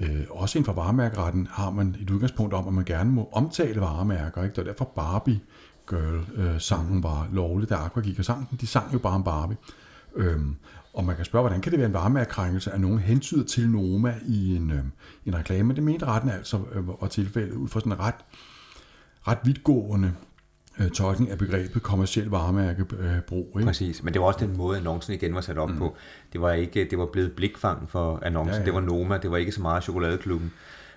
øh, 0.00 0.24
også 0.30 0.58
inden 0.58 0.66
for 0.66 0.72
varemærkeretten 0.72 1.48
har 1.50 1.70
man 1.70 1.96
et 2.00 2.10
udgangspunkt 2.10 2.54
om, 2.54 2.68
at 2.68 2.74
man 2.74 2.84
gerne 2.84 3.10
må 3.10 3.28
omtale 3.32 3.80
varemærker. 3.80 4.42
Ikke? 4.42 4.56
Det 4.56 4.64
var 4.64 4.70
derfor 4.72 4.84
Barbie 4.84 5.40
Girl 5.90 6.24
øh, 6.34 6.60
sangen 6.60 7.02
var 7.02 7.28
lovlig, 7.32 7.68
da 7.68 7.74
Aqua 7.74 8.02
gik 8.02 8.18
og 8.18 8.24
sang 8.24 8.50
den. 8.50 8.58
De 8.60 8.66
sang 8.66 8.92
jo 8.92 8.98
bare 8.98 9.14
om 9.14 9.24
Barbie. 9.24 9.56
Øhm, 10.14 10.56
og 10.94 11.04
man 11.04 11.16
kan 11.16 11.24
spørge, 11.24 11.42
hvordan 11.42 11.60
kan 11.60 11.72
det 11.72 11.78
være 11.78 11.88
en 11.88 11.94
varemærkekrænkelse, 11.94 12.72
at 12.72 12.80
nogen 12.80 12.98
hentyder 12.98 13.44
til 13.44 13.70
Noma 13.70 14.14
i 14.26 14.56
en, 14.56 14.70
øh, 14.70 14.84
en 15.26 15.34
reklame? 15.36 15.74
Det 15.74 15.82
mente 15.82 16.06
retten 16.06 16.30
altså 16.30 16.60
øh, 16.72 16.88
var 16.88 17.08
tilfældet 17.08 17.54
ud 17.54 17.68
fra 17.68 17.80
sådan 17.80 17.92
en 17.92 18.00
ret, 18.00 18.14
ret 19.28 19.38
vidtgående 19.44 20.14
øh, 20.80 20.90
tolkning 20.90 21.30
af 21.30 21.38
begrebet 21.38 21.82
kommersiel 21.82 22.26
varemærkebrug. 22.26 23.56
Ikke? 23.56 23.66
Præcis, 23.66 24.02
men 24.02 24.12
det 24.12 24.20
var 24.20 24.26
også 24.26 24.46
den 24.46 24.56
måde, 24.56 24.78
annoncen 24.78 25.14
igen 25.14 25.34
var 25.34 25.40
sat 25.40 25.58
op 25.58 25.70
mm. 25.70 25.78
på. 25.78 25.96
Det 26.32 26.40
var 26.40 26.52
ikke, 26.52 26.88
det 26.90 26.98
var 26.98 27.06
blevet 27.06 27.32
blikfang 27.32 27.90
for 27.90 28.20
annoncen. 28.22 28.54
Ja, 28.54 28.58
ja. 28.58 28.64
Det 28.64 28.74
var 28.74 28.80
Noma, 28.80 29.18
det 29.18 29.30
var 29.30 29.36
ikke 29.36 29.52
så 29.52 29.62
meget 29.62 29.82
chokoladeklubben. 29.82 30.52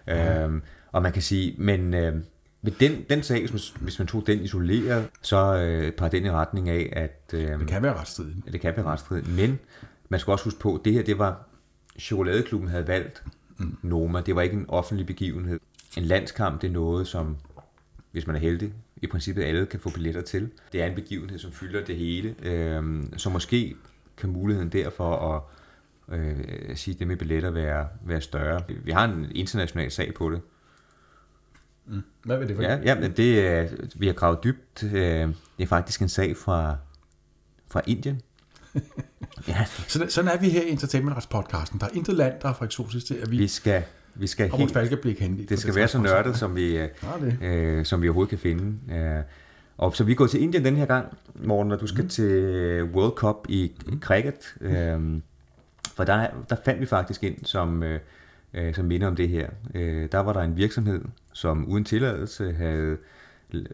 Ja. 0.07 0.43
Øhm, 0.43 0.61
og 0.91 1.01
man 1.01 1.11
kan 1.11 1.21
sige, 1.21 1.55
men 1.57 1.93
øh, 1.93 2.15
med 2.61 2.71
den, 2.71 3.05
den 3.09 3.23
sag, 3.23 3.39
hvis 3.39 3.51
man, 3.51 3.83
hvis 3.83 3.99
man 3.99 4.07
tog 4.07 4.27
den 4.27 4.39
isoleret, 4.39 5.07
så 5.21 5.55
øh, 5.55 5.91
peger 5.91 6.09
den 6.09 6.25
i 6.25 6.31
retning 6.31 6.69
af, 6.69 6.89
at... 6.91 7.31
Øh, 7.33 7.59
det 7.59 7.67
kan 7.67 7.83
være 7.83 7.99
retsstridigt. 7.99 8.37
Ja, 8.45 8.51
det 8.51 8.61
kan 8.61 8.73
være 8.75 8.85
retsstridigt, 8.85 9.35
men 9.35 9.59
man 10.09 10.19
skal 10.19 10.31
også 10.31 10.45
huske 10.45 10.59
på, 10.59 10.75
at 10.75 10.81
det 10.85 10.93
her, 10.93 11.03
det 11.03 11.19
var... 11.19 11.45
Chokoladeklubben 11.99 12.69
havde 12.69 12.87
valgt 12.87 13.23
mm. 13.57 13.77
Noma. 13.81 14.21
Det 14.21 14.35
var 14.35 14.41
ikke 14.41 14.55
en 14.55 14.65
offentlig 14.67 15.05
begivenhed. 15.05 15.59
En 15.97 16.03
landskamp, 16.03 16.61
det 16.61 16.67
er 16.67 16.71
noget, 16.71 17.07
som, 17.07 17.37
hvis 18.11 18.27
man 18.27 18.35
er 18.35 18.39
heldig, 18.39 18.73
i 19.01 19.07
princippet 19.07 19.43
alle 19.43 19.65
kan 19.65 19.79
få 19.79 19.89
billetter 19.89 20.21
til. 20.21 20.49
Det 20.71 20.81
er 20.81 20.85
en 20.85 20.95
begivenhed, 20.95 21.39
som 21.39 21.51
fylder 21.51 21.85
det 21.85 21.95
hele. 21.95 22.35
Øh, 22.43 23.03
så 23.17 23.29
måske 23.29 23.75
kan 24.17 24.29
muligheden 24.29 24.69
derfor 24.69 25.15
at 25.15 25.41
øh, 26.19 26.75
sige 26.75 26.95
det 26.99 27.07
med 27.07 27.17
billetter 27.17 27.49
være, 27.49 27.87
være 28.05 28.21
større. 28.21 28.61
Vi 28.83 28.91
har 28.91 29.05
en 29.05 29.31
international 29.35 29.91
sag 29.91 30.13
på 30.13 30.29
det. 30.29 30.41
Mm. 31.87 32.03
Hvad 32.23 32.37
vil 32.37 32.47
det 32.47 32.55
for? 32.55 32.63
Ja, 32.63 32.79
ja 32.85 33.07
det, 33.07 33.47
er, 33.47 33.67
vi 33.95 34.07
har 34.07 34.13
gravet 34.13 34.43
dybt. 34.43 34.83
Øh, 34.83 34.91
det 34.93 35.33
er 35.59 35.67
faktisk 35.67 36.01
en 36.01 36.09
sag 36.09 36.37
fra, 36.37 36.77
fra 37.67 37.81
Indien. 37.87 38.21
ja. 39.47 39.65
sådan, 39.87 40.09
sådan 40.09 40.31
er 40.31 40.37
vi 40.37 40.49
her 40.49 40.61
i 40.61 40.69
Entertainment 40.69 41.29
podcasten. 41.29 41.79
Der 41.79 41.85
er 41.85 41.89
intet 41.93 42.15
land, 42.15 42.33
der 42.41 42.49
er 42.49 42.53
for 42.53 42.65
eksotisk 42.65 43.05
til, 43.05 43.15
at 43.15 43.31
vi, 43.31 43.37
vi 43.37 43.47
skal 43.47 43.83
vi 44.15 44.27
skal 44.27 44.51
helt, 44.51 44.71
falkeblik 44.71 45.19
hen. 45.19 45.45
Det 45.49 45.59
skal 45.59 45.75
være 45.75 45.87
så 45.87 46.01
nørdet, 46.01 46.37
som 46.37 46.55
vi, 46.55 46.73
ja, 46.73 46.87
øh, 47.41 47.85
som 47.85 48.01
vi 48.01 48.07
overhovedet 48.07 48.29
kan 48.29 48.39
finde. 48.39 48.95
Øh, 48.95 49.23
og 49.77 49.95
så 49.95 50.03
vi 50.03 50.13
går 50.13 50.27
til 50.27 50.41
Indien 50.41 50.65
den 50.65 50.75
her 50.75 50.85
gang, 50.85 51.17
Morten, 51.35 51.69
når 51.69 51.75
du 51.75 51.87
skal 51.87 52.03
mm. 52.03 52.09
til 52.09 52.83
World 52.83 53.13
Cup 53.15 53.35
i 53.49 53.71
mm. 53.85 54.01
cricket. 54.01 54.55
Øh, 54.61 55.21
for 55.95 56.03
der, 56.03 56.27
der 56.49 56.55
fandt 56.65 56.81
vi 56.81 56.85
faktisk 56.85 57.23
ind, 57.23 57.45
som, 57.45 57.83
øh, 57.83 57.99
øh, 58.53 58.75
som 58.75 58.85
minder 58.85 59.07
om 59.07 59.15
det 59.15 59.29
her. 59.29 59.49
Øh, 59.75 60.07
der 60.11 60.19
var 60.19 60.33
der 60.33 60.41
en 60.41 60.57
virksomhed, 60.57 61.01
som 61.33 61.67
uden 61.67 61.85
tilladelse 61.85 62.53
havde 62.53 62.97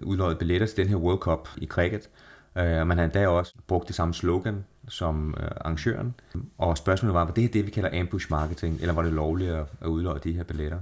udløjet 0.01 0.37
billetter 0.37 0.67
til 0.67 0.77
den 0.77 0.87
her 0.87 0.95
World 0.95 1.19
Cup 1.19 1.49
i 1.57 1.65
cricket. 1.65 2.09
Øh, 2.57 2.79
og 2.79 2.87
man 2.87 2.97
havde 2.97 3.09
da 3.09 3.27
også 3.27 3.53
brugt 3.67 3.87
det 3.87 3.95
samme 3.95 4.13
slogan 4.13 4.63
som 4.87 5.35
øh, 5.39 5.47
arrangøren. 5.61 6.13
Og 6.57 6.77
spørgsmålet 6.77 7.13
var, 7.13 7.25
var 7.25 7.31
det 7.31 7.43
her 7.43 7.51
det, 7.51 7.65
vi 7.65 7.71
kalder 7.71 7.99
ambush 7.99 8.27
marketing, 8.31 8.77
eller 8.81 8.93
var 8.93 9.01
det 9.01 9.13
lovligt 9.13 9.51
at, 9.51 9.65
at 9.81 9.87
udløje 9.87 10.19
de 10.23 10.33
her 10.33 10.43
billetter? 10.43 10.79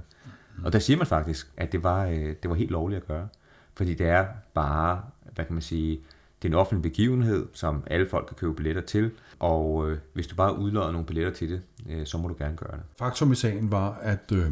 Og 0.64 0.72
der 0.72 0.78
siger 0.78 0.96
man 0.96 1.06
faktisk, 1.06 1.50
at 1.56 1.72
det 1.72 1.82
var, 1.82 2.06
øh, 2.06 2.34
det 2.42 2.50
var 2.50 2.54
helt 2.54 2.70
lovligt 2.70 3.00
at 3.00 3.06
gøre. 3.08 3.28
Fordi 3.74 3.94
det 3.94 4.06
er 4.06 4.26
bare, 4.54 5.02
hvad 5.34 5.44
kan 5.44 5.54
man 5.54 5.62
sige, 5.62 6.00
det 6.42 6.48
er 6.48 6.52
en 6.52 6.58
offentlig 6.58 6.82
begivenhed, 6.82 7.46
som 7.52 7.82
alle 7.86 8.08
folk 8.08 8.26
kan 8.26 8.36
købe 8.36 8.54
billetter 8.54 8.82
til, 8.82 9.10
og 9.38 9.90
øh, 9.90 9.98
hvis 10.12 10.26
du 10.26 10.36
bare 10.36 10.58
udløjer 10.58 10.92
nogle 10.92 11.06
billetter 11.06 11.32
til 11.32 11.50
det, 11.50 11.62
øh, 11.90 12.06
så 12.06 12.18
må 12.18 12.28
du 12.28 12.34
gerne 12.38 12.56
gøre 12.56 12.72
det. 12.72 12.82
Faktum 12.98 13.32
i 13.32 13.34
sagen 13.34 13.70
var, 13.70 13.98
at 14.02 14.32
øh, 14.32 14.50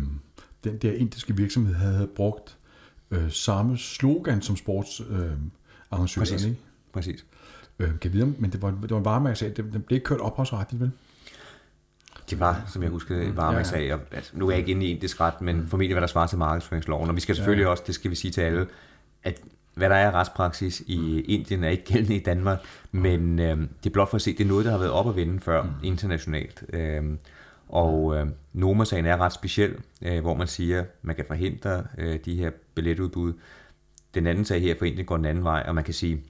den 0.65 0.79
der 0.79 0.93
indiske 0.93 1.37
virksomhed 1.37 1.75
havde 1.75 2.07
brugt 2.07 2.59
øh, 3.11 3.31
samme 3.31 3.79
slogan 3.79 4.43
som 4.43 4.57
sportsarrangøren. 4.57 5.53
Øh, 5.93 6.17
Præcis. 6.19 6.45
Ikke? 6.45 6.59
Præcis. 6.93 7.27
Øh, 7.79 7.99
kan 8.01 8.13
vide, 8.13 8.35
men 8.39 8.53
det 8.53 8.63
var, 8.63 8.71
det 8.71 8.91
var 8.91 8.99
en 8.99 9.05
varemærkesag. 9.05 9.49
Det, 9.49 9.57
det 9.57 9.85
blev 9.87 9.97
ikke 9.97 10.05
kørt 10.05 10.21
ophavsretligt, 10.21 10.81
vel? 10.81 10.91
Det 12.31 12.41
var, 12.41 12.65
som 12.69 12.83
jeg 12.83 12.91
husker, 12.91 13.21
en 13.21 13.37
varemærkesag. 13.37 13.81
Ja, 13.81 13.87
ja. 13.87 13.99
Altså, 14.13 14.33
nu 14.35 14.47
er 14.47 14.51
jeg 14.51 14.59
ikke 14.59 14.71
inde 14.71 14.87
i 14.87 14.91
indisk 14.91 15.21
ret, 15.21 15.41
men 15.41 15.69
formentlig 15.69 15.95
hvad 15.95 16.01
der 16.01 16.07
svarer 16.07 16.27
til 16.27 16.39
markedsføringsloven. 16.39 17.09
Og 17.09 17.17
vi 17.17 17.21
skal 17.21 17.37
selvfølgelig 17.37 17.65
ja. 17.65 17.71
også, 17.71 17.83
det 17.87 17.95
skal 17.95 18.11
vi 18.11 18.17
sige 18.17 18.31
til 18.31 18.41
alle, 18.41 18.67
at 19.23 19.41
hvad 19.75 19.91
der 19.91 19.97
er 19.97 20.15
retspraksis 20.15 20.81
i. 20.87 21.21
Indien 21.21 21.65
er 21.65 21.69
ikke 21.69 21.85
gældende 21.85 22.17
i 22.17 22.23
Danmark, 22.23 22.59
men 22.93 23.39
øh, 23.39 23.57
det 23.57 23.87
er 23.87 23.91
blot 23.91 24.11
for 24.11 24.15
at 24.15 24.23
se, 24.23 24.33
det 24.33 24.45
er 24.45 24.49
noget, 24.49 24.65
der 24.65 24.71
har 24.71 24.79
været 24.79 24.91
op 24.91 25.09
at 25.09 25.17
vinde 25.17 25.41
før 25.41 25.63
mm. 25.63 25.71
internationalt. 25.83 26.65
Øh, 26.73 27.03
og 27.69 28.17
øh, 28.17 28.27
Noma-sagen 28.53 29.07
er 29.07 29.17
ret 29.17 29.33
speciel, 29.33 29.75
øh, 30.03 30.21
hvor 30.21 30.35
man 30.35 30.47
siger, 30.47 30.81
at 30.81 30.87
man 31.03 31.17
kan 31.17 31.25
forhindre 31.29 31.85
øh, 31.99 32.19
de 32.25 32.35
her 32.35 32.51
billetudbud. 32.75 33.33
Den 34.15 34.27
anden 34.27 34.45
sag 34.45 34.61
her 34.61 34.75
for 34.79 34.85
Indien 34.85 35.07
går 35.07 35.17
den 35.17 35.27
anden 35.27 35.45
vej, 35.45 35.65
og 35.69 35.75
man 35.75 35.85
kan 35.85 35.95
sige, 35.95 36.23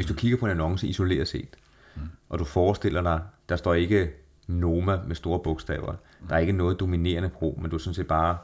hvis 0.00 0.06
du 0.06 0.14
kigger 0.14 0.38
på 0.38 0.44
en 0.44 0.50
annonce 0.50 0.86
isoleret 0.86 1.28
set, 1.28 1.56
mm. 1.96 2.02
og 2.28 2.38
du 2.38 2.44
forestiller 2.44 3.02
dig, 3.02 3.20
der 3.48 3.56
står 3.56 3.74
ikke 3.74 4.10
Noma 4.46 4.98
med 5.06 5.16
store 5.16 5.38
bogstaver, 5.38 5.92
mm. 5.92 6.26
der 6.28 6.34
er 6.34 6.38
ikke 6.38 6.52
noget 6.52 6.80
dominerende 6.80 7.28
pro, 7.28 7.58
men 7.62 7.70
du 7.70 7.78
sådan 7.78 7.94
set 7.94 8.06
bare 8.06 8.38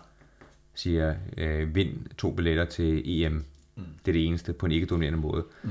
siger, 0.74 1.14
øh, 1.36 1.74
vind 1.74 1.96
to 2.18 2.30
billetter 2.30 2.64
til 2.64 3.02
EM 3.04 3.44
Mm. 3.76 3.84
Det 4.04 4.08
er 4.08 4.12
det 4.12 4.26
eneste 4.26 4.52
på 4.52 4.66
en 4.66 4.72
ikke-dominerende 4.72 5.18
måde. 5.18 5.44
Mm. 5.62 5.70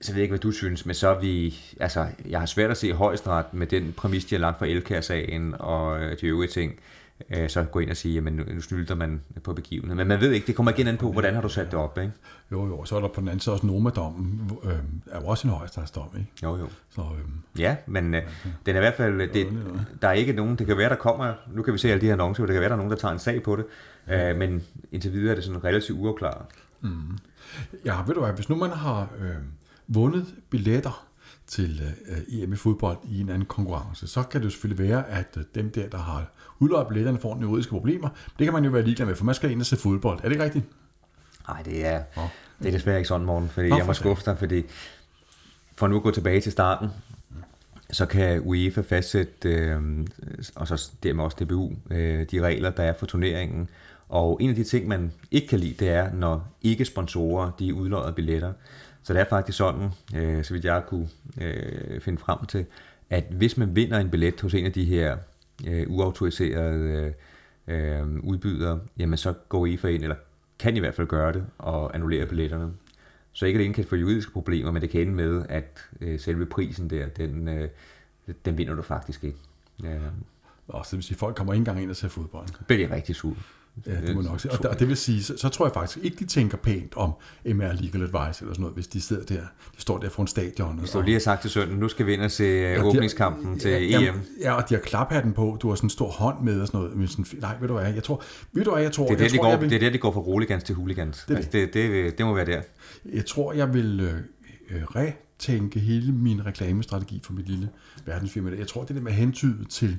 Så 0.00 0.12
jeg 0.12 0.14
ved 0.14 0.22
ikke, 0.22 0.32
hvad 0.32 0.38
du 0.38 0.50
synes, 0.50 0.86
men 0.86 0.94
så 0.94 1.08
er 1.08 1.20
vi, 1.20 1.58
altså, 1.80 2.06
jeg 2.28 2.38
har 2.38 2.46
svært 2.46 2.70
at 2.70 2.76
se 2.76 2.92
højesteret 2.92 3.54
med 3.54 3.66
den 3.66 3.92
præmis, 3.92 4.24
de 4.24 4.34
har 4.34 4.40
lagt 4.40 4.58
for 4.58 4.64
Elkær-sagen 4.64 5.54
og 5.58 6.00
øh, 6.00 6.20
de 6.20 6.26
øvrige 6.26 6.50
ting, 6.50 6.80
øh, 7.30 7.48
så 7.48 7.64
gå 7.64 7.78
ind 7.78 7.90
og 7.90 7.96
sige, 7.96 8.14
jamen 8.14 8.32
nu 8.32 8.60
snylder 8.60 8.94
man 8.94 9.22
på 9.44 9.52
begivenheden. 9.52 9.96
Men 9.96 10.08
man 10.08 10.20
ved 10.20 10.32
ikke, 10.32 10.46
det 10.46 10.56
kommer 10.56 10.72
igen 10.72 10.86
an 10.86 10.96
på, 10.96 11.12
hvordan 11.12 11.34
har 11.34 11.42
du 11.42 11.48
sat 11.48 11.66
det 11.66 11.74
op, 11.74 11.98
ikke? 11.98 12.12
Jo, 12.52 12.66
jo, 12.66 12.84
så 12.84 12.96
er 12.96 13.00
der 13.00 13.08
på 13.08 13.20
den 13.20 13.28
anden 13.28 13.40
side 13.40 13.54
også 13.54 13.66
Noma-dommen, 13.66 14.50
øh, 14.64 14.72
er 15.10 15.20
jo 15.20 15.26
også 15.26 15.48
en 15.48 15.54
højesteretsdom, 15.54 16.08
ikke? 16.18 16.30
Jo, 16.42 16.56
jo. 16.56 16.68
Så, 16.90 17.00
øh, 17.00 17.60
ja, 17.60 17.76
men 17.86 18.14
øh, 18.14 18.22
den 18.66 18.76
er 18.76 18.80
i 18.80 18.82
hvert 18.82 18.94
fald, 18.94 19.32
det, 19.32 19.46
der 20.02 20.08
er 20.08 20.12
ikke 20.12 20.32
nogen, 20.32 20.56
det 20.56 20.66
kan 20.66 20.78
være, 20.78 20.88
der 20.88 20.96
kommer, 20.96 21.34
nu 21.54 21.62
kan 21.62 21.72
vi 21.72 21.78
se 21.78 21.90
alle 21.90 22.00
de 22.00 22.06
her 22.06 22.12
annoncer, 22.12 22.46
det 22.46 22.52
kan 22.52 22.60
være, 22.60 22.68
der 22.68 22.74
er 22.74 22.78
nogen, 22.78 22.92
der 22.92 22.98
tager 22.98 23.12
en 23.12 23.18
sag 23.18 23.42
på 23.42 23.56
det, 23.56 23.64
øh, 24.08 24.36
men 24.36 24.62
indtil 24.92 25.12
videre 25.12 25.30
er 25.30 25.34
det 25.34 25.44
sådan 25.44 25.64
relativt 25.64 25.98
uafklaret. 25.98 26.46
Mm. 26.80 27.18
Ja, 27.84 28.02
ved 28.06 28.14
du 28.14 28.20
hvad, 28.20 28.32
hvis 28.32 28.48
nu 28.48 28.56
man 28.56 28.70
har 28.70 29.08
øh, 29.20 29.36
vundet 29.88 30.26
billetter 30.50 31.06
til 31.46 31.82
øh, 32.08 32.42
EM 32.42 32.52
i 32.52 32.56
fodbold 32.56 32.98
i 33.04 33.20
en 33.20 33.28
anden 33.28 33.46
konkurrence, 33.46 34.06
så 34.06 34.22
kan 34.22 34.42
det 34.42 34.52
selvfølgelig 34.52 34.88
være, 34.88 35.08
at 35.08 35.36
øh, 35.36 35.44
dem 35.54 35.70
der, 35.70 35.88
der 35.88 35.98
har 35.98 36.32
udløjet 36.60 36.88
billetterne, 36.88 37.18
får 37.18 37.28
nogle 37.28 37.42
juridiske 37.42 37.70
problemer. 37.70 38.08
Det 38.38 38.44
kan 38.44 38.52
man 38.52 38.64
jo 38.64 38.70
være 38.70 38.82
ligeglad 38.82 39.06
med, 39.06 39.14
for 39.14 39.24
man 39.24 39.34
skal 39.34 39.50
ind 39.50 39.60
og 39.60 39.66
se 39.66 39.76
fodbold. 39.76 40.18
Er 40.18 40.22
det 40.22 40.30
ikke 40.30 40.44
rigtigt? 40.44 40.64
Nej, 41.48 41.62
det 41.62 41.86
er, 41.86 42.02
oh. 42.16 42.24
det 42.58 42.68
er 42.68 42.72
desværre 42.72 42.96
ikke 42.96 43.08
sådan, 43.08 43.26
morgen, 43.26 43.48
fordi 43.48 43.68
Nå, 43.68 43.76
jeg 43.76 43.86
må 43.86 43.92
skuffe 43.92 44.24
dig, 44.26 44.38
fordi 44.38 44.64
for 45.76 45.86
nu 45.88 45.96
at 45.96 46.02
gå 46.02 46.10
tilbage 46.10 46.40
til 46.40 46.52
starten, 46.52 46.88
så 47.92 48.06
kan 48.06 48.40
UEFA 48.44 48.80
fastsætte, 48.80 49.48
øh, 49.48 49.80
og 50.54 50.68
så 50.68 50.90
dermed 51.02 51.24
også 51.24 51.36
DBU, 51.44 51.72
øh, 51.90 52.26
de 52.30 52.40
regler, 52.40 52.70
der 52.70 52.82
er 52.82 52.92
for 52.92 53.06
turneringen. 53.06 53.68
Og 54.08 54.38
en 54.40 54.50
af 54.50 54.56
de 54.56 54.64
ting, 54.64 54.88
man 54.88 55.12
ikke 55.30 55.46
kan 55.46 55.60
lide, 55.60 55.74
det 55.84 55.88
er, 55.88 56.12
når 56.12 56.56
ikke-sponsorer 56.62 57.50
de 57.58 57.74
udløjer 57.74 58.12
billetter. 58.12 58.52
Så 59.02 59.12
det 59.12 59.20
er 59.20 59.24
faktisk 59.24 59.58
sådan, 59.58 59.90
øh, 60.16 60.44
så 60.44 60.52
vidt 60.52 60.64
jeg 60.64 60.82
kunne 60.86 61.08
øh, 61.40 62.00
finde 62.00 62.18
frem 62.18 62.46
til, 62.46 62.66
at 63.10 63.24
hvis 63.30 63.56
man 63.56 63.76
vinder 63.76 63.98
en 63.98 64.10
billet 64.10 64.40
hos 64.40 64.54
en 64.54 64.66
af 64.66 64.72
de 64.72 64.84
her 64.84 65.16
øh, 65.68 65.86
uautoriserede 65.88 67.14
øh, 67.66 68.18
udbydere, 68.22 68.80
jamen 68.98 69.16
så 69.16 69.32
går 69.48 69.66
I 69.66 69.76
for 69.76 69.88
ind, 69.88 70.02
eller 70.02 70.16
kan 70.58 70.76
i 70.76 70.80
hvert 70.80 70.94
fald 70.94 71.06
gøre 71.06 71.32
det, 71.32 71.46
og 71.58 71.94
annullere 71.94 72.26
billetterne. 72.26 72.72
Så 73.32 73.46
ikke 73.46 73.58
alene 73.58 73.74
kan 73.74 73.84
få 73.84 73.96
juridiske 73.96 74.32
problemer, 74.32 74.70
men 74.70 74.82
det 74.82 74.90
kan 74.90 75.00
ende 75.00 75.12
med, 75.12 75.44
at 75.48 75.88
øh, 76.00 76.20
selve 76.20 76.46
prisen 76.46 76.90
der, 76.90 77.08
den, 77.08 77.48
øh, 77.48 77.68
den 78.44 78.58
vinder 78.58 78.74
du 78.74 78.82
faktisk 78.82 79.24
ikke. 79.24 79.38
Ja. 79.82 79.98
Og 80.68 80.86
så 80.86 80.96
vil 80.96 81.02
sige, 81.02 81.14
at 81.14 81.18
folk 81.18 81.36
kommer 81.36 81.52
ikke 81.52 81.60
engang 81.60 81.82
ind 81.82 81.90
og 81.90 81.96
ser 81.96 82.08
fodbold. 82.08 82.46
Det 82.46 82.66
bliver 82.66 82.90
rigtig 82.90 83.16
sur. 83.16 83.36
Ja, 83.86 84.06
det 84.06 84.14
må 84.14 84.22
nok 84.22 84.40
sige. 84.40 84.52
Og, 84.52 84.70
og 84.70 84.78
det 84.78 84.88
vil 84.88 84.96
sige, 84.96 85.22
så, 85.22 85.36
så 85.36 85.48
tror 85.48 85.66
jeg 85.66 85.72
faktisk 85.74 85.98
ikke, 86.04 86.16
de 86.16 86.24
tænker 86.24 86.56
pænt 86.56 86.92
om 86.96 87.12
MR 87.44 87.72
Legal 87.72 88.02
Advice 88.02 88.14
eller 88.14 88.30
sådan 88.34 88.54
noget, 88.58 88.74
hvis 88.74 88.86
de 88.86 89.00
sidder 89.00 89.24
der, 89.24 89.40
de 89.76 89.80
står 89.80 89.98
der 89.98 90.08
foran 90.08 90.26
stadion. 90.26 90.80
Du 90.92 91.00
lige 91.00 91.12
har 91.12 91.20
sagt 91.20 91.42
til 91.42 91.50
sønnen, 91.50 91.78
nu 91.78 91.88
skal 91.88 92.06
vi 92.06 92.12
ind 92.12 92.22
og 92.22 92.30
se 92.30 92.44
ja, 92.44 92.78
øh, 92.78 92.84
åbningskampen 92.84 93.54
de, 93.54 93.58
til 93.58 93.70
ja, 93.70 94.08
EM. 94.08 94.14
Ja, 94.40 94.52
og 94.52 94.68
de 94.68 94.74
har 94.74 94.80
klaphatten 94.80 95.32
på, 95.32 95.58
du 95.62 95.68
har 95.68 95.74
sådan 95.74 95.86
en 95.86 95.90
stor 95.90 96.10
hånd 96.10 96.40
med 96.42 96.60
og 96.60 96.66
sådan 96.66 96.80
noget. 96.80 96.96
Men 96.96 97.08
sådan, 97.08 97.26
nej, 97.40 97.56
ved 97.60 97.68
du 97.68 97.74
hvad, 97.74 97.92
jeg 97.92 98.02
tror, 98.02 98.22
ved 98.52 98.64
du 98.64 98.70
hvad, 98.70 98.82
jeg 98.82 98.92
tror... 98.92 99.06
Det 99.06 99.12
er 99.12 99.16
der, 99.16 99.24
jeg 99.24 99.32
de, 99.32 99.36
tror, 99.36 99.50
går, 99.50 99.56
vil, 99.56 99.70
det 99.70 99.76
er 99.76 99.80
der, 99.80 99.90
de 99.90 99.98
går 99.98 100.12
fra 100.12 100.20
roligans 100.20 100.64
til 100.64 100.74
hooligans. 100.74 101.24
Det, 101.28 101.36
altså, 101.36 101.50
det, 101.52 101.74
det, 101.74 102.18
det 102.18 102.26
må 102.26 102.34
være 102.34 102.46
der. 102.46 102.62
Jeg 103.04 103.26
tror, 103.26 103.52
jeg 103.52 103.74
vil 103.74 104.00
øh, 104.00 104.14
øh, 104.70 104.82
retænke 104.82 105.80
hele 105.80 106.12
min 106.12 106.46
reklamestrategi 106.46 107.20
for 107.24 107.32
mit 107.32 107.48
lille 107.48 107.68
verdensfirma. 108.06 108.50
Jeg 108.58 108.66
tror, 108.66 108.84
det 108.84 108.96
der 108.96 109.02
med 109.02 109.12
hentydet 109.12 109.68
til 109.68 109.98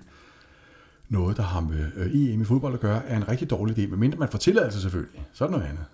noget, 1.12 1.38
der 1.38 1.44
har 1.44 1.62
med 1.62 1.92
øh, 1.96 2.16
EM 2.16 2.42
i 2.42 2.46
fodbold 2.46 2.74
at 2.74 2.80
gøre, 2.80 3.06
er 3.06 3.18
en 3.18 3.28
rigtig 3.28 3.50
dårlig 3.50 3.78
idé, 3.78 3.90
medmindre 3.90 4.18
man 4.18 4.30
får 4.30 4.38
tilladelse 4.38 4.82
selvfølgelig. 4.82 5.26
Så 5.34 5.44
er 5.44 5.48
det 5.48 5.58
noget 5.58 5.70
andet. 5.70 5.86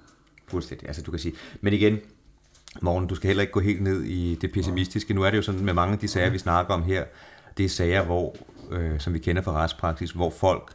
Fuldstændig, 0.47 0.87
altså 0.87 1.01
du 1.01 1.11
kan 1.11 1.19
sige. 1.19 1.35
Men 1.61 1.73
igen, 1.73 1.97
Morgen, 2.81 3.07
du 3.07 3.15
skal 3.15 3.27
heller 3.27 3.41
ikke 3.41 3.53
gå 3.53 3.59
helt 3.59 3.81
ned 3.81 4.03
i 4.03 4.35
det 4.35 4.51
pessimistiske. 4.51 5.13
Nu 5.13 5.23
er 5.23 5.29
det 5.29 5.37
jo 5.37 5.41
sådan 5.41 5.65
med 5.65 5.73
mange 5.73 5.93
af 5.93 5.99
de 5.99 6.07
sager, 6.07 6.29
vi 6.29 6.37
snakker 6.37 6.73
om 6.73 6.83
her, 6.83 7.03
det 7.57 7.65
er 7.65 7.69
sager, 7.69 8.05
hvor, 8.05 8.35
øh, 8.71 8.99
som 8.99 9.13
vi 9.13 9.19
kender 9.19 9.41
fra 9.41 9.51
retspraksis, 9.51 10.11
hvor 10.11 10.29
folk 10.29 10.73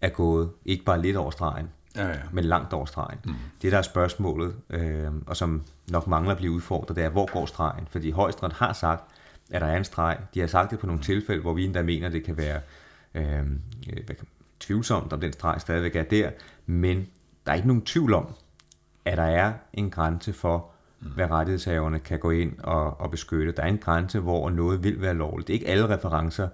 er 0.00 0.08
gået 0.08 0.50
ikke 0.64 0.84
bare 0.84 1.02
lidt 1.02 1.16
over 1.16 1.30
stregen, 1.30 1.68
ja, 1.96 2.08
ja. 2.08 2.14
men 2.32 2.44
langt 2.44 2.72
over 2.72 2.84
stregen. 2.84 3.18
Mm. 3.24 3.34
Det, 3.62 3.72
der 3.72 3.78
er 3.78 3.82
spørgsmålet, 3.82 4.54
øh, 4.70 5.10
og 5.26 5.36
som 5.36 5.62
nok 5.90 6.06
mangler 6.06 6.32
at 6.32 6.38
blive 6.38 6.52
udfordret, 6.52 6.96
det 6.96 7.04
er, 7.04 7.08
hvor 7.08 7.32
går 7.32 7.46
stregen? 7.46 7.86
Fordi 7.90 8.10
højesteret 8.10 8.52
har 8.52 8.72
sagt, 8.72 9.04
at 9.50 9.60
der 9.60 9.66
er 9.66 9.76
en 9.76 9.84
streg. 9.84 10.18
De 10.34 10.40
har 10.40 10.46
sagt 10.46 10.70
det 10.70 10.78
på 10.78 10.86
nogle 10.86 11.02
tilfælde, 11.02 11.42
hvor 11.42 11.54
vi 11.54 11.64
endda 11.64 11.82
mener, 11.82 12.06
at 12.06 12.12
det 12.12 12.24
kan 12.24 12.36
være 12.36 12.60
øh, 13.14 13.42
hvad 14.04 14.14
kan, 14.16 14.26
tvivlsomt, 14.60 15.12
om 15.12 15.20
den 15.20 15.32
streg 15.32 15.60
stadigvæk 15.60 15.96
er 15.96 16.02
der, 16.02 16.30
men 16.66 17.06
der 17.46 17.52
er 17.52 17.56
ikke 17.56 17.68
nogen 17.68 17.82
tvivl 17.82 18.14
om, 18.14 18.34
at 19.04 19.18
der 19.18 19.24
er 19.24 19.52
en 19.72 19.90
grænse 19.90 20.32
for, 20.32 20.70
mm. 21.00 21.08
hvad 21.08 21.30
rettighedshaverne 21.30 21.98
kan 21.98 22.18
gå 22.18 22.30
ind 22.30 22.58
og, 22.58 23.00
og 23.00 23.10
beskytte. 23.10 23.52
Der 23.52 23.62
er 23.62 23.66
en 23.66 23.78
grænse, 23.78 24.20
hvor 24.20 24.50
noget 24.50 24.84
vil 24.84 25.00
være 25.00 25.14
lovligt. 25.14 25.48
Det 25.48 25.54
er 25.54 25.58
ikke 25.58 25.68
alle 25.68 25.88
referencer 25.88 26.48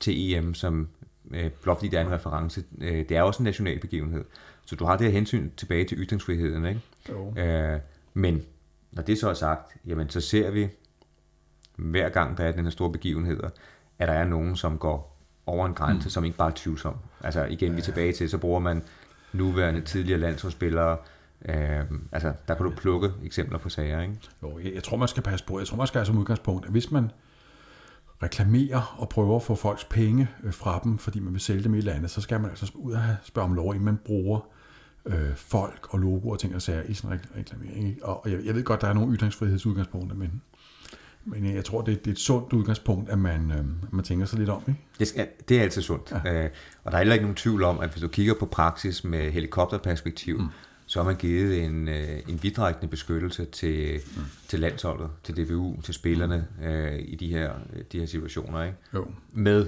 til 0.00 0.32
EM, 0.32 0.54
som 0.54 0.88
øh, 1.30 1.50
blot 1.50 1.76
fordi 1.76 1.88
der 1.88 2.00
er 2.00 2.04
en 2.04 2.12
reference. 2.12 2.64
Øh, 2.80 3.08
det 3.08 3.10
er 3.10 3.22
også 3.22 3.42
en 3.42 3.44
national 3.44 3.80
begivenhed. 3.80 4.24
Så 4.66 4.76
du 4.76 4.84
har 4.84 4.96
det 4.96 5.06
her 5.06 5.12
hensyn 5.12 5.50
tilbage 5.56 5.84
til 5.84 5.98
ytringsfriheden. 5.98 6.64
Ikke? 6.64 6.80
Jo. 7.08 7.34
Øh, 7.36 7.80
men 8.14 8.42
når 8.92 9.02
det 9.02 9.18
så 9.18 9.28
er 9.28 9.34
sagt, 9.34 9.76
jamen 9.86 10.10
så 10.10 10.20
ser 10.20 10.50
vi 10.50 10.68
hver 11.76 12.08
gang 12.08 12.38
der 12.38 12.44
er 12.44 12.52
den 12.52 12.64
her 12.64 12.70
store 12.70 12.92
begivenheder, 12.92 13.48
at 13.98 14.08
der 14.08 14.14
er 14.14 14.24
nogen, 14.24 14.56
som 14.56 14.78
går 14.78 15.15
over 15.46 15.66
en 15.66 15.74
grænse, 15.74 16.06
mm. 16.06 16.10
som 16.10 16.24
ikke 16.24 16.36
bare 16.36 16.50
er 16.50 16.54
tvivlsom. 16.56 16.96
Altså 17.20 17.44
igen, 17.44 17.72
vi 17.72 17.78
er 17.78 17.84
tilbage 17.84 18.12
til, 18.12 18.30
så 18.30 18.38
bruger 18.38 18.60
man 18.60 18.82
nuværende 19.32 19.80
tidligere 19.80 20.20
landsholdsspillere, 20.20 20.96
Øh, 21.44 21.84
altså, 22.12 22.32
der 22.48 22.54
kan 22.54 22.66
du 22.66 22.72
plukke 22.76 23.12
eksempler 23.24 23.58
på 23.58 23.68
sager, 23.68 24.00
ikke? 24.00 24.14
Jo, 24.42 24.58
jeg, 24.58 24.74
jeg 24.74 24.82
tror, 24.82 24.96
man 24.96 25.08
skal 25.08 25.22
passe 25.22 25.46
på. 25.46 25.58
Jeg 25.58 25.66
tror, 25.66 25.76
man 25.76 25.86
skal 25.86 25.98
have 25.98 26.06
som 26.06 26.18
udgangspunkt, 26.18 26.64
at 26.64 26.70
hvis 26.70 26.90
man 26.90 27.10
reklamerer 28.22 28.96
og 28.98 29.08
prøver 29.08 29.36
at 29.36 29.42
få 29.42 29.54
folks 29.54 29.84
penge 29.84 30.28
øh, 30.42 30.52
fra 30.52 30.80
dem, 30.84 30.98
fordi 30.98 31.20
man 31.20 31.32
vil 31.32 31.40
sælge 31.40 31.64
dem 31.64 31.74
i 31.74 31.80
landet, 31.80 32.10
så 32.10 32.20
skal 32.20 32.40
man 32.40 32.50
altså 32.50 32.72
ud 32.74 32.92
og 32.92 33.00
spørge 33.22 33.48
om 33.48 33.54
lov, 33.54 33.74
inden 33.74 33.84
man 33.84 33.96
bruger 34.04 34.40
øh, 35.06 35.34
folk 35.34 35.94
og 35.94 35.98
logoer 35.98 36.32
og 36.32 36.40
ting 36.40 36.54
og 36.54 36.62
sager 36.62 36.82
i 36.82 36.94
sådan 36.94 37.16
en 37.16 37.20
reklamering. 37.38 38.04
Og 38.04 38.30
jeg, 38.30 38.38
jeg 38.44 38.54
ved 38.54 38.64
godt, 38.64 38.80
der 38.80 38.88
er 38.88 38.92
nogle 38.92 39.16
ytringsfrihedsudgangspunkter, 39.16 40.16
men 40.16 40.42
men 41.26 41.54
jeg 41.54 41.64
tror, 41.64 41.82
det 41.82 41.92
er, 41.92 41.96
det 41.96 42.06
er 42.06 42.12
et 42.12 42.18
sundt 42.18 42.52
udgangspunkt, 42.52 43.10
at 43.10 43.18
man, 43.18 43.50
øh, 43.50 43.92
man 43.92 44.04
tænker 44.04 44.26
sig 44.26 44.38
lidt 44.38 44.50
om. 44.50 44.62
Ikke? 44.68 44.80
Det, 44.98 45.08
skal, 45.08 45.28
det 45.48 45.58
er 45.58 45.62
altid 45.62 45.82
sundt. 45.82 46.12
Ja. 46.24 46.44
Øh, 46.44 46.50
og 46.84 46.92
der 46.92 46.98
er 46.98 47.00
heller 47.00 47.14
ikke 47.14 47.24
nogen 47.24 47.36
tvivl 47.36 47.62
om, 47.62 47.80
at 47.80 47.90
hvis 47.90 48.00
du 48.02 48.08
kigger 48.08 48.34
på 48.34 48.46
praksis 48.46 49.04
med 49.04 49.30
helikopterperspektiv, 49.30 50.38
mm. 50.38 50.46
så 50.86 50.98
har 50.98 51.04
man 51.06 51.16
givet 51.16 51.64
en, 51.64 51.88
øh, 51.88 52.18
en 52.28 52.42
vidtrækkende 52.42 52.88
beskyttelse 52.88 53.44
til, 53.44 54.00
mm. 54.16 54.22
til 54.48 54.60
landsholdet, 54.60 55.10
til 55.24 55.36
DBU, 55.36 55.80
til 55.80 55.94
spillerne 55.94 56.46
øh, 56.64 56.98
i 56.98 57.16
de 57.16 57.26
her, 57.26 57.52
de 57.92 57.98
her 57.98 58.06
situationer. 58.06 58.62
Ikke? 58.62 58.76
Jo. 58.94 59.06
Med 59.32 59.66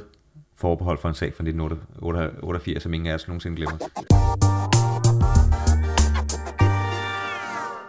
forbehold 0.57 0.99
for 0.99 1.09
en 1.09 1.15
sag 1.15 1.35
fra 1.35 1.45
1988, 1.45 2.83
som 2.83 2.95
ingen 2.95 3.07
af 3.07 3.15
os 3.15 3.29
nogensinde 3.29 3.57
glemmer. 3.57 3.79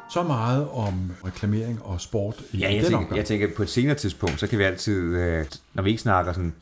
Så 0.10 0.24
meget 0.24 0.68
om 0.70 1.12
reklamering 1.26 1.84
og 1.84 2.02
sport 2.02 2.36
i 2.52 2.58
ja, 2.58 2.66
jeg 2.66 2.74
den 2.74 2.82
tænker, 2.82 2.98
omgang. 2.98 3.18
jeg 3.18 3.26
tænker, 3.26 3.48
på 3.56 3.64
et 3.64 3.70
senere 3.70 3.96
tidspunkt, 3.96 4.40
så 4.40 4.48
kan 4.48 4.60
vi 4.60 4.64
altid, 4.64 5.16
øh, 5.16 5.46
når 5.74 5.84
vi 5.84 5.90
ikke 5.90 6.02
snakker 6.02 6.34
sådan 6.34 6.54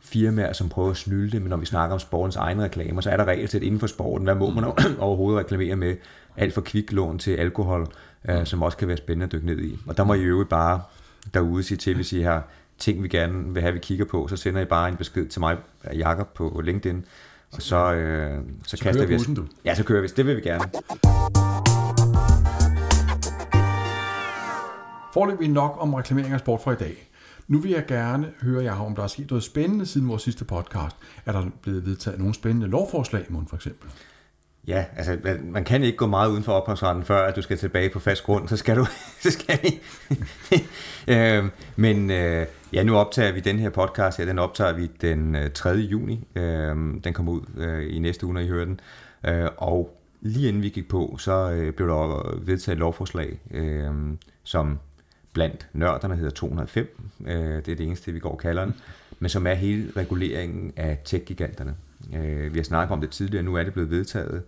firmaer, 0.00 0.52
som 0.52 0.68
prøver 0.68 0.90
at 0.90 0.96
snylde 0.96 1.30
det, 1.30 1.42
men 1.42 1.50
når 1.50 1.56
vi 1.56 1.66
snakker 1.66 1.94
om 1.94 2.00
sportens 2.00 2.36
egne 2.36 2.64
reklamer, 2.64 3.00
så 3.00 3.10
er 3.10 3.16
der 3.16 3.24
regelsæt 3.24 3.62
inden 3.62 3.80
for 3.80 3.86
sporten. 3.86 4.24
Hvad 4.24 4.34
må 4.34 4.50
man 4.50 4.64
overhovedet 4.98 5.40
reklamere 5.44 5.76
med? 5.76 5.96
Alt 6.36 6.54
fra 6.54 6.60
kviklån 6.60 7.18
til 7.18 7.30
alkohol, 7.30 7.86
øh, 8.28 8.46
som 8.46 8.62
også 8.62 8.78
kan 8.78 8.88
være 8.88 8.96
spændende 8.96 9.24
at 9.24 9.32
dykke 9.32 9.46
ned 9.46 9.58
i. 9.58 9.78
Og 9.86 9.96
der 9.96 10.04
må 10.04 10.14
I 10.14 10.22
jo 10.22 10.46
bare 10.50 10.80
derude 11.34 11.62
sige 11.62 11.78
til, 11.78 11.94
hvis 11.94 12.12
I 12.12 12.20
har 12.20 12.44
ting, 12.78 13.02
vi 13.02 13.08
gerne 13.08 13.54
vil 13.54 13.62
have, 13.62 13.74
vi 13.74 13.80
kigger 13.80 14.04
på, 14.04 14.28
så 14.28 14.36
sender 14.36 14.60
I 14.60 14.64
bare 14.64 14.88
en 14.88 14.96
besked 14.96 15.26
til 15.26 15.40
mig, 15.40 15.56
Jakob, 15.94 16.28
på 16.34 16.60
LinkedIn, 16.64 17.04
og 17.52 17.62
så, 17.62 17.92
øh, 17.92 18.40
så, 18.66 18.76
så 18.76 18.82
kaster 18.84 19.06
vi 19.06 19.14
os. 19.14 19.28
Ja, 19.64 19.74
så 19.74 19.84
kører 19.84 20.02
vi. 20.02 20.08
Det 20.16 20.26
vil 20.26 20.36
vi 20.36 20.40
gerne. 20.40 21.71
Forløbig 25.12 25.48
nok 25.48 25.76
om 25.80 25.94
reklamering 25.94 26.34
af 26.34 26.40
sport 26.40 26.60
for 26.60 26.72
i 26.72 26.76
dag. 26.76 27.08
Nu 27.48 27.58
vil 27.58 27.70
jeg 27.70 27.86
gerne 27.86 28.32
høre 28.42 28.64
jer 28.64 28.80
om 28.80 28.94
der 28.94 29.02
er 29.02 29.06
sket 29.06 29.30
noget 29.30 29.44
spændende 29.44 29.86
siden 29.86 30.08
vores 30.08 30.22
sidste 30.22 30.44
podcast. 30.44 30.96
Er 31.26 31.32
der 31.32 31.46
blevet 31.62 31.86
vedtaget 31.86 32.18
nogle 32.18 32.34
spændende 32.34 32.66
lovforslag 32.66 33.22
i 33.22 33.34
for 33.48 33.56
eksempel? 33.56 33.90
Ja, 34.66 34.84
altså 34.96 35.18
man 35.42 35.64
kan 35.64 35.82
ikke 35.82 35.96
gå 35.96 36.06
meget 36.06 36.30
uden 36.30 36.42
for 36.42 36.52
ophavsretten, 36.52 37.04
før 37.04 37.26
at 37.26 37.36
du 37.36 37.42
skal 37.42 37.58
tilbage 37.58 37.90
på 37.90 37.98
fast 37.98 38.24
grund, 38.24 38.48
så 38.48 38.56
skal 38.56 38.76
du, 38.76 38.86
så 39.22 39.30
skal 39.30 39.58
vi. 39.62 39.80
øh, 41.12 41.44
men 41.76 42.10
øh, 42.10 42.46
ja, 42.72 42.82
nu 42.82 42.96
optager 42.96 43.32
vi 43.32 43.40
den 43.40 43.58
her 43.58 43.70
podcast, 43.70 44.18
ja, 44.18 44.24
den 44.24 44.38
optager 44.38 44.72
vi 44.72 44.90
den 45.00 45.34
øh, 45.34 45.50
3. 45.50 45.70
Juni. 45.70 46.28
Øh, 46.36 46.76
den 47.04 47.12
kommer 47.12 47.32
ud 47.32 47.42
øh, 47.56 47.96
i 47.96 47.98
næste 47.98 48.26
uge, 48.26 48.34
når 48.34 48.40
I 48.40 48.48
hører 48.48 48.64
den. 48.64 48.80
Øh, 49.26 49.48
og 49.56 49.98
lige 50.20 50.48
inden 50.48 50.62
vi 50.62 50.68
gik 50.68 50.88
på, 50.88 51.16
så 51.18 51.50
øh, 51.50 51.72
blev 51.72 51.88
der 51.88 52.38
vedtaget 52.44 52.76
et 52.76 52.80
lovforslag, 52.80 53.40
øh, 53.50 53.90
som 54.44 54.78
blandt 55.32 55.66
nørderne 55.72 56.16
hedder 56.16 56.30
205. 56.30 57.00
Øh, 57.26 57.34
det 57.34 57.68
er 57.68 57.76
det 57.76 57.80
eneste, 57.80 58.12
vi 58.12 58.18
går 58.18 58.30
og 58.30 58.38
kalder 58.38 58.64
den. 58.64 58.74
Men 59.18 59.28
som 59.28 59.46
er 59.46 59.54
hele 59.54 59.92
reguleringen 59.96 60.72
af 60.76 60.98
tech-giganterne. 61.04 61.74
Øh, 62.14 62.54
vi 62.54 62.58
har 62.58 62.64
snakket 62.64 62.92
om 62.92 63.00
det 63.00 63.10
tidligere, 63.10 63.44
nu 63.44 63.54
er 63.54 63.62
det 63.62 63.72
blevet 63.72 63.90
vedtaget 63.90 64.42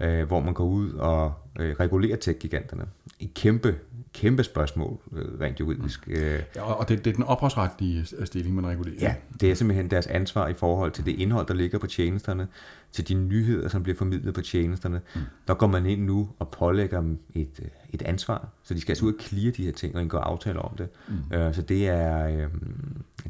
øh, 0.00 0.26
hvor 0.26 0.40
man 0.40 0.54
går 0.54 0.64
ud 0.64 0.92
og 0.92 1.32
øh, 1.60 1.76
regulerer 1.80 2.16
tech-giganterne. 2.16 2.86
En 3.20 3.30
kæmpe, 3.34 3.76
kæmpe 4.12 4.44
spørgsmål, 4.44 4.98
øh, 5.12 5.40
rent 5.40 5.60
juridisk. 5.60 6.08
Mm. 6.08 6.14
Ja, 6.56 6.62
og 6.62 6.88
det, 6.88 7.04
det 7.04 7.10
er 7.10 7.14
den 7.14 7.24
ophavsretlige 7.24 8.06
stilling, 8.24 8.54
man 8.54 8.66
regulerer. 8.66 8.96
Ja, 9.00 9.14
det 9.40 9.50
er 9.50 9.54
simpelthen 9.54 9.90
deres 9.90 10.06
ansvar 10.06 10.48
i 10.48 10.54
forhold 10.54 10.92
til 10.92 11.04
det 11.04 11.12
indhold, 11.12 11.46
der 11.46 11.54
ligger 11.54 11.78
på 11.78 11.86
tjenesterne, 11.86 12.48
til 12.92 13.08
de 13.08 13.14
nyheder, 13.14 13.68
som 13.68 13.82
bliver 13.82 13.96
formidlet 13.96 14.34
på 14.34 14.40
tjenesterne. 14.40 15.00
Mm. 15.14 15.20
Der 15.48 15.54
går 15.54 15.66
man 15.66 15.86
ind 15.86 16.04
nu 16.04 16.28
og 16.38 16.48
pålægger 16.48 17.00
dem 17.00 17.18
et, 17.34 17.60
øh, 17.62 17.68
et 17.90 18.02
ansvar, 18.02 18.48
så 18.62 18.74
de 18.74 18.80
skal 18.80 18.92
altså 18.92 19.04
ud 19.04 19.14
og 19.14 19.20
clear 19.20 19.52
de 19.52 19.64
her 19.64 19.72
ting 19.72 19.94
og 19.94 20.02
indgå 20.02 20.16
aftaler 20.16 20.60
om 20.60 20.76
det. 20.76 20.88
Mm. 21.08 21.36
Øh, 21.36 21.54
så 21.54 21.62
det 21.62 21.88
er, 21.88 22.26
øh, 22.26 22.48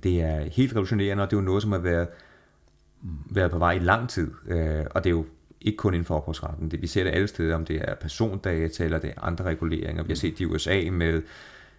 det 0.02 0.22
er 0.22 0.40
helt 0.40 0.72
revolutionerende, 0.72 1.22
og 1.22 1.30
det 1.30 1.36
er 1.36 1.40
jo 1.40 1.44
noget, 1.44 1.62
som 1.62 1.72
har 1.72 1.78
været, 1.78 2.08
mm. 3.02 3.10
været 3.30 3.50
på 3.50 3.58
vej 3.58 3.72
i 3.72 3.78
lang 3.78 4.08
tid. 4.08 4.30
Øh, 4.46 4.84
og 4.90 5.04
det 5.04 5.10
er 5.10 5.14
jo 5.14 5.24
ikke 5.64 5.76
kun 5.76 5.94
inden 5.94 6.04
for 6.04 6.16
ophavsretten. 6.16 6.70
Det, 6.70 6.82
vi 6.82 6.86
ser 6.86 7.04
det 7.04 7.10
alle 7.10 7.28
steder, 7.28 7.54
om 7.54 7.64
det 7.64 7.76
er 7.88 7.94
persondata 7.94 8.84
eller 8.84 8.98
det 8.98 9.10
er 9.16 9.22
andre 9.22 9.44
reguleringer. 9.44 10.02
Vi 10.02 10.12
har 10.12 10.16
set 10.16 10.32
det 10.32 10.40
i 10.40 10.44
USA 10.44 10.90
med 10.90 11.22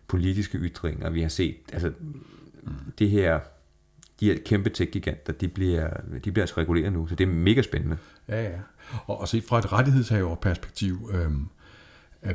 politiske 0.08 0.58
ytringer. 0.58 1.10
Vi 1.10 1.22
har 1.22 1.30
set, 1.30 1.58
altså, 1.74 1.92
det 3.00 3.10
her, 3.10 3.40
de 4.20 4.26
her 4.26 4.38
kæmpe 4.46 4.70
tech-giganter, 4.70 5.34
de 5.34 5.48
bliver, 5.48 5.90
de 6.26 6.32
bliver 6.32 6.44
altså 6.44 6.58
reguleret 6.58 6.94
nu, 6.94 7.08
så 7.08 7.16
det 7.16 7.24
er 7.24 7.32
mega 7.32 7.62
spændende. 7.62 7.98
Ja, 8.28 8.44
ja. 8.44 8.60
Og, 9.06 9.22
og 9.22 9.28
set 9.28 9.44
fra 9.44 9.60
et 9.60 9.74
rettighedshaverperspektiv, 9.74 11.10
øhm, 11.14 11.48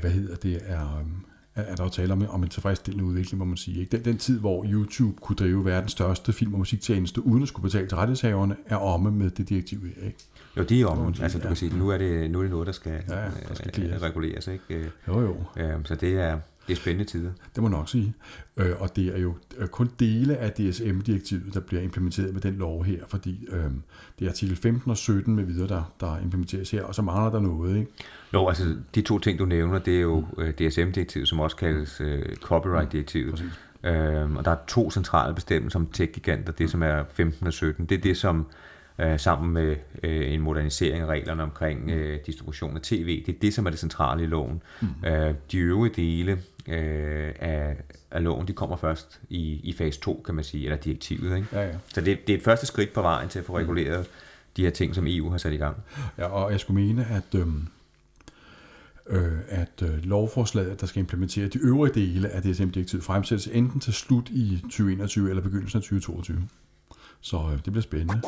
hvad 0.01 0.11
hedder 0.11 0.36
det, 0.36 0.61
er, 0.66 0.98
øhm, 0.98 1.24
er 1.61 1.77
der 1.77 1.85
jo 1.85 1.91
tale 1.91 2.13
om, 2.13 2.27
om 2.29 2.43
en 2.43 2.49
tilfredsstillende 2.49 3.05
udvikling, 3.05 3.39
må 3.39 3.45
man 3.45 3.57
sige. 3.57 3.81
Ikke? 3.81 3.97
Den, 3.97 4.05
den 4.05 4.19
tid, 4.19 4.41
hvor 4.41 4.65
YouTube 4.69 5.21
kunne 5.21 5.37
drive 5.37 5.65
verdens 5.65 5.93
største 5.93 6.33
film- 6.33 6.53
og 6.53 6.59
musiktjeneste, 6.59 7.27
uden 7.27 7.43
at 7.43 7.49
skulle 7.49 7.63
betale 7.63 7.87
til 7.87 7.97
rettighedshaverne, 7.97 8.57
er 8.67 8.77
omme 8.77 9.11
med 9.11 9.31
det 9.31 9.49
direktiv. 9.49 9.79
Ikke? 9.87 10.19
Jo, 10.57 10.63
de 10.63 10.81
er 10.81 10.87
om. 10.87 11.15
Altså, 11.23 11.39
du 11.39 11.47
kan 11.47 11.57
sige, 11.57 11.79
nu 11.79 11.89
er 11.89 11.99
det, 11.99 12.31
nu 12.31 12.39
er 12.39 12.43
det 12.43 12.51
noget, 12.51 12.67
der 12.67 12.73
skal, 12.73 13.03
ja, 13.09 13.15
der 13.49 13.55
skal 13.55 13.83
øh, 13.83 14.03
reguleres. 14.03 14.47
Ikke? 14.47 14.91
Jo, 15.09 15.21
jo. 15.21 15.37
Øh, 15.57 15.75
så 15.85 15.95
det 15.95 16.15
er, 16.15 16.39
det 16.71 16.77
er 16.77 16.81
spændende 16.81 17.11
tider. 17.11 17.31
Det 17.55 17.62
må 17.62 17.68
nok 17.68 17.89
sige. 17.89 18.14
Øh, 18.57 18.73
og 18.79 18.97
det 18.97 19.07
er 19.16 19.18
jo 19.18 19.35
kun 19.71 19.91
dele 20.01 20.37
af 20.37 20.53
DSM-direktivet, 20.53 21.55
der 21.55 21.61
bliver 21.61 21.83
implementeret 21.83 22.35
med 22.35 22.41
den 22.41 22.55
lov 22.55 22.85
her, 22.85 23.05
fordi 23.09 23.47
øh, 23.49 23.64
det 24.18 24.25
er 24.25 24.29
artikel 24.29 24.57
15 24.57 24.91
og 24.91 24.97
17 24.97 25.37
med 25.37 25.45
videre, 25.45 25.68
der, 25.68 25.93
der 26.01 26.18
implementeres 26.18 26.71
her, 26.71 26.83
og 26.83 26.95
så 26.95 27.03
mangler 27.03 27.31
der 27.31 27.41
noget. 27.41 27.77
Ikke? 27.77 27.91
Jo, 28.35 28.49
altså 28.49 28.77
de 28.95 29.03
to 29.03 29.18
ting, 29.18 29.39
du 29.39 29.45
nævner, 29.45 29.79
det 29.79 29.97
er 29.97 30.01
jo 30.01 30.21
mm. 30.21 30.53
DSM-direktivet, 30.53 31.29
som 31.29 31.41
også 31.41 31.57
kaldes 31.57 32.01
øh, 32.01 32.37
copyright-direktivet. 32.37 33.45
Mm, 33.83 33.89
øh, 33.89 34.37
og 34.37 34.45
der 34.45 34.51
er 34.51 34.59
to 34.68 34.91
centrale 34.91 35.35
bestemmelser 35.35 35.79
om 35.79 35.87
tech-giganter, 35.87 36.53
det 36.53 36.71
som 36.71 36.83
er 36.83 37.05
15 37.12 37.47
og 37.47 37.53
17. 37.53 37.87
Det 37.87 37.99
er 37.99 38.03
det, 38.03 38.16
som 38.16 38.47
øh, 39.01 39.21
sammen 39.21 39.53
med 39.53 39.77
øh, 40.03 40.33
en 40.33 40.41
modernisering 40.41 41.03
af 41.03 41.07
reglerne 41.07 41.43
omkring 41.43 41.91
øh, 41.91 42.18
distribution 42.27 42.77
af 42.77 42.83
tv. 42.83 43.25
Det 43.27 43.35
er 43.35 43.39
det, 43.43 43.55
som 43.55 43.66
er 43.66 43.71
det 43.71 43.79
centrale 43.79 44.23
i 44.23 44.27
loven. 44.27 44.62
Mm. 44.81 44.89
Øh, 45.07 45.35
de 45.53 45.59
øvrige 45.59 45.95
dele 45.97 46.39
øh, 46.69 47.35
af, 47.39 47.77
af 48.11 48.25
loven, 48.25 48.49
de 48.49 48.53
kommer 48.53 48.77
først 48.77 49.21
i, 49.29 49.61
i 49.65 49.73
fase 49.73 50.01
2, 50.01 50.23
kan 50.27 50.35
man 50.35 50.45
sige, 50.45 50.65
eller 50.65 50.77
direktivet. 50.77 51.37
Ikke? 51.37 51.49
Ja, 51.53 51.67
ja. 51.67 51.75
Så 51.95 52.01
det, 52.01 52.27
det 52.27 52.33
er 52.33 52.39
et 52.39 52.45
første 52.45 52.67
skridt 52.67 52.93
på 52.93 53.03
vejen 53.03 53.29
til 53.29 53.39
at 53.39 53.45
få 53.45 53.59
reguleret 53.59 54.01
mm. 54.01 54.13
de 54.57 54.63
her 54.63 54.71
ting, 54.71 54.95
som 54.95 55.05
EU 55.09 55.31
har 55.31 55.39
sat 55.39 55.53
i 55.53 55.57
gang. 55.57 55.77
Ja, 56.19 56.25
og 56.25 56.53
jeg 56.53 56.61
skulle 56.61 56.85
mene, 56.85 57.07
at... 57.11 57.41
Øhm 57.41 57.69
øh, 59.11 59.39
at 59.49 59.83
øh, 59.83 60.05
lovforslaget, 60.05 60.81
der 60.81 60.87
skal 60.87 61.01
implementere 61.01 61.49
de 61.49 61.59
øvrige 61.59 61.95
dele 61.95 62.29
af 62.29 62.43
DSM-direktivet, 62.43 63.05
fremsættes 63.05 63.47
enten 63.47 63.81
til 63.81 63.93
slut 63.93 64.29
i 64.29 64.59
2021 64.63 65.31
eller 65.31 65.43
begyndelsen 65.43 65.79
af 65.79 65.83
2022. 65.83 66.49
Så 67.21 67.37
øh, 67.37 67.53
det 67.53 67.65
bliver 67.65 67.83
spændende. 67.83 68.23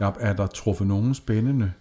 Ja, 0.00 0.10
er 0.20 0.32
der 0.32 0.46
truffet 0.46 0.86
nogle 0.86 1.14
spændende 1.14 1.72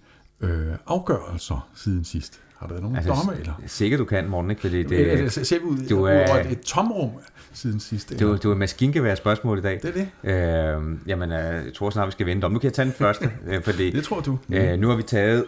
øh, 0.42 0.68
afgørelser 0.88 1.70
siden 1.76 2.04
sidst? 2.04 2.40
Har 2.58 2.68
der 2.68 2.74
været 2.74 2.84
nogle 2.84 2.98
altså, 2.98 3.14
dommer, 3.14 3.34
eller? 3.34 3.54
Sikkert 3.68 4.00
du 4.00 4.06
kan, 4.06 4.30
Morten, 4.30 4.52
ikke? 4.52 4.62
Fordi 4.62 4.84
det, 4.84 4.90
det, 4.90 5.36
det 5.36 5.48
ser 5.48 5.60
ud 5.60 5.88
du 5.90 6.04
er, 6.04 6.36
et, 6.36 6.52
et 6.52 6.62
tomrum 6.62 7.10
siden 7.54 7.80
sidst. 7.80 8.12
Eller? 8.12 8.28
Du, 8.28 8.38
du 8.38 8.52
er 8.52 8.56
maskingevær 8.56 9.16
spørgsmål 9.16 9.58
i 9.58 9.62
dag. 9.62 9.80
Det 9.82 9.90
er 9.90 10.06
det. 10.24 10.80
Øh, 10.84 10.98
jamen, 11.08 11.32
øh, 11.32 11.66
jeg 11.66 11.74
tror 11.76 11.90
snart, 11.90 12.08
vi 12.08 12.12
skal 12.12 12.26
vente 12.26 12.46
om. 12.46 12.52
Nu 12.52 12.60
kan 12.60 12.66
jeg 12.66 12.74
tage 12.74 12.86
den 12.86 12.94
første. 12.94 13.32
Øh, 13.48 13.64
fordi, 13.64 13.92
det 13.92 14.04
tror 14.04 14.20
du. 14.20 14.38
Øh, 14.50 14.80
nu 14.80 14.88
har 14.88 14.96
vi 14.96 15.04
taget 15.04 15.46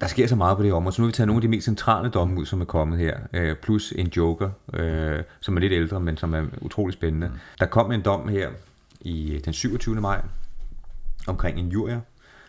der 0.00 0.08
sker 0.08 0.26
så 0.26 0.36
meget 0.36 0.56
på 0.56 0.62
det 0.62 0.72
område, 0.72 0.94
så 0.94 1.02
nu 1.02 1.06
har 1.06 1.08
vi 1.08 1.12
taget 1.12 1.26
nogle 1.26 1.38
af 1.38 1.40
de 1.40 1.48
mest 1.48 1.64
centrale 1.64 2.10
domme 2.10 2.40
ud, 2.40 2.46
som 2.46 2.60
er 2.60 2.64
kommet 2.64 2.98
her, 2.98 3.18
øh, 3.32 3.56
plus 3.56 3.92
en 3.96 4.06
joker, 4.16 4.50
øh, 4.74 5.22
som 5.40 5.56
er 5.56 5.60
lidt 5.60 5.72
ældre, 5.72 6.00
men 6.00 6.16
som 6.16 6.34
er 6.34 6.44
utrolig 6.60 6.94
spændende. 6.94 7.28
Mm. 7.28 7.34
Der 7.58 7.66
kom 7.66 7.92
en 7.92 8.00
dom 8.00 8.28
her 8.28 8.50
i 9.00 9.40
den 9.44 9.52
27. 9.52 10.00
maj 10.00 10.20
omkring 11.26 11.58
en 11.58 11.68
jury, 11.68 11.90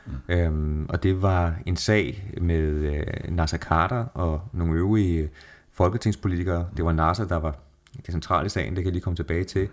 mm. 0.06 0.14
øhm, 0.30 0.86
og 0.90 1.04
det 1.04 1.22
var 1.22 1.56
en 1.66 1.76
sag 1.76 2.34
med 2.42 2.62
øh, 2.62 3.04
Nasser 3.30 3.58
Carter 3.58 4.06
og 4.14 4.42
nogle 4.54 4.80
øvrige 4.80 5.24
øh, 5.24 5.30
folketingspolitikere. 5.72 6.68
Det 6.78 6.86
var 6.86 6.92
Nasser, 6.92 7.26
der 7.26 7.36
var 7.36 7.60
det 7.98 8.12
centrale 8.12 8.50
sagen, 8.50 8.76
det 8.76 8.84
kan 8.84 8.86
jeg 8.86 8.94
lige 8.94 9.04
komme 9.04 9.16
tilbage 9.16 9.44
til, 9.44 9.70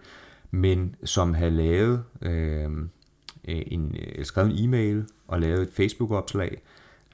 men 0.50 0.94
som 1.04 1.34
havde 1.34 1.50
lavet 1.50 2.04
øhm, 2.22 2.90
øh, 3.48 3.62
en, 3.66 3.96
øh, 4.16 4.24
skrevet 4.24 4.50
en 4.50 4.64
e-mail 4.64 5.06
og 5.28 5.40
lavet 5.40 5.62
et 5.62 5.70
Facebook-opslag, 5.72 6.62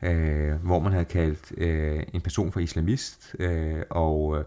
øh, 0.03 0.55
hvor 0.55 0.79
man 0.79 0.93
havde 0.93 1.05
kaldt 1.05 1.53
øh, 1.59 2.03
en 2.13 2.21
person 2.21 2.53
for 2.53 2.61
islamist 2.61 3.37
øh, 3.39 3.83
og 3.91 4.39
øh, 4.39 4.45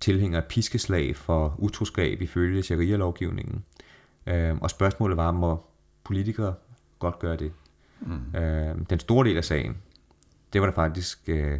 tilhænger 0.00 0.40
af 0.40 0.44
piskeslag 0.44 1.16
for 1.16 1.54
utroskab 1.58 2.22
ifølge 2.22 2.62
sharia-lovgivningen. 2.62 3.64
Øh, 4.26 4.56
og 4.60 4.70
spørgsmålet 4.70 5.16
var, 5.16 5.32
må 5.32 5.64
politikere 6.04 6.54
godt 6.98 7.18
gøre 7.18 7.36
det? 7.36 7.52
Mm. 8.00 8.38
Øh, 8.38 8.74
den 8.90 9.00
store 9.00 9.28
del 9.28 9.36
af 9.36 9.44
sagen, 9.44 9.76
det 10.52 10.60
var 10.60 10.66
der 10.66 10.74
faktisk 10.74 11.18
øh, 11.26 11.58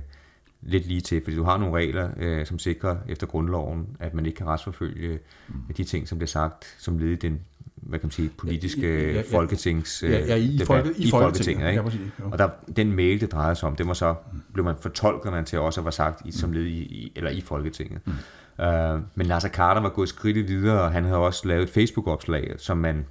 lidt 0.62 0.86
lige 0.86 1.00
til, 1.00 1.24
fordi 1.24 1.36
du 1.36 1.42
har 1.42 1.58
nogle 1.58 1.74
regler, 1.74 2.10
øh, 2.16 2.46
som 2.46 2.58
sikrer 2.58 2.96
efter 3.08 3.26
grundloven, 3.26 3.96
at 4.00 4.14
man 4.14 4.26
ikke 4.26 4.36
kan 4.36 4.46
retsforfølge 4.46 5.18
mm. 5.48 5.74
de 5.76 5.84
ting, 5.84 6.08
som 6.08 6.18
bliver 6.18 6.28
sagt 6.28 6.76
som 6.78 6.98
led 6.98 7.08
i 7.08 7.16
den 7.16 7.40
hvad 7.76 7.98
kan 7.98 8.06
man 8.06 8.12
sige, 8.12 8.30
politiske 8.38 8.94
ja, 8.94 9.10
ja, 9.10 9.12
ja, 9.12 9.22
folketings 9.36 10.02
ja, 10.02 10.26
ja, 10.26 10.34
i, 10.34 10.52
debat, 10.52 10.66
folke, 10.66 10.92
i, 10.96 11.06
i 11.06 11.10
Folketinget. 11.10 11.70
Ikke? 11.70 11.82
Ja, 11.82 12.24
og 12.24 12.38
der, 12.38 12.48
den 12.76 12.92
mail, 12.92 13.20
det 13.20 13.32
drejede 13.32 13.54
sig 13.54 13.68
om, 13.68 13.76
det 13.76 13.86
var 13.86 13.94
så, 13.94 14.14
blev 14.52 14.64
man 14.64 14.74
fortolket 14.80 15.32
man 15.32 15.44
til 15.44 15.58
også 15.58 15.80
at 15.80 15.84
var 15.84 15.90
sagt 15.90 16.22
i, 16.24 16.32
som 16.32 16.52
led 16.52 16.62
i, 16.62 16.78
i, 16.78 17.12
eller 17.16 17.30
i 17.30 17.40
Folketinget. 17.40 18.00
Mm. 18.04 18.12
Uh, 18.58 19.00
men 19.14 19.26
Nasser 19.26 19.48
Carter 19.48 19.80
var 19.80 19.88
gået 19.88 20.08
skridt 20.08 20.48
videre, 20.48 20.80
og 20.80 20.92
han 20.92 21.04
havde 21.04 21.18
også 21.18 21.48
lavet 21.48 21.62
et 21.62 21.70
Facebook-opslag, 21.70 22.54
som 22.58 22.78
man 22.78 23.06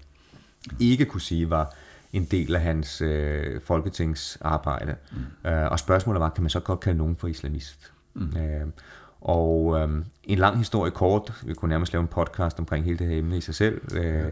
ikke 0.79 1.05
kunne 1.05 1.21
sige 1.21 1.49
var 1.49 1.75
en 2.15 2.25
del 2.25 2.55
af 2.55 2.61
hans 2.61 3.01
øh, 3.01 3.61
folketingsarbejde. 3.61 4.95
Mm. 5.11 5.51
Uh, 5.51 5.71
og 5.71 5.79
spørgsmålet 5.79 6.19
var, 6.19 6.29
kan 6.29 6.43
man 6.43 6.49
så 6.49 6.59
godt 6.59 6.79
kalde 6.79 6.97
nogen 6.97 7.15
for 7.15 7.27
islamist? 7.27 7.91
Mm. 8.13 8.33
Uh, 8.35 8.69
og 9.21 9.79
øh, 9.79 10.05
en 10.23 10.37
lang 10.37 10.57
historie 10.57 10.91
kort, 10.91 11.33
vi 11.45 11.53
kunne 11.53 11.69
nærmest 11.69 11.93
lave 11.93 12.01
en 12.01 12.07
podcast 12.07 12.59
omkring 12.59 12.85
hele 12.85 12.97
det 12.97 13.07
her 13.07 13.17
emne 13.17 13.37
i 13.37 13.41
sig 13.41 13.55
selv. 13.55 13.95
Øh, 13.95 14.31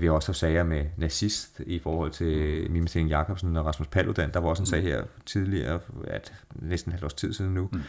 vi 0.00 0.06
har 0.06 0.12
også 0.12 0.28
haft 0.28 0.38
sager 0.38 0.64
med 0.64 0.86
nazist 0.96 1.60
i 1.66 1.78
forhold 1.78 2.10
til 2.10 2.66
Mime 2.70 2.88
Sten 2.88 3.08
Jacobsen 3.08 3.56
og 3.56 3.66
Rasmus 3.66 3.88
Paludan. 3.88 4.30
Der 4.34 4.40
var 4.40 4.48
også 4.48 4.62
en 4.62 4.66
sag 4.66 4.82
her 4.82 5.02
tidligere, 5.26 5.80
at 6.04 6.32
næsten 6.54 6.92
halvt 6.92 7.04
års 7.04 7.14
tid 7.14 7.32
siden 7.32 7.54
nu. 7.54 7.68
Mm. 7.72 7.80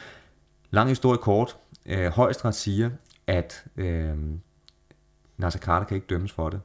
Lang 0.71 0.89
historie 0.89 1.17
kort. 1.17 1.57
Øh, 1.85 2.11
Højesteret 2.11 2.55
siger, 2.55 2.89
at 3.27 3.65
øh, 3.77 4.17
Nasser 5.37 5.59
Carter 5.59 5.85
kan 5.85 5.95
ikke 5.95 6.07
dømmes 6.07 6.31
for 6.31 6.49
det. 6.49 6.59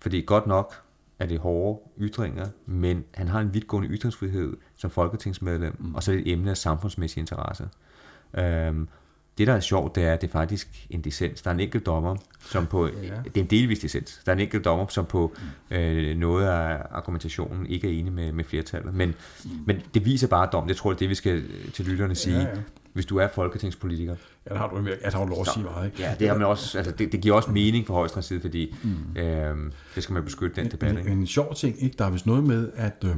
Fordi 0.00 0.20
godt 0.20 0.46
nok 0.46 0.74
er 1.18 1.26
det 1.26 1.38
hårde 1.38 1.80
ytringer, 2.00 2.46
men 2.66 3.04
han 3.14 3.28
har 3.28 3.40
en 3.40 3.54
vidtgående 3.54 3.88
ytringsfrihed 3.88 4.56
som 4.76 4.90
folketingsmedlem, 4.90 5.76
mm. 5.78 5.94
og 5.94 6.02
så 6.02 6.12
er 6.12 6.16
det 6.16 6.26
et 6.26 6.32
emne 6.32 6.50
af 6.50 6.56
samfundsmæssig 6.56 7.20
interesse. 7.20 7.68
Øhm, 8.34 8.88
det, 9.38 9.46
der 9.46 9.52
er 9.52 9.60
sjovt, 9.60 9.94
det 9.94 10.04
er, 10.04 10.12
at 10.12 10.20
det 10.20 10.26
er 10.26 10.32
faktisk 10.32 10.86
en 10.90 11.02
dissens. 11.02 11.42
Der 11.42 11.50
er 11.50 11.54
en 11.54 11.60
enkelt 11.60 11.86
dommer, 11.86 12.16
som 12.40 12.66
på... 12.66 12.86
Ja. 12.86 12.92
Det 13.24 13.36
er 13.36 13.40
en 13.40 13.46
delvis 13.46 13.78
dissens. 13.78 14.20
Der 14.26 14.32
er 14.32 14.36
en 14.36 14.42
enkelt 14.42 14.64
dommer, 14.64 14.86
som 14.86 15.06
på 15.06 15.34
øh, 15.70 16.16
noget 16.16 16.46
af 16.46 16.82
argumentationen 16.90 17.66
ikke 17.66 17.88
er 17.88 18.00
enig 18.00 18.12
med, 18.12 18.32
med 18.32 18.44
flertallet. 18.44 18.94
Men, 18.94 19.14
mm. 19.44 19.50
men 19.66 19.80
det 19.94 20.04
viser 20.04 20.28
bare 20.28 20.48
dom. 20.52 20.68
Det 20.68 20.76
tror 20.76 20.92
jeg, 20.92 21.00
det 21.00 21.08
vi 21.08 21.14
skal 21.14 21.44
til 21.74 21.84
lytterne 21.84 22.14
sige. 22.14 22.38
Ja, 22.38 22.48
ja. 22.48 22.56
Hvis 22.98 23.06
du 23.06 23.16
er 23.16 23.28
folketingspolitiker. 23.34 24.16
Ja, 24.48 24.54
der 24.54 24.58
har 24.58 24.68
du, 24.68 24.76
ja, 24.76 25.10
der 25.10 25.16
har 25.16 25.24
du 25.24 25.30
lov 25.30 25.40
at 25.40 25.46
sige 25.54 25.64
meget. 25.64 25.86
Ikke? 25.86 26.02
Ja, 26.02 26.14
det, 26.18 26.28
har 26.28 26.34
man 26.34 26.46
også, 26.46 26.78
altså, 26.78 26.92
det, 26.92 27.12
det 27.12 27.20
giver 27.20 27.34
også 27.36 27.50
mening 27.50 27.86
for 27.86 27.94
højesteret 27.94 28.24
side, 28.24 28.40
fordi 28.40 28.74
mm. 28.82 29.20
øh, 29.20 29.56
det 29.94 30.02
skal 30.02 30.12
man 30.12 30.24
beskytte 30.24 30.62
den 30.62 30.70
debat. 30.70 30.90
En, 30.90 30.98
en, 30.98 31.18
en 31.18 31.26
sjov 31.26 31.54
ting, 31.54 31.82
ikke? 31.82 31.96
der 31.98 32.04
er 32.04 32.10
vist 32.10 32.26
noget 32.26 32.44
med, 32.44 32.70
at... 32.74 33.04
Øh, 33.04 33.16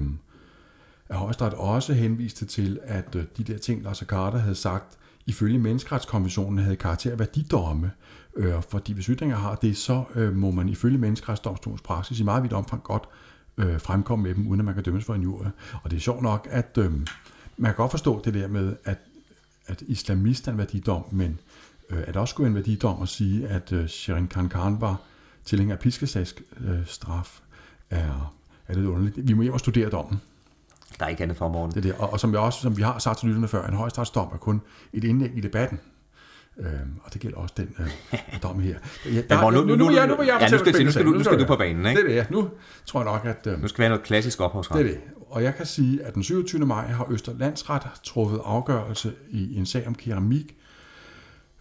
at 1.09 1.17
højesteret 1.17 1.55
også 1.55 1.93
henviste 1.93 2.47
til, 2.47 2.79
at 2.83 3.15
øh, 3.15 3.25
de 3.37 3.45
der 3.45 3.59
ting, 3.59 3.83
Lars 3.83 3.99
Carter 3.99 4.39
havde 4.39 4.55
sagt, 4.55 4.99
ifølge 5.27 5.59
menneskeretskonventionen 5.59 6.59
havde 6.59 6.77
karakter 6.77 7.13
af 7.13 7.19
værdidomme. 7.19 7.91
Øh, 8.37 8.55
fordi 8.71 8.93
hvis 8.93 9.07
ytringer 9.07 9.37
har 9.37 9.55
det, 9.55 9.77
så 9.77 10.05
øh, 10.15 10.37
må 10.37 10.51
man 10.51 10.69
ifølge 10.69 10.99
menneskeretsdomstolens 10.99 11.83
praksis 11.83 12.21
i 12.21 12.23
meget 12.23 12.43
vidt 12.43 12.53
omfang 12.53 12.83
godt 12.83 13.09
øh, 13.57 13.81
fremkomme 13.81 14.23
med 14.23 14.35
dem, 14.35 14.47
uden 14.47 14.61
at 14.61 14.65
man 14.65 14.75
kan 14.75 14.83
dømmes 14.83 15.05
for 15.05 15.15
en 15.15 15.23
jury. 15.23 15.45
Og 15.83 15.91
det 15.91 15.97
er 15.97 16.01
sjovt 16.01 16.23
nok, 16.23 16.49
at 16.51 16.79
øh, 16.79 16.93
man 17.57 17.71
kan 17.71 17.75
godt 17.75 17.91
forstå 17.91 18.23
det 18.25 18.35
der 18.35 18.49
med, 18.49 18.77
at, 18.85 18.99
at 19.71 19.83
islamist 19.87 20.49
er 20.49 20.53
en 20.53 20.59
værdidom, 20.59 21.05
men 21.11 21.41
øh, 21.91 21.99
at 22.07 22.17
også 22.17 22.33
skulle 22.33 22.49
en 22.49 22.55
værdidom 22.55 23.03
at 23.03 23.09
sige, 23.09 23.49
at 23.49 23.73
øh, 23.73 23.89
Sherin 23.89 24.29
Khan 24.29 24.49
Khan 24.49 24.81
var 24.81 24.97
tilhænger 25.45 25.75
af 25.75 25.81
piskesagsstraf, 25.81 27.41
øh, 27.91 27.99
er, 27.99 28.35
er 28.69 28.75
det 28.75 28.87
underligt. 28.87 29.29
Vi 29.29 29.33
må 29.33 29.43
hjem 29.43 29.53
og 29.53 29.61
studere 29.61 29.91
dommen. 29.91 30.21
Der 30.99 31.05
er 31.05 31.09
ikke 31.09 31.23
andet 31.23 31.37
for 31.37 31.49
morgen. 31.49 31.71
Det 31.71 31.77
er 31.77 31.81
det. 31.81 31.95
Og, 31.99 32.13
og 32.13 32.21
som, 32.21 32.33
jeg 32.33 32.41
også, 32.41 32.61
som 32.61 32.77
vi 32.77 32.83
har 32.83 32.99
sagt 32.99 33.19
til 33.19 33.29
lytterne 33.29 33.49
før, 33.49 33.67
en 33.67 33.75
højstrafsdom 33.75 34.29
er 34.33 34.37
kun 34.37 34.61
et 34.93 35.05
indlæg 35.05 35.31
i 35.37 35.41
debatten. 35.41 35.81
Øhm, 36.59 37.01
og 37.05 37.13
det 37.13 37.21
gælder 37.21 37.37
også 37.37 37.55
den 37.57 37.75
øh, 37.79 37.89
dom 38.43 38.61
her. 38.61 38.75
Ja, 39.05 39.23
der, 39.29 39.51
Men, 39.51 39.55
nu, 39.55 39.61
nu, 39.61 39.67
nu, 39.67 39.85
nu, 39.85 39.91
jeg, 39.91 40.07
nu, 40.07 40.23
jeg 40.23 40.39
ja, 40.41 40.51
nu 40.51 40.59
skal, 40.59 40.85
nu 40.85 40.91
skal, 40.91 41.05
du, 41.05 41.11
nu 41.11 41.25
skal 41.25 41.41
du 41.41 41.47
på 41.47 41.57
banen, 41.57 41.87
ikke? 41.87 42.03
Det 42.03 42.19
er 42.19 42.23
det. 42.23 42.31
Nu 42.31 42.51
tror 42.87 43.01
jeg 43.01 43.13
nok, 43.13 43.27
at... 43.27 43.47
Øh, 43.47 43.63
nu 43.63 43.69
skal 43.69 43.79
vi 43.79 43.83
have 43.83 43.89
noget 43.89 44.05
klassisk 44.05 44.41
ophavsret. 44.41 44.85
Det 44.85 44.87
er 44.87 44.95
det. 44.95 45.01
Og 45.31 45.43
jeg 45.43 45.55
kan 45.55 45.67
sige, 45.67 46.03
at 46.03 46.15
den 46.15 46.23
27. 46.23 46.67
maj 46.67 46.87
har 46.87 47.07
Østerlandsret 47.11 47.83
truffet 48.05 48.41
afgørelse 48.45 49.15
i 49.31 49.57
en 49.57 49.67
sag 49.67 49.87
om 49.87 49.95
keramik, 49.95 50.57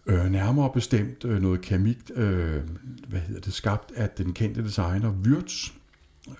øh, 0.06 0.24
nærmere 0.24 0.70
bestemt 0.74 1.24
øh, 1.24 1.42
noget 1.42 1.60
keramik, 1.60 1.98
øh, 2.14 2.62
hvad 3.08 3.20
hedder 3.20 3.40
det, 3.40 3.52
skabt 3.52 3.92
af 3.96 4.10
den 4.10 4.32
kendte 4.32 4.64
designer 4.64 5.10
Wirtz. 5.10 5.70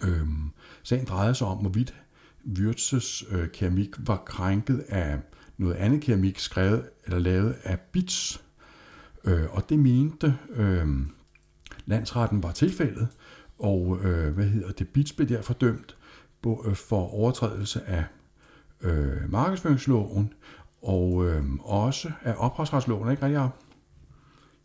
Øh, 0.02 0.26
sagen 0.82 1.04
drejede 1.04 1.34
sig 1.34 1.46
om, 1.46 1.58
hvorvidt 1.58 1.94
Wirtz's 2.44 3.34
øh, 3.34 3.48
keramik 3.48 3.90
var 3.98 4.16
krænket 4.16 4.84
af 4.88 5.18
noget 5.58 5.74
andet 5.74 6.00
keramik 6.00 6.38
skrevet 6.38 6.84
eller 7.04 7.18
lavet 7.18 7.56
af 7.64 7.78
bits. 7.92 8.42
Øh, 9.24 9.46
og 9.50 9.68
det 9.68 9.78
mente 9.78 10.36
øh, 10.50 10.86
landsretten 11.86 12.42
var 12.42 12.52
tilfældet, 12.52 13.08
og 13.58 13.98
øh, 14.02 14.34
hvad 14.34 14.44
hedder 14.44 14.72
det, 14.72 14.88
bits 14.88 15.12
blev 15.12 15.28
derfor 15.28 15.54
dømt 15.54 15.96
for 16.74 17.14
overtrædelse 17.14 17.82
af 17.86 18.04
øh, 18.80 19.32
markedsføringsloven, 19.32 20.32
og 20.82 21.26
øh, 21.26 21.44
også 21.60 22.10
af 22.22 22.34
ophavsretsloven, 22.38 23.10
ikke 23.10 23.22
rigtigt? 23.22 23.40
Jeg 23.40 23.50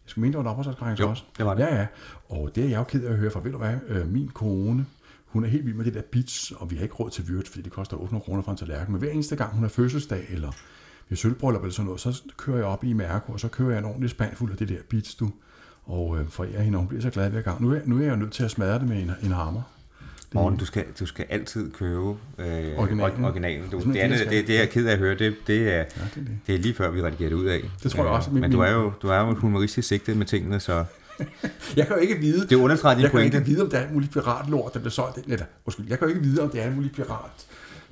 skal 0.06 0.22
mene, 0.22 0.38
det 0.38 0.46
var 0.46 0.52
en 0.52 1.04
også. 1.04 1.24
det 1.38 1.46
var 1.46 1.54
det. 1.54 1.64
Ja, 1.64 1.76
ja. 1.76 1.88
Og 2.30 2.56
det 2.56 2.64
er 2.64 2.70
jeg 2.70 2.78
jo 2.78 2.84
ked 2.84 3.04
af 3.04 3.12
at 3.12 3.18
høre, 3.18 3.32
for 3.32 3.40
ved 3.40 3.52
du 3.52 3.58
hvad, 3.58 3.76
øh, 3.88 4.08
min 4.08 4.28
kone, 4.28 4.86
hun 5.26 5.44
er 5.44 5.48
helt 5.48 5.66
vild 5.66 5.76
med 5.76 5.86
det 5.86 5.94
der 5.94 6.02
bits, 6.12 6.52
og 6.52 6.72
vi 6.72 6.76
har 6.76 6.84
ikke 6.84 6.96
råd 6.96 7.10
til 7.10 7.28
vyrt, 7.28 7.48
fordi 7.48 7.62
det 7.62 7.72
koster 7.72 7.98
800 7.98 8.26
kroner 8.26 8.44
fra 8.44 8.52
en 8.52 8.58
tallerken. 8.58 8.92
Men 8.92 9.00
hver 9.00 9.12
eneste 9.12 9.36
gang, 9.36 9.54
hun 9.54 9.62
har 9.62 9.70
fødselsdag, 9.70 10.26
eller 10.30 10.52
vi 11.10 11.10
har 11.10 11.16
sølvbryllup 11.16 11.62
eller 11.62 11.74
sådan 11.74 11.86
noget, 11.86 12.02
så 12.02 12.24
kører 12.38 12.58
jeg 12.58 12.66
op 12.66 12.84
i 12.84 12.94
Mærko, 12.94 13.34
og 13.34 13.40
så 13.40 13.48
kører 13.48 13.70
jeg 13.70 13.80
en 13.80 13.86
ordentlig 13.86 14.10
spand 14.10 14.36
fuld 14.36 14.52
af 14.52 14.58
det 14.58 14.70
der 14.70 14.78
bits, 14.90 15.16
du. 15.16 15.32
Og 15.84 16.20
øh, 16.20 16.28
forærer 16.28 16.62
hende, 16.62 16.76
og 16.76 16.80
hun 16.80 16.88
bliver 16.88 17.02
så 17.02 17.10
glad 17.10 17.30
hver 17.30 17.42
gang. 17.42 17.62
Nu 17.62 17.74
er, 17.74 17.80
nu 17.86 17.98
er 17.98 18.02
jeg 18.02 18.12
jo 18.12 18.16
nødt 18.16 18.32
til 18.32 18.44
at 18.44 18.52
smadre 18.52 18.80
det 18.80 18.88
med 18.88 19.02
en, 19.02 19.12
en 19.24 19.32
hammer. 19.32 19.62
Morgen, 20.36 20.58
du 20.58 20.66
skal, 20.66 20.84
du 21.00 21.06
skal 21.06 21.26
altid 21.30 21.72
købe 21.72 22.10
øh, 22.38 22.78
originalen. 22.78 23.26
originalen. 23.26 23.70
Du, 23.70 23.80
det, 23.80 23.96
andet, 23.98 24.20
det, 24.20 24.30
det, 24.30 24.48
det 24.48 24.56
er 24.56 24.60
jeg 24.60 24.70
ked 24.70 24.88
af 24.88 24.92
at 24.92 24.98
høre. 24.98 25.16
Det, 25.16 25.36
det, 25.48 25.62
er, 25.62 25.78
ja, 25.78 25.80
det, 25.80 25.88
er 25.98 26.10
det. 26.16 26.28
det 26.48 26.56
er 26.56 26.60
lige 26.60 26.74
før, 26.74 26.90
vi 26.92 27.02
redigerer 27.02 27.30
det 27.30 27.36
ud 27.36 27.46
af. 27.46 27.62
Det 27.84 27.92
tror 27.92 28.04
jeg 28.04 28.14
også. 28.14 28.32
Min, 28.32 28.42
men 28.42 28.52
du 28.52 28.60
er 28.60 28.72
jo, 28.72 28.92
du 29.02 29.08
er 29.08 29.20
jo 29.20 29.36
humoristisk 29.36 29.88
sigtet 29.88 30.18
med 30.18 30.26
tingene, 30.26 30.60
så... 30.60 30.86
jeg 31.78 31.88
kan 31.88 31.96
jo 31.96 32.02
ikke 32.02 32.18
vide... 32.18 32.48
Det 32.48 32.56
understreger 32.56 32.96
din 32.96 33.04
Jeg 33.04 33.12
pointe. 33.12 33.32
kan 33.32 33.40
ikke 33.40 33.52
vide, 33.52 33.64
om 33.64 33.70
der 33.70 33.78
er 33.78 33.88
en 33.88 33.94
mulig 33.94 34.10
piratlort, 34.10 34.74
der 34.74 34.80
bliver 34.80 34.92
solgt... 34.92 35.18
Eller, 35.28 35.46
undskyld, 35.66 35.86
jeg 35.90 36.00
kan 36.00 36.08
jo 36.08 36.14
ikke 36.16 36.28
vide, 36.28 36.42
om 36.42 36.50
det 36.50 36.62
er 36.64 36.68
en 36.68 36.76
mulig 36.76 36.92
pirat 36.92 37.46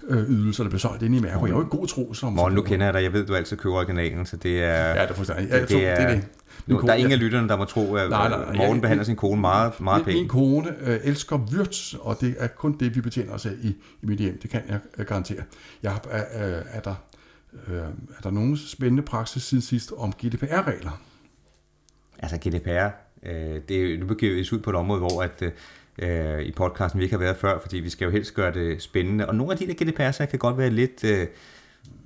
ydelser, 0.09 0.63
der 0.63 0.69
bliver 0.69 0.79
solgt 0.79 1.03
inde 1.03 1.17
i 1.17 1.21
Mærko. 1.21 1.45
Jeg 1.45 1.51
er 1.51 1.55
jo 1.55 1.61
ikke 1.61 1.77
god 1.77 1.87
tro 1.87 2.13
som... 2.13 2.33
Morgen, 2.33 2.53
nu 2.53 2.61
kender 2.61 2.85
jeg 2.85 2.93
dig. 2.93 3.03
Jeg 3.03 3.13
ved, 3.13 3.25
du 3.25 3.35
altid 3.35 3.57
køber 3.57 3.75
originalen, 3.75 4.25
så 4.25 4.37
det 4.37 4.63
er... 4.63 4.87
Ja, 4.87 5.07
det 5.07 5.15
forstår 5.15 5.33
jeg. 5.33 5.49
Ja, 5.49 5.61
det, 5.61 5.69
det, 5.69 5.87
er, 5.87 5.95
det 5.95 6.03
er 6.03 6.15
det. 6.15 6.27
Nu, 6.67 6.77
kone, 6.77 6.87
der 6.87 6.93
er 6.93 6.97
ingen 6.97 7.11
af 7.11 7.19
lytterne, 7.19 7.49
der 7.49 7.57
må 7.57 7.65
tro, 7.65 7.95
at 7.95 8.09
nej, 8.09 8.29
nej, 8.29 8.45
nej, 8.45 8.55
Morgen 8.55 8.81
behandler 8.81 9.03
sin 9.03 9.15
kone 9.15 9.41
meget, 9.41 9.81
meget 9.81 10.05
pænt. 10.05 10.17
Min 10.17 10.27
kone 10.27 10.75
øh, 10.81 10.99
elsker 11.03 11.37
Wirtz, 11.37 11.93
og 11.93 12.21
det 12.21 12.35
er 12.39 12.47
kun 12.47 12.77
det, 12.79 12.95
vi 12.95 13.01
betjener 13.01 13.33
os 13.33 13.45
af 13.45 13.51
i, 13.61 13.67
i 14.01 14.05
mit 14.05 14.19
hjem. 14.19 14.39
Det 14.41 14.49
kan 14.49 14.61
jeg 14.69 14.79
øh, 14.97 15.05
garantere. 15.05 15.43
Jeg, 15.83 15.99
er, 16.09 16.57
øh, 16.57 16.63
er, 16.71 16.79
der, 16.79 16.95
øh, 17.67 17.77
er 18.17 18.21
der 18.23 18.31
nogen 18.31 18.57
spændende 18.57 19.03
praksis 19.03 19.43
siden 19.43 19.61
sidst 19.61 19.93
om 19.97 20.13
GDPR-regler? 20.13 21.01
Altså 22.19 22.37
GDPR, 22.37 22.87
øh, 23.23 23.61
det 23.69 23.93
er, 23.93 23.97
nu 23.99 24.05
begiver 24.05 24.35
vi 24.35 24.41
os 24.41 24.53
ud 24.53 24.59
på 24.59 24.69
et 24.69 24.75
område, 24.75 24.99
hvor 24.99 25.23
at, 25.23 25.41
øh, 25.41 25.51
i 26.41 26.51
podcasten 26.55 26.99
vi 26.99 27.03
ikke 27.03 27.13
har 27.13 27.19
været 27.19 27.37
før, 27.37 27.59
fordi 27.59 27.77
vi 27.77 27.89
skal 27.89 28.05
jo 28.05 28.11
helst 28.11 28.33
gøre 28.33 28.53
det 28.53 28.81
spændende. 28.81 29.27
Og 29.27 29.35
nogle 29.35 29.51
af 29.51 29.57
de 29.57 29.67
der 29.67 29.73
GDPR'er 29.73 30.25
kan 30.25 30.39
godt 30.39 30.57
være 30.57 30.69
lidt, 30.69 31.03
øh, 31.03 31.27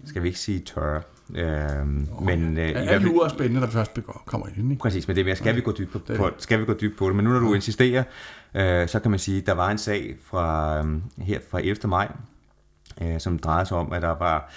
skal 0.06 0.24
vi 0.24 0.28
ikke 0.28 0.40
sige 0.40 0.60
tørre. 0.60 1.02
Øh, 1.36 1.88
men, 2.22 2.58
øh, 2.58 2.70
er 2.70 3.00
jura 3.00 3.26
er 3.26 3.30
spændende, 3.30 3.60
når 3.60 3.68
først 3.68 4.00
kommer 4.26 4.48
ind. 4.48 4.72
Ikke? 4.72 4.82
Præcis, 4.82 5.08
men 5.08 5.16
det 5.16 5.22
er 5.22 5.26
mere, 5.26 5.36
skal 5.36 5.56
vi 5.56 5.62
gå 5.62 5.72
dybt 5.72 5.92
på, 5.92 6.00
på, 6.16 6.30
skal 6.38 6.60
vi 6.60 6.66
gå 6.66 6.74
dybt 6.74 6.98
på 6.98 7.08
det? 7.08 7.16
Men 7.16 7.26
nu 7.26 7.32
når 7.32 7.40
du 7.40 7.54
insisterer, 7.54 8.04
øh, 8.56 8.88
så 8.88 9.00
kan 9.00 9.12
man 9.12 9.20
sige, 9.20 9.38
at 9.38 9.46
der 9.46 9.54
var 9.54 9.72
en 9.72 9.78
sag 9.78 10.16
fra, 10.24 10.78
øh, 10.80 11.02
her 11.18 11.40
fra 11.52 11.60
11. 11.60 11.88
maj, 11.88 12.12
øh, 13.02 13.20
som 13.20 13.40
drejede 13.40 13.66
sig 13.66 13.78
om, 13.78 13.94
at 13.94 14.02
der 14.02 14.18
var, 14.18 14.54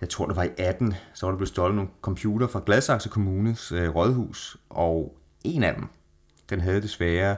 jeg 0.00 0.08
tror 0.08 0.26
det 0.26 0.36
var 0.36 0.42
i 0.42 0.48
18, 0.58 0.94
så 1.14 1.26
var 1.26 1.30
der 1.30 1.36
blevet 1.36 1.48
stjålet 1.48 1.76
nogle 1.76 1.90
computer 2.02 2.46
fra 2.46 2.62
Gladsaxe 2.66 3.08
Kommunes 3.08 3.72
øh, 3.72 3.94
rådhus, 3.94 4.56
og 4.70 5.16
en 5.44 5.62
af 5.62 5.74
dem, 5.74 5.88
den 6.50 6.60
havde 6.60 6.82
desværre 6.82 7.36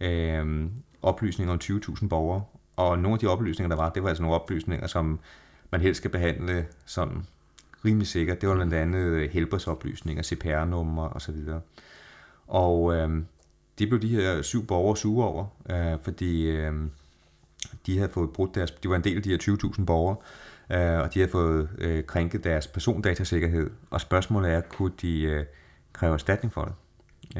øh, 0.00 0.66
oplysninger 1.02 1.52
om 1.52 1.60
20.000 1.64 2.08
borgere, 2.08 2.42
og 2.76 2.98
nogle 2.98 3.14
af 3.14 3.18
de 3.18 3.26
oplysninger, 3.26 3.76
der 3.76 3.82
var, 3.82 3.90
det 3.90 4.02
var 4.02 4.08
altså 4.08 4.22
nogle 4.22 4.36
oplysninger, 4.36 4.86
som 4.86 5.20
man 5.70 5.80
helst 5.80 5.98
skal 5.98 6.10
behandle 6.10 6.66
sådan 6.86 7.26
rimelig 7.84 8.06
sikkert. 8.06 8.40
Det 8.40 8.48
var 8.48 8.54
blandt 8.54 8.74
andet 8.74 9.00
øh, 9.00 9.30
helbredsoplysninger, 9.30 10.22
CPR-numre 10.22 11.08
osv. 11.08 11.36
Og 12.46 12.94
øh, 12.94 13.22
det 13.78 13.88
blev 13.88 14.02
de 14.02 14.08
her 14.08 14.42
syv 14.42 14.66
borgere 14.66 14.96
sure 14.96 15.28
over, 15.28 15.46
øh, 15.70 15.98
fordi 16.02 16.46
øh, 16.46 16.72
de 17.86 17.98
havde 17.98 18.10
fået 18.10 18.30
brudt 18.30 18.54
deres, 18.54 18.70
de 18.70 18.88
var 18.88 18.96
en 18.96 19.04
del 19.04 19.16
af 19.16 19.22
de 19.22 19.30
her 19.30 19.38
20.000 19.78 19.84
borgere, 19.84 20.16
øh, 20.70 21.00
og 21.00 21.14
de 21.14 21.18
havde 21.18 21.30
fået 21.30 21.68
øh, 21.78 22.04
krænket 22.04 22.44
deres 22.44 22.66
persondatasikkerhed. 22.66 23.70
Og 23.90 24.00
spørgsmålet 24.00 24.52
er, 24.52 24.60
kunne 24.60 24.92
de 25.02 25.22
øh, 25.22 25.44
kræve 25.92 26.14
erstatning 26.14 26.52
for 26.52 26.64
det? 26.64 26.74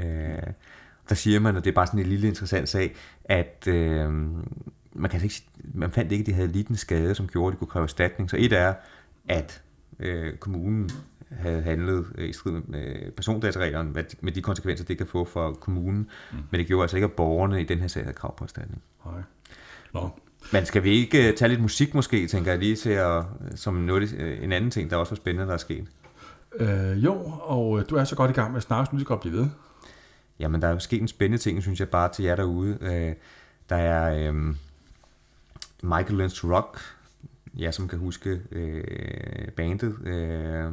Øh, 0.04 0.52
der 1.08 1.14
siger 1.14 1.40
man, 1.40 1.56
og 1.56 1.64
det 1.64 1.70
er 1.70 1.74
bare 1.74 1.86
sådan 1.86 2.00
en 2.00 2.06
lille 2.06 2.28
interessant 2.28 2.68
sag, 2.68 2.94
at 3.24 3.64
øh, 3.68 4.12
man, 4.92 5.10
kan 5.10 5.22
ikke, 5.22 5.42
man 5.74 5.90
fandt 5.90 6.12
ikke, 6.12 6.22
at 6.22 6.26
de 6.26 6.32
havde 6.32 6.48
lidt 6.48 6.68
en 6.68 6.76
skade, 6.76 7.14
som 7.14 7.28
gjorde, 7.28 7.48
at 7.48 7.52
de 7.52 7.58
kunne 7.58 7.68
kræve 7.68 7.82
erstatning. 7.82 8.30
Så 8.30 8.36
et 8.38 8.52
er, 8.52 8.74
at 9.28 9.62
øh, 10.00 10.36
kommunen 10.36 10.90
havde 11.30 11.62
handlet 11.62 12.06
øh, 12.18 12.28
i 12.28 12.32
strid 12.32 12.52
med 12.52 13.12
persondatareglerne, 13.12 13.90
med, 13.90 14.04
med 14.20 14.32
de 14.32 14.42
konsekvenser, 14.42 14.84
det 14.84 14.98
kan 14.98 15.06
få 15.06 15.24
for 15.24 15.52
kommunen, 15.52 16.10
mm. 16.32 16.38
men 16.50 16.58
det 16.58 16.66
gjorde 16.66 16.82
altså 16.82 16.96
ikke, 16.96 17.04
at 17.04 17.12
borgerne 17.12 17.60
i 17.60 17.64
den 17.64 17.78
her 17.78 17.88
sag 17.88 18.02
havde 18.02 18.14
krav 18.14 18.36
på 18.36 18.44
erstatning. 18.44 18.82
Nej. 19.04 19.22
Nå. 19.94 20.10
Men 20.52 20.66
skal 20.66 20.82
vi 20.84 20.90
ikke 20.90 21.28
uh, 21.28 21.34
tage 21.34 21.48
lidt 21.48 21.60
musik 21.60 21.94
måske, 21.94 22.26
tænker 22.26 22.50
jeg 22.50 22.58
lige 22.58 22.76
til 22.76 22.90
at, 22.90 23.22
som 23.54 23.74
noget, 23.74 24.38
en 24.42 24.52
anden 24.52 24.70
ting, 24.70 24.90
der 24.90 24.96
også 24.96 25.10
var 25.10 25.16
spændende, 25.16 25.46
der 25.46 25.54
er 25.54 25.58
sket? 25.58 25.88
Øh, 26.56 27.04
jo, 27.04 27.14
og 27.42 27.90
du 27.90 27.96
er 27.96 28.04
så 28.04 28.16
godt 28.16 28.30
i 28.30 28.34
gang 28.34 28.50
med 28.50 28.56
at 28.56 28.62
snakke, 28.62 28.86
så 28.86 28.96
du 28.96 29.00
skal 29.00 29.16
blive 29.20 29.36
ved. 29.36 29.48
Jamen, 30.38 30.62
der 30.62 30.68
er 30.68 30.72
jo 30.72 30.78
sket 30.78 31.02
en 31.02 31.08
spændende 31.08 31.42
ting, 31.42 31.62
synes 31.62 31.80
jeg, 31.80 31.88
bare 31.88 32.12
til 32.12 32.24
jer 32.24 32.36
derude. 32.36 32.78
Øh, 32.80 33.14
der 33.68 33.76
er 33.76 34.30
øh, 34.32 34.54
Michael 35.82 36.14
Lynch 36.18 36.44
Rock, 36.44 36.80
jeg 37.58 37.74
som 37.74 37.88
kan 37.88 37.98
huske 37.98 38.40
øh, 38.50 39.48
bandet. 39.48 39.98
Øh, 40.06 40.72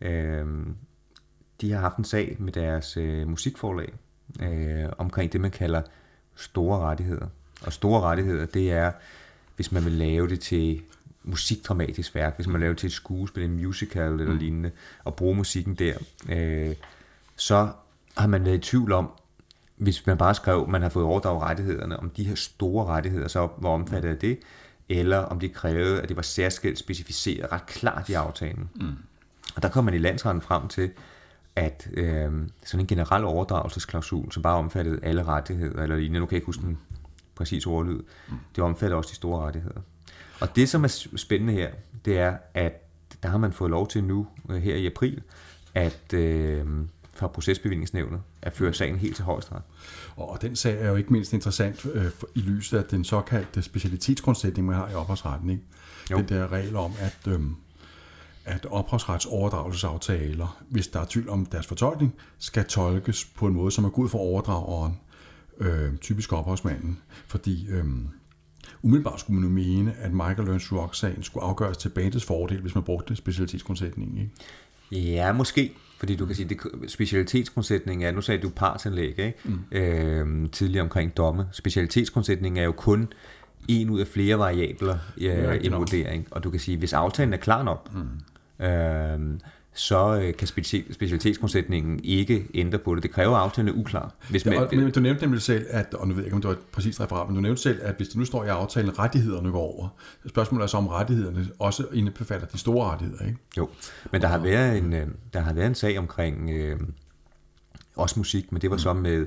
øh, 0.00 0.46
de 1.60 1.72
har 1.72 1.80
haft 1.80 1.96
en 1.96 2.04
sag 2.04 2.36
med 2.38 2.52
deres 2.52 2.96
øh, 2.96 3.28
musikforlag 3.28 3.92
øh, 4.42 4.84
omkring 4.98 5.32
det, 5.32 5.40
man 5.40 5.50
kalder 5.50 5.82
store 6.34 6.78
rettigheder. 6.78 7.26
Og 7.62 7.72
store 7.72 8.00
rettigheder, 8.00 8.46
det 8.46 8.72
er, 8.72 8.92
hvis 9.56 9.72
man 9.72 9.84
vil 9.84 9.92
lave 9.92 10.28
det 10.28 10.40
til 10.40 10.82
musikdramatisk 11.24 12.14
værk, 12.14 12.36
hvis 12.36 12.46
man 12.46 12.54
vil 12.54 12.60
lave 12.60 12.70
det 12.70 12.78
til 12.78 12.86
et 12.86 12.92
skuespil, 12.92 13.44
en 13.44 13.56
musical 13.56 14.12
eller 14.12 14.32
mm. 14.32 14.38
lignende, 14.38 14.70
og 15.04 15.16
bruge 15.16 15.36
musikken 15.36 15.74
der, 15.74 15.94
øh, 16.28 16.74
så 17.36 17.72
har 18.16 18.26
man 18.26 18.44
været 18.44 18.56
i 18.56 18.70
tvivl 18.70 18.92
om, 18.92 19.10
hvis 19.76 20.06
man 20.06 20.18
bare 20.18 20.34
skrev, 20.34 20.62
at 20.62 20.68
man 20.68 20.82
har 20.82 20.88
fået 20.88 21.06
overdraget 21.06 21.42
rettighederne, 21.42 22.00
om 22.00 22.10
de 22.10 22.24
her 22.24 22.34
store 22.34 22.86
rettigheder 22.86 23.28
så 23.28 23.48
var 23.58 23.68
omfattet 23.68 24.08
af 24.10 24.16
det, 24.16 24.38
eller 24.88 25.18
om 25.18 25.40
de 25.40 25.48
krævede, 25.48 26.02
at 26.02 26.08
det 26.08 26.16
var 26.16 26.22
særskilt 26.22 26.78
specificeret 26.78 27.52
ret 27.52 27.66
klart 27.66 28.08
i 28.08 28.12
aftalen. 28.12 28.70
Mm. 28.74 28.94
Og 29.56 29.62
der 29.62 29.68
kom 29.68 29.84
man 29.84 29.94
i 29.94 29.98
landsretten 29.98 30.42
frem 30.42 30.68
til, 30.68 30.90
at 31.56 31.88
øh, 31.94 32.32
sådan 32.64 32.80
en 32.80 32.86
generel 32.86 33.24
overdragelsesklausul, 33.24 34.32
som 34.32 34.42
bare 34.42 34.56
omfattede 34.56 34.98
alle 35.02 35.22
rettigheder, 35.24 35.82
eller 35.82 35.96
lignende, 35.96 36.20
nu 36.20 36.26
kan 36.26 36.32
jeg 36.32 36.36
ikke 36.36 36.46
huske 36.46 36.62
den 36.62 36.78
præcis 37.34 37.66
ordlyd, 37.66 38.00
mm. 38.28 38.36
det 38.56 38.64
omfatter 38.64 38.96
også 38.96 39.10
de 39.10 39.14
store 39.14 39.46
rettigheder. 39.46 39.80
Og 40.40 40.56
det, 40.56 40.68
som 40.68 40.84
er 40.84 41.06
spændende 41.16 41.52
her, 41.52 41.70
det 42.04 42.18
er, 42.18 42.36
at 42.54 42.72
der 43.22 43.28
har 43.28 43.38
man 43.38 43.52
fået 43.52 43.70
lov 43.70 43.88
til 43.88 44.04
nu, 44.04 44.26
øh, 44.50 44.62
her 44.62 44.74
i 44.74 44.86
april, 44.86 45.22
at 45.74 46.12
øh, 46.14 46.66
fra 47.14 47.26
procesbevillingsnævnet 47.26 48.20
at 48.42 48.52
føre 48.52 48.74
sagen 48.74 48.98
helt 48.98 49.16
til 49.16 49.24
højesteret. 49.24 49.62
Og 50.16 50.38
den 50.42 50.56
sag 50.56 50.80
er 50.80 50.88
jo 50.88 50.96
ikke 50.96 51.12
mindst 51.12 51.32
interessant 51.32 51.86
øh, 51.92 52.10
i 52.34 52.40
lyset 52.40 52.78
af 52.78 52.84
den 52.84 53.04
såkaldte 53.04 53.62
specialitetsgrundsætning, 53.62 54.66
man 54.66 54.76
har 54.76 54.88
i 54.88 54.94
ophavsretten. 54.94 55.50
Ikke? 55.50 55.62
Jo. 56.10 56.16
Den 56.16 56.28
der 56.28 56.52
regel 56.52 56.76
om, 56.76 56.92
at, 56.98 57.18
øh, 57.28 57.40
at 58.44 58.66
ophavsretsoverdragelsesaftaler, 58.66 60.62
hvis 60.68 60.88
der 60.88 61.00
er 61.00 61.06
tvivl 61.08 61.28
om 61.28 61.46
deres 61.46 61.66
fortolkning, 61.66 62.14
skal 62.38 62.64
tolkes 62.64 63.24
på 63.24 63.46
en 63.46 63.54
måde, 63.54 63.70
som 63.70 63.84
er 63.84 63.90
god 63.90 64.08
for 64.08 64.18
overdrageren, 64.18 65.00
øh, 65.58 65.96
typisk 65.96 66.32
ophavsmanden. 66.32 66.98
Fordi 67.26 67.66
øh, 67.68 67.84
umiddelbart 68.82 69.20
skulle 69.20 69.40
man 69.40 69.48
jo 69.48 69.54
mene, 69.54 69.94
at 69.98 70.12
Michael 70.12 70.44
Learns 70.44 70.72
Rock-sagen 70.72 71.22
skulle 71.22 71.44
afgøres 71.44 71.76
til 71.76 71.88
bandets 71.88 72.24
fordel, 72.24 72.60
hvis 72.60 72.74
man 72.74 72.84
brugte 72.84 73.16
specialitetsgrundsætningen. 73.16 74.18
Ikke? 74.18 75.12
Ja, 75.12 75.32
måske. 75.32 75.72
Fordi 76.02 76.16
du 76.16 76.26
kan 76.26 76.34
sige, 76.34 76.58
at 76.84 76.90
specialitetsgrundsætningen 76.90 78.06
er, 78.06 78.12
nu 78.12 78.20
sagde 78.20 78.42
du 78.42 78.48
partsanlæg, 78.48 79.18
ikke? 79.18 79.34
Mm. 79.44 79.58
Øhm, 79.72 80.48
tidligere 80.48 80.82
omkring 80.82 81.16
domme. 81.16 81.46
Specialitetsgrundsætningen 81.52 82.60
er 82.60 82.64
jo 82.64 82.72
kun 82.72 83.12
en 83.68 83.90
ud 83.90 84.00
af 84.00 84.06
flere 84.06 84.38
variabler 84.38 84.98
i 85.16 85.66
en 85.66 85.72
vurdering. 85.72 86.26
Og 86.30 86.44
du 86.44 86.50
kan 86.50 86.60
sige, 86.60 86.78
hvis 86.78 86.92
aftalen 86.92 87.32
er 87.32 87.36
klar 87.36 87.62
nok, 87.62 87.90
mm. 87.94 88.64
øh, 88.66 89.38
så 89.74 90.20
øh, 90.22 90.36
kan 90.36 90.48
specialitetsgrundsætningen 90.92 92.00
ikke 92.04 92.46
ændre 92.54 92.78
på 92.78 92.94
det. 92.94 93.02
Det 93.02 93.10
kræver, 93.10 93.36
aftalen 93.36 93.68
er 93.68 93.72
uklar. 93.72 94.14
Hvis 94.30 94.44
man, 94.44 94.54
ja, 94.54 94.60
og, 94.60 94.68
men 94.72 94.90
du 94.90 95.00
nævnte 95.00 95.22
nemlig 95.22 95.42
selv, 95.42 95.66
at, 95.70 95.94
og 95.94 96.08
nu 96.08 96.14
ved 96.14 96.22
jeg 96.22 96.26
ikke, 96.26 96.34
om 96.34 96.40
det 96.40 96.48
var 96.48 96.54
et 96.54 96.60
præcist 96.72 97.00
referat, 97.00 97.28
men 97.28 97.36
du 97.36 97.40
nævnte 97.40 97.62
selv, 97.62 97.80
at 97.82 97.94
hvis 97.96 98.08
det 98.08 98.16
nu 98.16 98.24
står 98.24 98.44
i 98.44 98.48
aftalen, 98.48 98.90
at 98.90 98.98
rettighederne 98.98 99.50
går 99.50 99.60
over, 99.60 99.88
spørgsmålet 100.28 100.62
er 100.62 100.66
så, 100.66 100.76
om 100.76 100.88
rettighederne 100.88 101.48
også 101.58 101.86
indebefatter 101.92 102.46
de 102.46 102.58
store 102.58 102.90
rettigheder, 102.90 103.24
ikke? 103.24 103.38
Jo, 103.56 103.68
men 104.10 104.20
der 104.20 104.28
har 104.28 104.38
været 104.38 104.78
en, 104.78 104.92
øh, 104.92 105.06
der 105.32 105.40
har 105.40 105.52
været 105.52 105.66
en 105.66 105.74
sag 105.74 105.98
omkring 105.98 106.50
øh, 106.50 106.80
også 107.96 108.14
musik, 108.20 108.52
men 108.52 108.62
det 108.62 108.70
var 108.70 108.76
så 108.76 108.92
med 108.92 109.26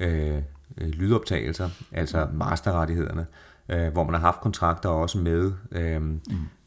øh, 0.00 0.38
lydoptagelser, 0.78 1.70
altså 1.92 2.28
masterrettighederne, 2.32 3.26
øh, 3.68 3.92
hvor 3.92 4.04
man 4.04 4.14
har 4.14 4.20
haft 4.20 4.40
kontrakter 4.40 4.88
også 4.88 5.18
med 5.18 5.52
øh, 5.72 6.02
mm 6.02 6.18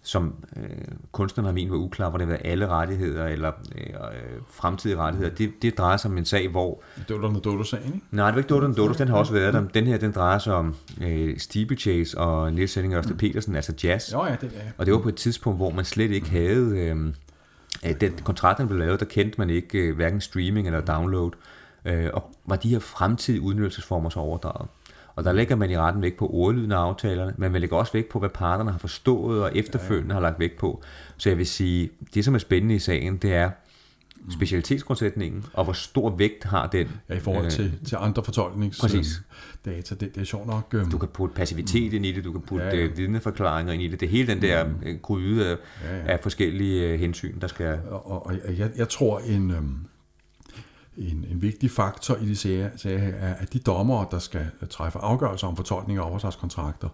som 0.02 0.34
øh, 0.56 0.64
kunstneren 1.12 1.46
har 1.46 1.54
ment 1.54 1.72
var 1.72 1.78
uklar, 1.78 2.10
hvor 2.10 2.18
det 2.18 2.28
var 2.28 2.36
alle 2.36 2.68
rettigheder 2.68 3.26
eller 3.26 3.52
øh, 3.76 3.84
øh, 3.84 4.42
fremtidige 4.50 4.98
rettigheder. 4.98 5.36
Det, 5.36 5.52
det 5.62 5.78
drejer 5.78 5.98
sig 5.98 6.12
om 6.12 6.18
en 6.18 6.26
sag, 6.26 6.50
hvor... 6.50 6.82
Det 7.08 7.22
var 7.22 7.28
den 7.28 7.40
Dodo-sagen, 7.40 7.86
ikke? 7.86 8.06
Nej, 8.12 8.26
det 8.26 8.36
var 8.36 8.40
ikke 8.40 8.50
Dodo 8.50 8.74
Dodo, 8.74 8.94
den 8.94 9.08
har 9.08 9.18
også 9.18 9.34
været 9.34 9.54
der. 9.54 9.68
Den 9.68 9.88
her, 9.88 9.98
den 9.98 10.12
drejer 10.12 10.40
sig 10.40 10.54
om 10.54 10.76
øh, 11.02 11.38
Steeplechase 11.38 12.18
og 12.18 12.54
Niels 12.54 12.72
Sending 12.72 12.98
og 12.98 13.04
mm. 13.10 13.18
Petersen, 13.18 13.56
altså 13.56 13.74
jazz. 13.84 14.14
Jo, 14.14 14.26
ja, 14.26 14.36
det, 14.42 14.52
ja. 14.54 14.72
Og 14.78 14.86
det 14.86 14.94
var 14.94 15.00
på 15.00 15.10
et 15.10 15.16
tidspunkt, 15.16 15.60
hvor 15.60 15.72
man 15.72 15.86
slet 15.86 16.12
ikke 16.12 16.30
havde... 16.30 16.78
Øh, 16.78 17.14
den 18.02 18.14
kontrakt, 18.24 18.60
der 18.60 18.66
blev 18.66 18.80
lavet, 18.80 19.00
der 19.00 19.06
kendte 19.06 19.36
man 19.38 19.50
ikke 19.50 19.80
øh, 19.80 19.96
hverken 19.96 20.22
streaming 20.22 20.68
eller 20.68 20.82
download. 20.82 21.32
Øh, 21.86 22.10
og 22.14 22.32
var 22.46 22.56
de 22.56 22.70
her 22.70 22.80
fremtidige 22.80 23.42
udnyttelsesformer 23.42 24.10
så 24.10 24.20
overdraget. 24.20 24.70
Og 25.20 25.26
der 25.26 25.34
lægger 25.34 25.56
man 25.56 25.72
i 25.72 25.78
retten 25.78 26.02
vægt 26.02 26.18
på 26.18 26.28
ordlyden 26.34 26.72
af 26.72 26.78
aftalerne, 26.78 27.34
men 27.38 27.52
man 27.52 27.62
lægger 27.62 27.78
også 27.78 27.94
vægt 27.94 28.10
på, 28.10 28.20
hvad 28.20 28.30
parterne 28.30 28.72
har 28.72 28.78
forstået 28.78 29.44
og 29.44 29.58
efterfølgende 29.58 30.14
har 30.14 30.22
lagt 30.22 30.40
vægt 30.40 30.58
på. 30.58 30.82
Så 31.18 31.30
jeg 31.30 31.38
vil 31.38 31.48
sige, 31.48 31.90
det 32.14 32.26
som 32.26 32.36
er 32.36 32.40
spændende 32.40 32.76
i 32.76 32.80
sagen, 32.80 33.18
det 33.18 33.34
er 33.34 33.50
specialitetsgrundsætningen, 34.32 35.46
og 35.54 35.64
hvor 35.64 35.74
stor 35.74 36.10
vægt 36.10 36.44
har 36.44 36.68
den. 36.68 36.88
Ja, 37.10 37.16
i 37.16 37.20
forhold 37.20 37.50
til, 37.50 37.66
øh, 37.66 37.88
til 37.88 37.98
andre 38.00 38.24
fortolkningsdata. 38.24 38.98
Det, 39.66 40.00
det 40.00 40.18
er 40.18 40.24
sjovt 40.24 40.48
nok. 40.48 40.74
Øh, 40.74 40.92
du 40.92 40.98
kan 40.98 41.10
putte 41.10 41.36
passivitet 41.36 41.94
ind 41.94 42.06
i 42.06 42.12
det, 42.12 42.24
du 42.24 42.32
kan 42.32 42.42
putte 42.42 42.66
ja, 42.66 42.76
ja. 42.76 42.84
Øh, 42.84 42.98
vidneforklaringer 42.98 43.74
ind 43.74 43.82
i 43.82 43.88
det. 43.88 44.00
Det 44.00 44.06
er 44.06 44.12
hele 44.12 44.28
den 44.28 44.42
der 44.42 44.68
mm. 44.68 45.00
gryde 45.02 45.48
af, 45.48 45.56
ja, 45.84 45.98
ja. 45.98 46.04
af 46.08 46.20
forskellige 46.22 46.88
øh, 46.88 47.00
hensyn, 47.00 47.40
der 47.40 47.48
skal... 47.48 47.80
Og, 47.90 48.12
og, 48.12 48.26
og 48.26 48.58
jeg, 48.58 48.70
jeg 48.78 48.90
tror, 48.90 49.20
en... 49.20 49.52
Øh, 49.52 49.62
en, 50.98 51.26
en 51.32 51.42
vigtig 51.42 51.72
faktor 51.72 52.16
i 52.16 52.26
de 52.26 52.36
sager, 52.36 52.70
sager 52.76 53.00
her 53.00 53.14
er, 53.14 53.34
at 53.34 53.54
de 53.54 53.60
dommere, 53.60 54.08
der 54.12 54.20
skal 54.20 54.48
træffe 54.70 55.00
afgørelser 55.00 55.48
om 55.48 55.56
fortolkning 55.56 56.00
af 56.00 56.10
oversagskontrakter, 56.10 56.90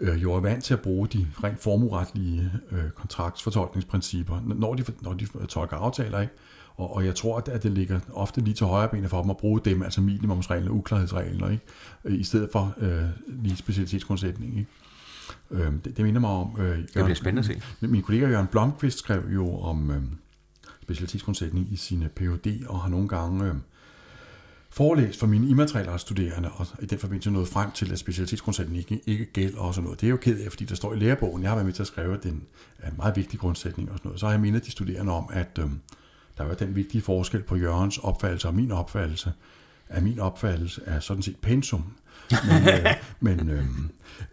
øh, 0.00 0.22
jo 0.22 0.32
er 0.32 0.40
vant 0.40 0.64
til 0.64 0.74
at 0.74 0.80
bruge 0.80 1.08
de 1.08 1.26
rent 1.44 1.60
formueretlige 1.60 2.52
øh, 2.70 2.90
kontraktsfortolkningsprincipper, 2.90 4.40
når 4.44 4.74
de, 4.74 4.84
når 5.00 5.12
de 5.12 5.26
tolker 5.48 5.76
aftaler. 5.76 6.20
Ikke? 6.20 6.32
Og, 6.76 6.94
og 6.94 7.04
jeg 7.04 7.14
tror, 7.14 7.38
at 7.38 7.62
det 7.62 7.72
ligger 7.72 8.00
ofte 8.12 8.40
lige 8.40 8.54
til 8.54 8.66
højre 8.66 8.88
benet 8.88 9.10
for 9.10 9.22
dem 9.22 9.30
at 9.30 9.36
bruge 9.36 9.60
dem, 9.64 9.82
altså 9.82 10.00
minimumsregler 10.00 10.70
og 10.70 10.76
uklarhedsregler, 10.76 11.50
ikke? 11.50 11.64
i 12.04 12.24
stedet 12.24 12.48
for 12.52 12.74
øh, 12.78 13.02
lige 13.28 13.56
specialitetsgrundsætning. 13.56 14.58
Ikke? 14.58 14.70
Øh, 15.50 15.72
det, 15.84 15.96
det 15.96 16.04
minder 16.04 16.20
mig 16.20 16.30
om... 16.30 16.56
Øh, 16.58 16.78
det 16.78 16.90
bliver 16.92 17.14
spændende 17.14 17.40
at 17.40 17.60
se. 17.80 17.86
Min 17.86 18.02
kollega 18.02 18.28
Jørgen 18.28 18.46
Blomqvist 18.46 18.98
skrev 18.98 19.22
jo 19.34 19.58
om... 19.58 19.90
Øh, 19.90 20.02
specialitetsgrundsætning 20.86 21.72
i 21.72 21.76
sine 21.76 22.08
Ph.D. 22.08 22.66
og 22.66 22.80
har 22.80 22.88
nogle 22.88 23.08
gange 23.08 23.44
øh, 23.44 23.54
forelæst 24.70 25.20
for 25.20 25.26
mine 25.26 25.48
immaterielle 25.48 25.98
studerende, 25.98 26.50
og 26.50 26.66
i 26.82 26.86
den 26.86 26.98
forbindelse 26.98 27.30
nået 27.30 27.48
frem 27.48 27.70
til, 27.70 27.92
at 27.92 27.98
specialitetsgrundsætningen 27.98 28.78
ikke, 28.78 29.10
ikke 29.10 29.24
gælder 29.24 29.60
og 29.60 29.74
sådan 29.74 29.84
noget. 29.84 30.00
Det 30.00 30.06
er 30.06 30.10
jo 30.10 30.16
ked 30.16 30.40
af, 30.40 30.50
fordi 30.50 30.64
der 30.64 30.74
står 30.74 30.94
i 30.94 30.96
lærebogen, 30.98 31.42
jeg 31.42 31.50
har 31.50 31.56
været 31.56 31.66
med 31.66 31.72
til 31.72 31.82
at 31.82 31.86
skrive, 31.86 32.14
at 32.14 32.22
den 32.22 32.42
er 32.78 32.90
en 32.90 32.96
meget 32.96 33.16
vigtig 33.16 33.38
grundsætning 33.40 33.90
og 33.90 33.98
sådan 33.98 34.08
noget. 34.08 34.20
Så 34.20 34.26
har 34.26 34.32
jeg 34.32 34.40
mindet 34.40 34.66
de 34.66 34.70
studerende 34.70 35.12
om, 35.12 35.28
at 35.32 35.58
øh, 35.58 35.66
der 36.38 36.44
var 36.44 36.54
den 36.54 36.76
vigtige 36.76 37.02
forskel 37.02 37.42
på 37.42 37.56
Jørgens 37.56 37.98
opfattelse 37.98 38.48
og 38.48 38.54
min 38.54 38.72
opfattelse, 38.72 39.32
at 39.88 40.02
min 40.02 40.18
opfattelse 40.18 40.82
er 40.84 41.00
sådan 41.00 41.22
set 41.22 41.36
pensum, 41.36 41.84
men, 42.30 42.68
øh, 42.68 42.94
men 43.20 43.50
øh, 43.50 43.64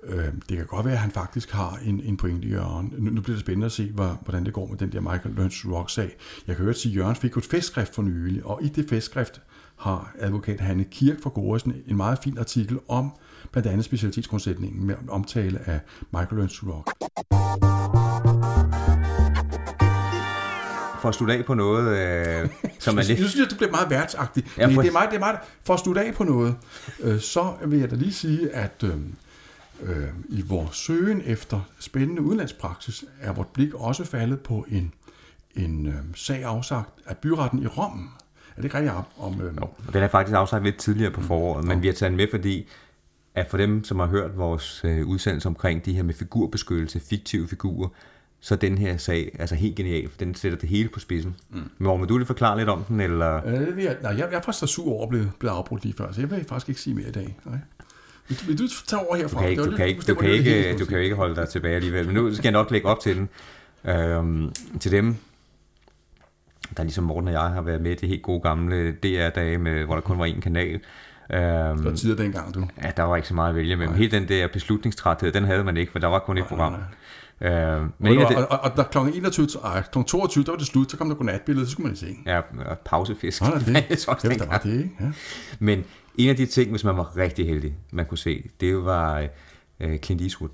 øh, 0.03 0.33
det 0.49 0.57
kan 0.57 0.65
godt 0.65 0.85
være, 0.85 0.93
at 0.93 0.99
han 0.99 1.11
faktisk 1.11 1.51
har 1.51 1.79
en, 1.85 2.01
en 2.03 2.17
pointe 2.17 2.47
i 2.47 2.51
Jørgen. 2.51 2.93
Nu, 2.97 3.11
nu 3.11 3.21
bliver 3.21 3.35
det 3.35 3.41
spændende 3.41 3.65
at 3.65 3.71
se, 3.71 3.91
hvad, 3.91 4.09
hvordan 4.23 4.45
det 4.45 4.53
går 4.53 4.67
med 4.67 4.77
den 4.77 4.91
der 4.91 5.01
Michael 5.01 5.35
Lynch 5.35 5.67
Rock-sag. 5.71 6.15
Jeg 6.47 6.55
kan 6.55 6.65
høre 6.65 6.73
sige, 6.73 6.91
at 6.91 6.97
Jørgen 6.97 7.15
fik 7.15 7.37
et 7.37 7.45
festskrift 7.45 7.95
for 7.95 8.01
nylig, 8.01 8.45
og 8.45 8.63
i 8.63 8.67
det 8.67 8.89
festskrift 8.89 9.41
har 9.77 10.15
advokat 10.19 10.59
Hanne 10.59 10.83
Kirk 10.83 11.21
for 11.21 11.29
Goresen 11.29 11.73
en 11.87 11.97
meget 11.97 12.19
fin 12.23 12.37
artikel 12.37 12.79
om 12.87 13.11
blandt 13.51 13.69
andet 13.69 13.85
specialitetsgrundsætningen 13.85 14.87
med 14.87 14.95
omtale 15.09 15.59
af 15.69 15.79
Michael 16.11 16.41
Lynch 16.41 16.63
Rock. 16.67 16.91
For 21.03 21.09
at 21.09 21.15
slutte 21.15 21.33
af 21.33 21.45
på 21.45 21.53
noget, 21.53 21.97
øh, 21.97 22.49
som 22.79 22.97
er 22.97 23.03
lidt... 23.03 23.19
Jeg 23.19 23.29
synes, 23.29 23.47
det 23.49 23.57
bliver 23.57 23.71
meget 23.71 23.89
værtsagtigt. 23.89 24.57
Ja, 24.57 24.67
for... 24.67 24.81
Det 24.81 24.87
er 24.87 24.91
meget, 24.91 25.09
det 25.09 25.15
er 25.15 25.19
meget, 25.19 25.37
for 25.63 25.73
at 25.73 25.79
slutte 25.79 26.01
af 26.01 26.13
på 26.13 26.23
noget, 26.23 26.55
øh, 26.99 27.19
så 27.19 27.53
vil 27.65 27.79
jeg 27.79 27.91
da 27.91 27.95
lige 27.95 28.13
sige, 28.13 28.49
at 28.49 28.83
øh, 28.83 28.95
øh, 29.81 30.07
i 30.29 30.41
vores 30.41 30.77
søgen 30.77 31.21
efter 31.25 31.59
spændende 31.79 32.21
udlandspraksis, 32.21 33.05
er 33.21 33.33
vort 33.33 33.47
blik 33.47 33.73
også 33.73 34.05
faldet 34.05 34.39
på 34.39 34.65
en, 34.69 34.93
en 35.55 35.87
øh, 35.87 35.93
sag 36.15 36.43
afsagt 36.43 36.89
af 37.05 37.17
byretten 37.17 37.63
i 37.63 37.67
Rom. 37.67 38.09
Er 38.49 38.55
det 38.55 38.63
ikke 38.63 38.77
rigtigt 38.77 38.93
om... 39.17 39.41
Øh... 39.41 39.55
Jo, 39.61 39.67
den 39.93 40.03
er 40.03 40.07
faktisk 40.07 40.35
afsagt 40.35 40.63
lidt 40.63 40.77
tidligere 40.77 41.11
på 41.11 41.21
foråret, 41.21 41.65
men 41.65 41.81
vi 41.81 41.87
har 41.87 41.93
taget 41.93 42.09
den 42.09 42.17
med, 42.17 42.27
fordi 42.31 42.69
at 43.35 43.49
for 43.49 43.57
dem, 43.57 43.83
som 43.83 43.99
har 43.99 44.07
hørt 44.07 44.37
vores 44.37 44.81
øh, 44.85 45.07
udsendelse 45.07 45.47
omkring 45.47 45.85
de 45.85 45.93
her 45.93 46.03
med 46.03 46.13
figurbeskyttelse, 46.13 46.99
fiktive 46.99 47.47
figurer, 47.47 47.89
så 48.43 48.55
den 48.55 48.77
her 48.77 48.97
sag 48.97 49.35
altså 49.39 49.55
helt 49.55 49.75
genial, 49.75 50.09
for 50.09 50.17
den 50.17 50.35
sætter 50.35 50.57
det 50.57 50.69
hele 50.69 50.89
på 50.89 50.99
spidsen. 50.99 51.35
Mm. 51.49 51.69
Men 51.77 51.99
vil 51.99 52.09
du 52.09 52.17
lige 52.17 52.27
forklare 52.27 52.57
lidt 52.57 52.69
om 52.69 52.83
den? 52.83 52.99
Eller? 52.99 53.47
Øh, 53.47 53.83
jeg, 53.83 53.97
nej, 54.01 54.11
jeg, 54.11 54.17
jeg 54.19 54.37
er 54.37 54.41
faktisk 54.41 54.59
så 54.59 54.67
sur 54.67 54.93
over 54.93 55.03
at 55.03 55.09
blive, 55.09 55.31
blive 55.39 55.51
afbrudt 55.51 55.83
lige 55.83 55.95
før, 55.97 56.11
så 56.11 56.21
jeg 56.21 56.31
vil 56.31 56.45
faktisk 56.49 56.69
ikke 56.69 56.81
sige 56.81 56.93
mere 56.93 57.07
i 57.07 57.11
dag. 57.11 57.37
Nej. 57.45 57.57
Vil, 58.27 58.37
vil 58.47 58.59
du 58.59 58.67
tage 58.87 58.99
over 58.99 59.15
herfra? 59.15 59.39
Du 59.39 59.41
kan 59.41 59.49
ikke, 59.49 59.63
du 59.63 59.75
kan 59.75 59.87
ikke, 59.87 60.01
du 60.01 60.15
kan 60.15 60.29
ikke, 60.29 60.77
du 60.77 60.85
kan 60.85 60.99
ikke 60.99 61.15
holde 61.15 61.35
dig 61.35 61.49
tilbage 61.49 61.75
alligevel, 61.75 62.05
men 62.05 62.15
nu 62.15 62.33
skal 62.33 62.43
jeg 62.43 62.51
nok 62.51 62.71
lægge 62.71 62.87
op 62.87 62.99
til 62.99 63.15
den. 63.15 63.29
Øhm, 63.85 64.51
til 64.79 64.91
dem, 64.91 65.15
der 66.77 66.83
ligesom 66.83 67.03
Morten 67.03 67.27
og 67.27 67.33
jeg 67.33 67.41
har 67.41 67.61
været 67.61 67.81
med 67.81 67.91
i 67.91 67.95
de 67.95 68.07
helt 68.07 68.23
gode 68.23 68.41
gamle 68.41 68.91
DR-dage, 68.91 69.57
med, 69.57 69.85
hvor 69.85 69.95
der 69.95 70.01
kun 70.01 70.19
var 70.19 70.27
én 70.27 70.39
kanal. 70.39 70.79
Øhm, 71.33 71.77
det 71.77 71.85
var 71.85 71.95
tider 71.95 72.15
dengang, 72.15 72.53
du. 72.53 72.67
Ja, 72.83 72.91
der 72.97 73.03
var 73.03 73.15
ikke 73.15 73.27
så 73.27 73.33
meget 73.33 73.49
at 73.49 73.55
vælge 73.55 73.75
med. 73.75 73.87
Men 73.87 73.95
hele 73.95 74.11
den 74.11 74.27
der 74.27 74.47
beslutningstræthed, 74.47 75.31
den 75.31 75.43
havde 75.43 75.63
man 75.63 75.77
ikke, 75.77 75.91
for 75.91 75.99
der 75.99 76.07
var 76.07 76.19
kun 76.19 76.37
et 76.37 76.45
program. 76.45 76.71
Nej, 76.71 76.81
nej. 76.81 76.89
Øh, 77.43 77.81
men 77.97 78.17
og, 78.17 78.29
det, 78.29 78.37
og, 78.37 78.59
og, 78.59 78.71
der 78.75 78.83
kl. 78.83 78.97
21, 78.97 79.47
ej, 79.63 79.83
kl. 79.91 79.99
22, 80.03 80.43
der 80.43 80.51
var 80.51 80.57
det 80.57 80.67
slut, 80.67 80.91
så 80.91 80.97
kom 80.97 81.09
der 81.09 81.15
godnatbillede, 81.15 81.65
så 81.65 81.71
skulle 81.71 81.87
man 81.87 81.95
se. 81.95 82.15
Ja, 82.25 82.37
og 82.37 82.79
pausefisk. 82.85 83.41
Nå, 83.41 83.47
det, 83.47 83.65
det, 83.65 83.89
det, 84.21 84.39
det 84.39 84.47
var 84.47 84.57
det, 84.57 84.77
ikke? 84.77 84.89
Ja. 84.99 85.11
Men 85.59 85.83
en 86.17 86.29
af 86.29 86.35
de 86.35 86.45
ting, 86.45 86.71
hvis 86.71 86.83
man 86.83 86.97
var 86.97 87.17
rigtig 87.17 87.47
heldig, 87.47 87.73
man 87.91 88.05
kunne 88.05 88.17
se, 88.17 88.49
det 88.59 88.85
var 88.85 89.27
øh, 89.79 89.99
Clint 89.99 90.21
Eastwood. 90.21 90.49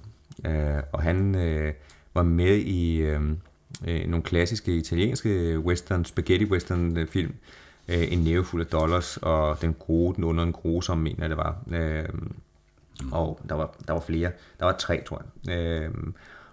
Øh, 0.46 0.84
og 0.92 1.02
han 1.02 1.36
øh, 1.36 1.74
var 2.14 2.24
med 2.24 2.56
i 2.58 2.96
øh, 2.98 3.22
øh, 3.88 4.08
nogle 4.08 4.24
klassiske 4.24 4.76
italienske 4.76 5.60
western, 5.60 6.06
spaghetti 6.06 6.46
western 6.46 6.98
øh, 6.98 7.08
film. 7.08 7.34
Øh, 7.88 8.14
en 8.14 8.20
næve 8.20 8.46
fuld 8.46 8.62
af 8.62 8.68
dollars, 8.68 9.18
og 9.18 9.62
den 9.62 9.74
gode, 9.74 10.16
den 10.16 10.24
under 10.24 10.44
en 10.44 10.52
gro, 10.52 10.82
som 10.82 10.98
mener 10.98 11.28
det 11.28 11.38
var. 11.38 11.58
Øh, 11.72 12.10
og 13.12 13.40
der 13.50 13.56
var, 13.56 13.76
der 13.88 13.94
var 13.94 14.00
flere. 14.00 14.32
Der 14.60 14.66
var 14.66 14.72
tre, 14.72 15.04
tror 15.08 15.24
jeg. 15.46 15.58
Øh, 15.58 15.92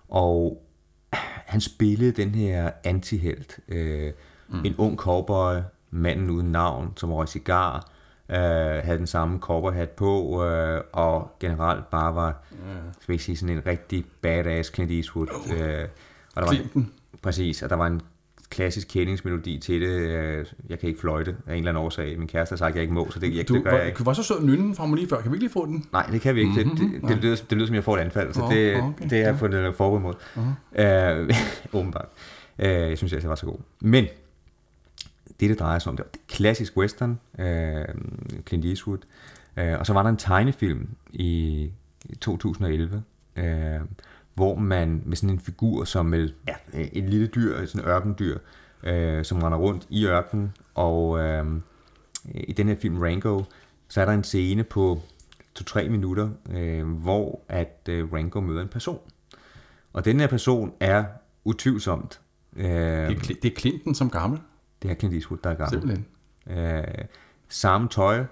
og 0.09 0.62
han 1.46 1.61
spillede 1.61 2.12
den 2.12 2.34
her 2.34 2.70
antihelt. 2.84 3.59
Øh, 3.68 4.12
mm. 4.48 4.64
En 4.64 4.74
ung 4.78 4.96
cowboy, 4.96 5.57
manden 5.90 6.30
uden 6.30 6.52
navn, 6.52 6.92
som 6.96 7.12
røg 7.12 7.28
cigar, 7.28 7.90
øh, 8.28 8.36
havde 8.84 8.98
den 8.98 9.07
samme 9.07 9.38
cowboyhat 9.38 9.90
på, 9.90 10.44
øh, 10.44 10.80
og 10.92 11.36
generelt 11.40 11.90
bare 11.90 12.14
var, 12.14 12.44
yeah. 12.66 12.76
skal 13.00 13.12
vi 13.12 13.18
sige, 13.18 13.36
sådan 13.36 13.57
en 13.57 13.66
rigtig 13.66 14.04
badass 14.20 14.74
Clint 14.74 14.92
Eastwood. 14.92 15.28
Øh, 15.28 15.88
og 16.36 16.42
der 16.42 16.48
var, 16.74 16.84
præcis, 17.22 17.62
og 17.62 17.70
der 17.70 17.76
var 17.76 17.86
en 17.86 18.02
klassisk 18.57 18.88
kendingsmelodi 18.88 19.59
til 19.59 19.80
det. 19.80 19.88
Øh, 19.88 20.46
jeg 20.68 20.78
kan 20.78 20.88
ikke 20.88 21.00
fløjte 21.00 21.36
af 21.46 21.52
en 21.52 21.59
eller 21.59 21.70
anden 21.70 21.84
årsag. 21.84 22.18
Min 22.18 22.28
kæreste 22.28 22.52
har 22.52 22.57
sagt, 22.57 22.68
at 22.68 22.74
jeg 22.74 22.82
ikke 22.82 22.94
må, 22.94 23.11
så 23.11 23.18
det, 23.18 23.36
jeg, 23.36 23.48
du, 23.48 23.54
det 23.54 23.64
gør 23.64 23.76
jeg 23.76 23.86
ikke. 23.86 23.98
Du 23.98 24.04
var 24.04 24.12
så 24.12 24.22
sød 24.22 24.42
nynnen 24.42 24.74
fra 24.74 24.94
lige 24.94 25.09
før. 25.09 25.20
Kan 25.20 25.30
vi 25.30 25.36
ikke 25.36 25.44
lige 25.44 25.52
få 25.52 25.66
den? 25.66 25.84
Nej, 25.92 26.07
det 26.07 26.20
kan 26.20 26.34
vi 26.34 26.40
ikke. 26.40 26.64
Mm-hmm. 26.64 26.90
Det, 26.90 27.02
det, 27.02 27.09
det, 27.09 27.24
lyder, 27.24 27.36
det 27.36 27.52
lyder 27.52 27.66
som, 27.66 27.74
jeg 27.74 27.84
får 27.84 27.96
et 27.96 28.00
anfald, 28.00 28.34
så 28.34 28.46
det, 28.50 28.76
oh, 28.76 28.88
okay. 28.88 29.02
det 29.02 29.18
har 29.18 29.18
jeg 29.18 29.38
fundet 29.38 29.74
forbud 29.74 30.00
mod. 30.00 30.14
Uh-huh. 30.14 31.30
Uh, 31.70 31.74
åbenbart. 31.80 32.09
Uh, 32.59 32.64
jeg 32.64 32.98
synes, 32.98 33.12
jeg 33.12 33.22
var 33.22 33.34
så 33.34 33.46
god. 33.46 33.59
Men 33.80 34.04
det, 35.40 35.50
det 35.50 35.59
drejer 35.59 35.78
sig 35.78 35.90
om, 35.90 35.96
det 35.96 36.04
var 36.04 36.18
klassisk 36.28 36.76
western, 36.76 37.20
uh, 37.38 37.44
Clint 38.46 38.64
Eastwood. 38.64 38.98
Uh, 39.57 39.78
og 39.78 39.86
så 39.86 39.92
var 39.92 40.02
der 40.02 40.11
en 40.11 40.16
tegnefilm 40.16 40.88
i 41.12 41.70
2011, 42.20 43.02
uh, 43.36 43.42
hvor 44.37 44.55
man 44.55 45.03
med 45.05 45.16
sådan 45.16 45.30
en 45.30 45.41
figur 45.41 45.84
som 45.84 46.07
med, 46.07 46.28
ja, 46.49 46.55
et 46.72 47.05
lille 47.05 47.26
dyr, 47.26 47.66
sådan 47.66 47.84
en 47.84 47.91
ørkendyr, 47.91 48.39
øh, 48.84 49.24
som 49.24 49.43
render 49.43 49.59
rundt 49.59 49.87
i 49.91 50.07
ørkenen, 50.07 50.53
og 50.74 51.18
øh, 51.18 51.47
i 52.34 52.53
den 52.53 52.68
her 52.68 52.76
film 52.76 52.99
Rango, 52.99 53.43
så 53.89 54.01
er 54.01 54.05
der 54.05 54.12
en 54.12 54.24
scene 54.24 54.64
på 54.64 55.01
to-tre 55.55 55.89
minutter, 55.89 56.28
øh, 56.51 56.89
hvor 56.89 57.41
at 57.49 57.80
øh, 57.89 58.12
Rango 58.12 58.41
møder 58.41 58.62
en 58.62 58.68
person. 58.68 59.01
Og 59.93 60.05
den 60.05 60.20
her 60.20 60.26
person 60.26 60.72
er 60.80 61.05
utvivlsomt. 61.45 62.20
Øh, 62.57 62.64
det, 62.64 62.70
er, 62.70 63.34
det 63.43 63.53
er 63.53 63.61
Clinton 63.61 63.95
som 63.95 64.11
gammel? 64.11 64.41
Det 64.82 64.91
er 64.91 64.95
Clint 64.95 65.14
Eastwood, 65.14 65.39
der 65.45 65.51
er 65.51 65.55
gammel. 65.55 65.80
Simpelthen. 65.80 66.07
Øh, 66.47 67.05
samme 67.49 67.89
tøj, 67.89 68.24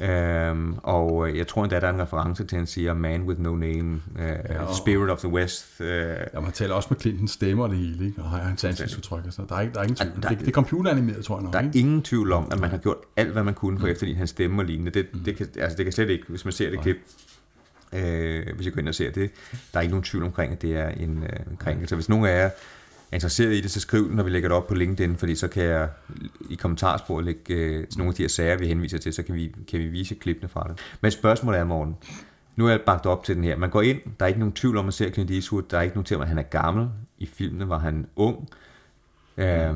Øhm, 0.00 0.74
og 0.82 1.36
jeg 1.36 1.46
tror 1.46 1.64
endda, 1.64 1.80
der 1.80 1.86
er 1.86 1.92
en 1.92 2.00
reference 2.02 2.44
til, 2.44 2.56
at 2.56 2.60
han 2.60 2.66
siger 2.66 2.94
Man 2.94 3.22
with 3.22 3.40
no 3.40 3.54
name, 3.54 4.02
uh, 4.14 4.20
ja, 4.22 4.74
Spirit 4.76 5.10
of 5.10 5.18
the 5.18 5.28
West. 5.28 5.66
Uh, 5.80 5.86
ja, 5.86 6.40
man 6.40 6.52
taler 6.52 6.74
også 6.74 6.88
med 6.90 7.00
Clintons 7.00 7.30
stemme 7.30 7.62
og 7.62 7.70
det 7.70 7.78
hele, 7.78 8.06
ikke? 8.06 8.22
og 8.22 8.30
hans 8.30 8.64
ansigtsudtryk. 8.64 9.22
Så 9.30 9.42
der 9.48 9.56
er, 9.56 9.60
ikke, 9.60 9.74
der 9.74 9.80
er 9.80 9.84
ingen 9.84 9.96
tvivl. 9.96 10.22
Der, 10.22 10.28
det, 10.28 10.38
det 10.38 10.48
er 10.48 10.52
computeranimeret, 10.52 11.24
tror 11.24 11.36
jeg 11.36 11.42
nok. 11.42 11.52
Der 11.52 11.58
er 11.58 11.64
ikke? 11.64 11.78
ingen 11.78 12.02
tvivl 12.02 12.32
om, 12.32 12.48
at 12.52 12.60
man 12.60 12.70
har 12.70 12.78
gjort 12.78 12.96
alt, 13.16 13.32
hvad 13.32 13.42
man 13.42 13.54
kunne 13.54 13.78
for 13.78 13.86
mm. 13.86 13.92
efterligne 13.92 14.18
hans 14.18 14.30
stemme 14.30 14.62
og 14.62 14.66
lignende. 14.66 14.90
Det, 14.90 15.06
mm. 15.12 15.20
det, 15.20 15.36
kan, 15.36 15.48
altså, 15.58 15.76
det 15.76 15.84
kan 15.84 15.92
slet 15.92 16.10
ikke, 16.10 16.24
hvis 16.28 16.44
man 16.44 16.52
ser 16.52 16.70
det 16.70 16.80
klip, 16.80 16.96
øh, 17.92 18.46
hvis 18.54 18.66
jeg 18.66 18.72
går 18.72 18.80
ind 18.80 18.88
og 18.88 18.94
ser 18.94 19.10
det, 19.10 19.30
der 19.72 19.78
er 19.78 19.80
ikke 19.80 19.92
nogen 19.92 20.04
tvivl 20.04 20.24
omkring, 20.24 20.52
at 20.52 20.62
det 20.62 20.76
er 20.76 20.88
en, 20.88 21.22
øh, 21.22 21.50
en 21.50 21.56
krænkelse. 21.56 21.94
Hvis 21.94 22.08
nogen 22.08 22.26
af 22.26 22.30
jer 22.30 22.44
er 22.44 22.50
interesseret 23.12 23.52
i 23.52 23.60
det, 23.60 23.70
så 23.70 23.80
skriv 23.80 24.08
det, 24.08 24.16
når 24.16 24.22
vi 24.22 24.30
lægger 24.30 24.48
det 24.48 24.56
op 24.56 24.66
på 24.66 24.74
LinkedIn, 24.74 25.16
fordi 25.16 25.34
så 25.34 25.48
kan 25.48 25.62
jeg 25.62 25.88
i 26.50 26.54
kommentarsporet 26.54 27.24
lægge 27.24 27.54
øh, 27.54 27.86
nogle 27.96 28.10
af 28.10 28.14
de 28.14 28.22
her 28.22 28.28
sager, 28.28 28.58
vi 28.58 28.66
henviser 28.66 28.98
til, 28.98 29.12
så 29.12 29.22
kan 29.22 29.34
vi, 29.34 29.54
kan 29.70 29.80
vi 29.80 29.86
vise 29.86 30.14
klippene 30.14 30.48
fra 30.48 30.66
det. 30.68 30.78
Men 31.00 31.10
spørgsmålet 31.10 31.60
er, 31.60 31.64
morgen. 31.64 31.96
Nu 32.56 32.66
er 32.66 32.70
jeg 32.70 32.80
bagt 32.86 33.06
op 33.06 33.24
til 33.24 33.36
den 33.36 33.44
her. 33.44 33.56
Man 33.56 33.70
går 33.70 33.82
ind, 33.82 34.00
der 34.18 34.24
er 34.24 34.28
ikke 34.28 34.40
nogen 34.40 34.52
tvivl 34.52 34.76
om, 34.76 34.80
at 34.80 34.84
man 34.84 34.92
ser 34.92 35.10
Clint 35.10 35.30
Eastwood, 35.30 35.62
der 35.70 35.78
er 35.78 35.82
ikke 35.82 35.96
nogen 35.96 36.04
tvivl 36.04 36.18
om, 36.18 36.22
at 36.22 36.28
han 36.28 36.38
er 36.38 36.42
gammel. 36.42 36.88
I 37.18 37.26
filmene 37.26 37.68
var 37.68 37.78
han 37.78 38.06
ung. 38.16 38.48
Øh, 39.36 39.74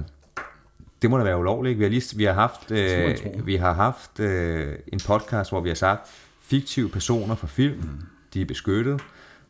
det 1.02 1.10
må 1.10 1.18
da 1.18 1.24
være 1.24 1.38
ulovligt. 1.38 1.78
Vi 1.78 1.84
har, 1.84 1.90
lige, 1.90 2.16
vi 2.16 2.24
har 2.24 2.32
haft, 2.32 2.70
øh, 2.70 3.46
vi 3.46 3.56
har 3.56 3.72
haft 3.72 4.20
øh, 4.20 4.78
en 4.92 5.00
podcast, 5.06 5.50
hvor 5.50 5.60
vi 5.60 5.68
har 5.68 5.74
sagt, 5.74 6.08
fiktive 6.40 6.88
personer 6.88 7.34
fra 7.34 7.46
film, 7.46 7.76
mm. 7.76 8.00
de 8.34 8.40
er 8.40 8.46
beskyttet, 8.46 9.00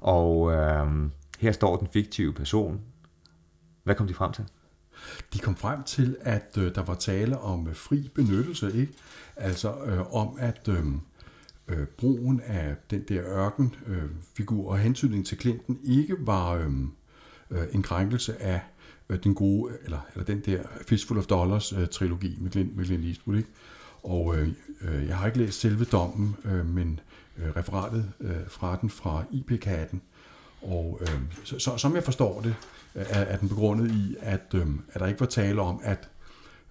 og 0.00 0.52
øh, 0.52 0.86
her 1.38 1.52
står 1.52 1.76
den 1.76 1.88
fiktive 1.92 2.32
person 2.32 2.80
hvad 3.84 3.94
kom 3.94 4.06
de 4.06 4.14
frem 4.14 4.32
til? 4.32 4.44
De 5.32 5.38
kom 5.38 5.56
frem 5.56 5.82
til, 5.82 6.16
at 6.20 6.58
øh, 6.58 6.74
der 6.74 6.82
var 6.82 6.94
tale 6.94 7.38
om 7.38 7.68
øh, 7.68 7.74
fri 7.74 8.10
benyttelse, 8.14 8.72
ikke? 8.74 8.92
Altså 9.36 9.84
øh, 9.84 10.14
om, 10.14 10.36
at 10.38 10.68
øh, 10.68 10.84
øh, 11.68 11.86
brugen 11.86 12.40
af 12.40 12.76
den 12.90 13.04
der 13.08 13.22
ørkenfigur 13.24 14.62
øh, 14.62 14.70
og 14.70 14.78
hentydning 14.78 15.26
til 15.26 15.40
Clinton 15.40 15.78
ikke 15.84 16.16
var 16.18 16.50
øh, 16.50 16.70
øh, 17.50 17.66
en 17.72 17.82
krænkelse 17.82 18.42
af 18.42 18.60
øh, 19.08 19.18
den 19.24 19.34
gode, 19.34 19.72
eller, 19.84 20.00
eller 20.14 20.24
den 20.24 20.40
der 20.40 20.62
Fistful 20.86 21.18
of 21.18 21.26
Dollars 21.26 21.72
øh, 21.72 21.88
trilogi 21.88 22.36
med 22.40 22.50
Clint, 22.50 22.76
med 22.76 22.84
Clint 22.84 23.04
Eastwood, 23.04 23.36
ikke? 23.36 23.50
Og 24.02 24.36
øh, 24.36 24.48
øh, 24.80 25.06
jeg 25.06 25.16
har 25.16 25.26
ikke 25.26 25.38
læst 25.38 25.60
selve 25.60 25.84
dommen, 25.84 26.36
øh, 26.44 26.66
men 26.66 27.00
øh, 27.38 27.56
referatet 27.56 28.12
øh, 28.20 28.48
fra 28.48 28.78
den 28.80 28.90
fra 28.90 29.24
IP-katten. 29.30 30.02
Og 30.62 30.98
øh, 31.00 31.20
så, 31.44 31.58
så, 31.58 31.76
som 31.76 31.94
jeg 31.94 32.04
forstår 32.04 32.40
det, 32.40 32.54
øh, 32.94 33.04
er, 33.08 33.20
er 33.20 33.36
den 33.36 33.48
begrundet 33.48 33.90
i, 33.90 34.16
at, 34.20 34.54
øh, 34.54 34.66
at 34.92 35.00
der 35.00 35.06
ikke 35.06 35.20
var 35.20 35.26
tale 35.26 35.62
om, 35.62 35.80
at 35.82 36.08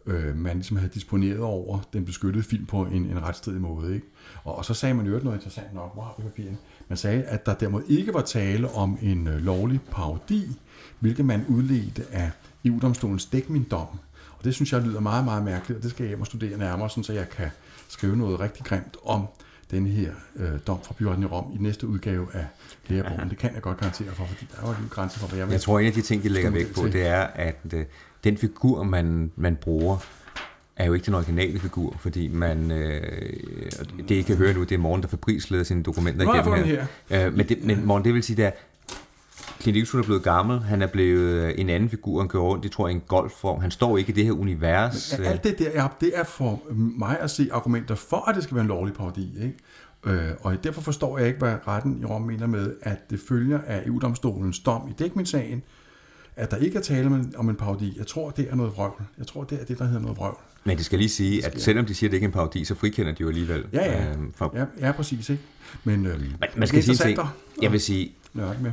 øh, 0.05 0.35
man 0.35 0.55
ligesom 0.55 0.77
havde 0.77 0.91
disponeret 0.93 1.39
over 1.39 1.79
den 1.93 2.05
beskyttede 2.05 2.43
film 2.43 2.65
på 2.65 2.85
en, 2.85 3.05
en 3.05 3.23
retstridig 3.23 3.61
måde. 3.61 3.95
Ikke? 3.95 4.07
Og, 4.43 4.55
og 4.55 4.65
så 4.65 4.73
sagde 4.73 4.95
man 4.95 5.05
jo 5.05 5.19
noget 5.23 5.37
interessant 5.37 5.73
nok, 5.73 5.93
hvor 5.93 6.03
har 6.03 6.15
vi 6.17 6.23
papiren? 6.23 6.57
Man 6.87 6.97
sagde, 6.97 7.23
at 7.23 7.45
der 7.45 7.53
dermed 7.53 7.81
ikke 7.87 8.13
var 8.13 8.21
tale 8.21 8.71
om 8.71 8.97
en 9.01 9.27
øh, 9.27 9.37
lovlig 9.37 9.79
parodi, 9.91 10.47
hvilket 10.99 11.25
man 11.25 11.45
udledte 11.47 12.05
af 12.11 12.31
EU-domstolens 12.65 13.25
dækmindom. 13.25 13.87
Og 14.37 14.45
det 14.45 14.55
synes 14.55 14.73
jeg 14.73 14.81
lyder 14.81 14.99
meget, 14.99 15.25
meget 15.25 15.43
mærkeligt, 15.43 15.77
og 15.77 15.83
det 15.83 15.91
skal 15.91 16.03
jeg 16.03 16.09
hjem 16.09 16.21
og 16.21 16.27
studere 16.27 16.57
nærmere, 16.57 16.89
sådan, 16.89 17.03
så 17.03 17.13
jeg 17.13 17.29
kan 17.29 17.49
skrive 17.87 18.17
noget 18.17 18.39
rigtig 18.39 18.65
grimt 18.65 18.97
om 19.03 19.27
den 19.71 19.87
her 19.87 20.11
øh, 20.35 20.51
dom 20.67 20.79
fra 20.83 20.93
byretten 20.97 21.23
i 21.23 21.27
Rom 21.27 21.51
i 21.55 21.57
næste 21.57 21.87
udgave 21.87 22.27
af 22.33 22.45
lærebogen. 22.87 23.29
Det 23.29 23.37
kan 23.37 23.53
jeg 23.53 23.61
godt 23.61 23.77
garantere 23.77 24.09
for, 24.11 24.25
fordi 24.25 24.47
der 24.51 24.63
er 24.63 24.67
jo 24.67 24.83
en 24.83 24.89
grænse 24.89 25.19
for, 25.19 25.27
hvad 25.27 25.37
jeg 25.37 25.47
vil. 25.47 25.51
Jeg 25.51 25.61
tror, 25.61 25.79
en 25.79 25.85
af 25.85 25.93
de 25.93 26.01
ting, 26.01 26.23
de 26.23 26.29
lægger 26.29 26.49
væk 26.49 26.73
på, 26.75 26.87
det 26.87 27.07
er, 27.07 27.21
at 27.21 27.59
øh, 27.73 27.85
den 28.23 28.37
figur, 28.37 28.83
man, 28.83 29.31
man 29.35 29.55
bruger, 29.55 29.97
er 30.75 30.85
jo 30.85 30.93
ikke 30.93 31.05
den 31.05 31.13
originale 31.13 31.59
figur, 31.59 31.95
fordi 31.99 32.27
man, 32.27 32.71
øh, 32.71 33.33
det 34.09 34.15
I 34.15 34.21
kan 34.21 34.35
høre 34.35 34.53
nu, 34.53 34.63
det 34.63 34.71
er 34.71 34.77
Morgen, 34.77 35.01
der 35.01 35.07
fabriks 35.07 35.51
sine 35.63 35.83
dokumenter 35.83 36.33
igennem 36.33 36.63
her. 36.63 36.85
her. 37.09 37.27
Øh, 37.27 37.33
men, 37.33 37.49
det, 37.49 37.63
men 37.63 37.85
Morgen, 37.85 38.03
det 38.03 38.13
vil 38.13 38.23
sige, 38.23 38.45
at 38.45 38.68
Clint 39.61 39.77
Eastwood 39.77 40.03
er 40.03 40.05
blevet 40.05 40.23
gammel, 40.23 40.59
han 40.59 40.81
er 40.81 40.87
blevet 40.87 41.45
øh, 41.45 41.53
en 41.57 41.69
anden 41.69 41.89
figur, 41.89 42.19
han 42.19 42.29
kører 42.29 42.43
rundt, 42.43 42.63
det 42.63 42.71
tror 42.71 42.87
jeg, 42.87 42.95
en 42.95 43.01
golfform. 43.07 43.61
Han 43.61 43.71
står 43.71 43.97
ikke 43.97 44.11
i 44.11 44.15
det 44.15 44.25
her 44.25 44.31
univers. 44.31 45.15
Men 45.17 45.27
alt 45.27 45.43
det 45.43 45.59
der, 45.59 45.69
ja, 45.71 45.87
det 46.01 46.11
er 46.15 46.23
for 46.23 46.61
mig 46.71 47.19
at 47.19 47.31
se 47.31 47.49
argumenter 47.51 47.95
for, 47.95 48.29
at 48.29 48.35
det 48.35 48.43
skal 48.43 48.55
være 48.55 48.61
en 48.61 48.67
lovlig 48.67 48.93
parodi. 48.93 49.43
Ikke? 49.43 49.55
Øh, 50.05 50.31
og 50.41 50.63
derfor 50.63 50.81
forstår 50.81 51.17
jeg 51.17 51.27
ikke, 51.27 51.39
hvad 51.39 51.55
retten 51.67 51.99
i 52.01 52.05
Rom 52.05 52.21
mener 52.21 52.47
med, 52.47 52.73
at 52.81 53.09
det 53.09 53.19
følger 53.27 53.59
af 53.67 53.83
EU-domstolens 53.85 54.59
dom 54.59 54.81
i 54.89 54.93
dækmindsagen, 54.99 55.63
at 56.35 56.51
der 56.51 56.57
ikke 56.57 56.77
er 56.77 56.81
tale 56.81 57.25
om 57.37 57.49
en 57.49 57.55
parodi. 57.55 57.93
Jeg 57.97 58.07
tror, 58.07 58.29
det 58.29 58.47
er 58.51 58.55
noget 58.55 58.73
vrøvl. 58.75 59.03
Jeg 59.17 59.27
tror, 59.27 59.43
det 59.43 59.61
er 59.61 59.65
det, 59.65 59.79
der 59.79 59.85
hedder 59.85 60.01
noget 60.01 60.17
vrøvl. 60.17 60.37
Men 60.63 60.77
det 60.77 60.85
skal 60.85 60.99
lige 60.99 61.09
sige, 61.09 61.45
at 61.45 61.61
selvom 61.61 61.85
de 61.85 61.95
siger, 61.95 62.07
at 62.07 62.11
det 62.11 62.17
ikke 62.17 62.25
er 62.25 62.27
en 62.27 62.33
parodi, 62.33 62.65
så 62.65 62.75
frikender 62.75 63.11
de 63.11 63.21
jo 63.21 63.27
alligevel. 63.27 63.65
Ja, 63.73 63.91
ja. 63.91 64.09
Øh, 64.09 64.17
for... 64.35 64.51
ja, 64.55 64.65
ja 64.87 64.91
præcis. 64.91 65.29
Ikke? 65.29 65.43
Men, 65.83 66.05
øh, 66.05 66.19
man, 66.19 66.49
man 66.55 66.67
skal 66.67 66.83
sige 66.83 66.95
ting. 66.95 67.19
Jeg 67.61 67.71
vil 67.71 67.81
sige, 67.81 68.11
med. 68.33 68.71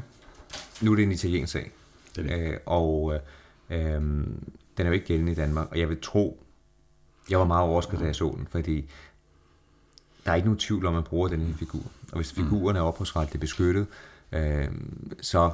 Nu 0.82 0.92
er 0.92 0.96
det 0.96 1.02
en 1.02 1.12
italiensk 1.12 1.52
sag. 1.52 1.70
Det 2.16 2.30
er 2.30 2.36
det. 2.36 2.52
Øh, 2.52 2.59
og 2.66 3.14
øh, 3.14 3.20
øh, 3.70 4.00
den 4.76 4.86
er 4.86 4.86
jo 4.86 4.92
ikke 4.92 5.07
gældende 5.07 5.32
i 5.32 5.34
Danmark, 5.34 5.68
og 5.70 5.78
jeg 5.78 5.88
vil 5.88 6.00
tro, 6.02 6.42
jeg 7.30 7.38
var 7.38 7.44
meget 7.44 7.62
overrasket, 7.62 8.00
da 8.00 8.04
jeg 8.04 8.14
så 8.14 8.34
den, 8.36 8.46
fordi 8.50 8.90
der 10.24 10.30
er 10.30 10.36
ikke 10.36 10.48
nogen 10.48 10.59
tvivl 10.59 10.86
om, 10.86 10.94
at 10.94 10.94
man 10.94 11.02
bruger 11.02 11.28
den 11.28 11.40
her 11.40 11.54
figur. 11.54 11.82
Og 12.12 12.16
hvis 12.16 12.32
figuren 12.32 12.76
er 12.76 12.80
ophavsretligt 12.80 13.40
beskyttet, 13.40 13.86
øh, 14.32 14.68
så 15.20 15.50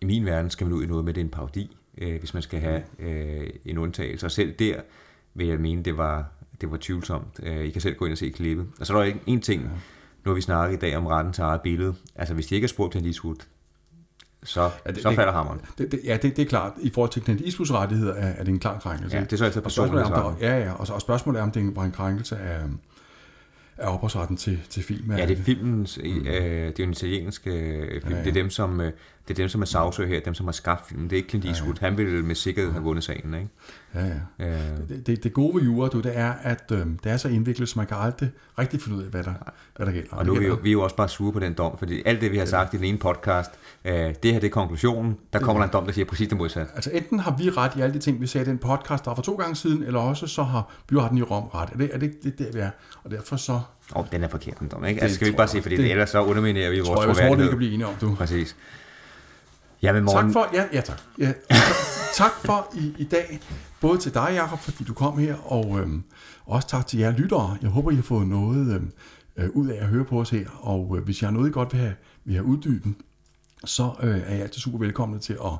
i 0.00 0.04
min 0.04 0.26
verden 0.26 0.50
skal 0.50 0.66
man 0.66 0.74
ud 0.74 0.84
i 0.84 0.86
noget 0.86 1.04
med, 1.04 1.14
det 1.14 1.20
en 1.20 1.28
parodi, 1.28 1.76
øh, 1.98 2.18
hvis 2.18 2.34
man 2.34 2.42
skal 2.42 2.60
have 2.60 2.82
øh, 2.98 3.50
en 3.64 3.78
undtagelse. 3.78 4.26
Og 4.26 4.30
selv 4.30 4.54
der 4.58 4.80
vil 5.34 5.46
jeg 5.46 5.60
mene, 5.60 5.82
det 5.82 5.96
var, 5.96 6.26
det 6.60 6.70
var 6.70 6.78
tvivlsomt. 6.80 7.40
Øh, 7.42 7.64
I 7.64 7.70
kan 7.70 7.80
selv 7.80 7.96
gå 7.96 8.04
ind 8.04 8.12
og 8.12 8.18
se 8.18 8.30
klippet. 8.30 8.66
Og 8.80 8.86
så 8.86 8.96
er 8.96 9.04
der 9.04 9.12
en 9.26 9.40
ting, 9.40 9.62
nu 10.24 10.30
har 10.30 10.34
vi 10.34 10.40
snakket 10.40 10.76
i 10.76 10.80
dag 10.80 10.96
om 10.96 11.06
retten 11.06 11.32
til 11.32 11.42
eget 11.42 11.60
billede. 11.60 11.94
Altså 12.14 12.34
hvis 12.34 12.46
de 12.46 12.54
ikke 12.54 12.64
har 12.64 12.68
spurgt 12.68 12.92
Clint 12.92 13.06
Eastwood, 13.06 13.36
så, 14.44 14.70
ja, 14.86 14.90
det, 14.90 15.02
så 15.02 15.14
falder 15.14 15.32
hammeren. 15.32 15.60
Det, 15.78 15.92
det, 15.92 16.00
ja, 16.04 16.16
det, 16.16 16.36
det 16.36 16.42
er 16.42 16.46
klart. 16.46 16.72
I 16.80 16.90
forhold 16.90 17.10
til 17.10 17.22
Clint 17.22 17.40
Eastwoods 17.40 17.72
rettigheder 17.72 18.14
er, 18.14 18.32
er 18.38 18.44
det 18.44 18.52
en 18.52 18.58
klar 18.58 18.78
krænkelse. 18.78 19.16
Ja, 19.16 19.22
det 19.22 19.32
er 19.32 19.36
så 19.36 19.44
altså 19.44 19.60
personligt. 19.60 20.08
Ja, 20.40 20.58
ja, 20.58 20.72
og, 20.72 20.86
og 20.94 21.00
spørgsmålet 21.00 21.38
er, 21.38 21.42
om 21.42 21.50
det 21.50 21.76
var 21.76 21.84
en 21.84 21.92
krænkelse 21.92 22.36
af, 22.36 22.60
af 23.78 23.94
ophavsretten 23.94 24.36
til, 24.36 24.60
til 24.70 24.82
film. 24.82 25.12
Ja, 25.12 25.26
det 25.26 25.38
er 25.38 25.42
filmens, 25.42 25.98
mm. 26.04 26.26
øh, 26.26 26.68
det 26.68 26.80
er 26.80 26.84
en 26.84 26.90
italiensk 26.90 27.46
øh, 27.46 27.52
film. 28.02 28.12
Ja, 28.12 28.16
ja. 28.16 28.24
Det 28.24 28.28
er 28.28 28.32
dem, 28.32 28.50
som, 28.50 28.80
øh, 28.80 28.92
det 29.28 29.30
er 29.30 29.34
dem, 29.34 29.48
som 29.48 29.60
er 29.60 29.66
sagsøger 29.66 30.08
her, 30.08 30.20
dem, 30.20 30.34
som 30.34 30.46
har 30.46 30.52
skabt 30.52 30.88
filmen. 30.88 31.10
Det 31.10 31.12
er 31.12 31.16
ikke 31.16 31.28
Clint 31.28 31.44
Eastwood. 31.44 31.74
Ja, 31.74 31.86
ja. 31.86 31.90
Han 31.90 31.98
ville 31.98 32.22
med 32.22 32.34
sikkerhed 32.34 32.72
have 32.72 32.84
vundet 32.84 33.04
sagen, 33.04 33.34
ikke? 33.34 33.48
Ja, 33.94 34.06
ja. 34.38 34.72
Øh. 34.72 34.88
Det, 34.88 35.06
det, 35.06 35.24
det 35.24 35.32
gode 35.32 35.54
ved 35.54 35.62
jura, 35.62 35.88
du, 35.88 36.00
det 36.00 36.18
er, 36.18 36.32
at 36.42 36.64
øh, 36.72 36.86
det 37.04 37.12
er 37.12 37.16
så 37.16 37.28
indviklet, 37.28 37.68
så 37.68 37.78
man 37.78 37.86
kan 37.86 37.96
aldrig 38.00 38.30
rigtig 38.58 38.82
finde 38.82 38.98
ud 38.98 39.02
af, 39.02 39.10
hvad 39.10 39.24
der, 39.24 39.34
hvad 39.76 39.86
der 39.86 39.92
gælder. 39.92 40.16
Og 40.16 40.26
nu 40.26 40.34
er 40.34 40.38
vi, 40.38 40.46
jo, 40.46 40.58
vi 40.62 40.68
er 40.68 40.72
jo 40.72 40.82
også 40.82 40.96
bare 40.96 41.08
sure 41.08 41.32
på 41.32 41.38
den 41.38 41.54
dom, 41.54 41.78
fordi 41.78 42.02
alt 42.06 42.20
det, 42.20 42.32
vi 42.32 42.38
har 42.38 42.44
sagt 42.44 42.72
ja. 42.72 42.78
i 42.78 42.80
den 42.80 42.88
ene 42.88 42.98
podcast, 42.98 43.50
øh, 43.84 43.94
det 43.94 44.32
her 44.32 44.40
det 44.40 44.44
er 44.44 44.50
konklusionen. 44.50 45.16
Der 45.32 45.38
kommer 45.38 45.62
der 45.62 45.68
en 45.68 45.72
dom, 45.72 45.84
der 45.84 45.92
siger 45.92 46.04
præcis 46.04 46.28
det 46.28 46.38
modsatte. 46.38 46.72
Altså 46.74 46.90
enten 46.90 47.18
har 47.18 47.36
vi 47.36 47.50
ret 47.50 47.76
i 47.76 47.80
alle 47.80 47.94
de 47.94 47.98
ting, 47.98 48.20
vi 48.20 48.26
sagde 48.26 48.46
i 48.46 48.48
den 48.48 48.58
podcast, 48.58 49.04
der 49.04 49.10
var 49.10 49.14
for 49.14 49.22
to 49.22 49.34
gange 49.34 49.56
siden, 49.56 49.82
eller 49.82 50.00
også 50.00 50.26
så 50.26 50.42
har 50.42 50.74
byretten 50.86 51.18
i 51.18 51.22
Rom 51.22 51.44
ret. 51.44 51.68
Er 51.72 51.76
det 51.76 51.90
er 51.92 51.98
det, 51.98 52.22
det 52.22 52.38
der, 52.38 52.52
vi 52.52 52.58
er? 52.58 52.70
Og 53.04 53.10
derfor 53.10 53.36
så... 53.36 53.60
Oh, 53.94 54.06
den 54.12 54.24
er 54.24 54.28
forkert, 54.28 54.60
den 54.60 54.68
dom, 54.68 54.84
ikke? 54.84 55.02
Altså, 55.02 55.14
skal 55.14 55.24
vi 55.24 55.28
ikke 55.28 55.36
bare 55.36 55.48
sige, 55.48 55.62
fordi 55.62 55.76
det, 55.76 55.90
ellers 55.90 56.10
så 56.10 56.22
underminerer 56.22 56.70
vi 56.70 56.78
vores 56.78 56.88
troværdighed. 56.88 57.28
Tror 57.28 57.36
jeg, 57.36 57.44
vi 57.44 57.48
kan 57.48 57.56
blive 57.56 57.72
enige 57.72 57.86
om, 57.86 57.94
du. 58.00 58.14
Præcis. 58.14 58.56
Ja, 59.82 59.92
men 59.92 60.04
morgen... 60.04 60.26
Tak 60.26 60.32
for, 60.32 60.48
ja, 60.54 60.64
ja 60.72 60.80
tak. 60.80 61.00
Ja, 61.18 61.32
tak 62.14 62.32
for 62.44 62.72
i, 62.74 62.94
i 62.98 63.04
dag, 63.04 63.40
både 63.80 63.98
til 63.98 64.14
dig, 64.14 64.28
Jacob, 64.34 64.58
fordi 64.58 64.84
du 64.84 64.94
kom 64.94 65.18
her, 65.18 65.34
og 65.34 65.80
øhm, 65.80 66.02
også 66.46 66.68
tak 66.68 66.86
til 66.86 66.98
jer 66.98 67.10
lyttere. 67.10 67.56
Jeg 67.62 67.70
håber, 67.70 67.90
I 67.90 67.94
har 67.94 68.02
fået 68.02 68.26
noget 68.26 68.74
øhm, 68.74 68.92
øh, 69.36 69.48
ud 69.50 69.68
af 69.68 69.82
at 69.82 69.86
høre 69.86 70.04
på 70.04 70.20
os 70.20 70.30
her, 70.30 70.48
og 70.60 70.94
øh, 70.96 71.04
hvis 71.04 71.22
jeg 71.22 71.28
har 71.28 71.32
noget, 71.32 71.48
I 71.48 71.52
godt 71.52 71.72
vil 71.72 71.80
have, 71.80 71.94
vil 72.24 72.34
have 72.34 72.44
uddybet, 72.44 72.94
så 73.64 73.90
øh, 74.02 74.16
er 74.16 74.34
jeg 74.34 74.42
altid 74.42 74.60
super 74.60 74.78
velkommen 74.78 75.20
til 75.20 75.32
at, 75.32 75.52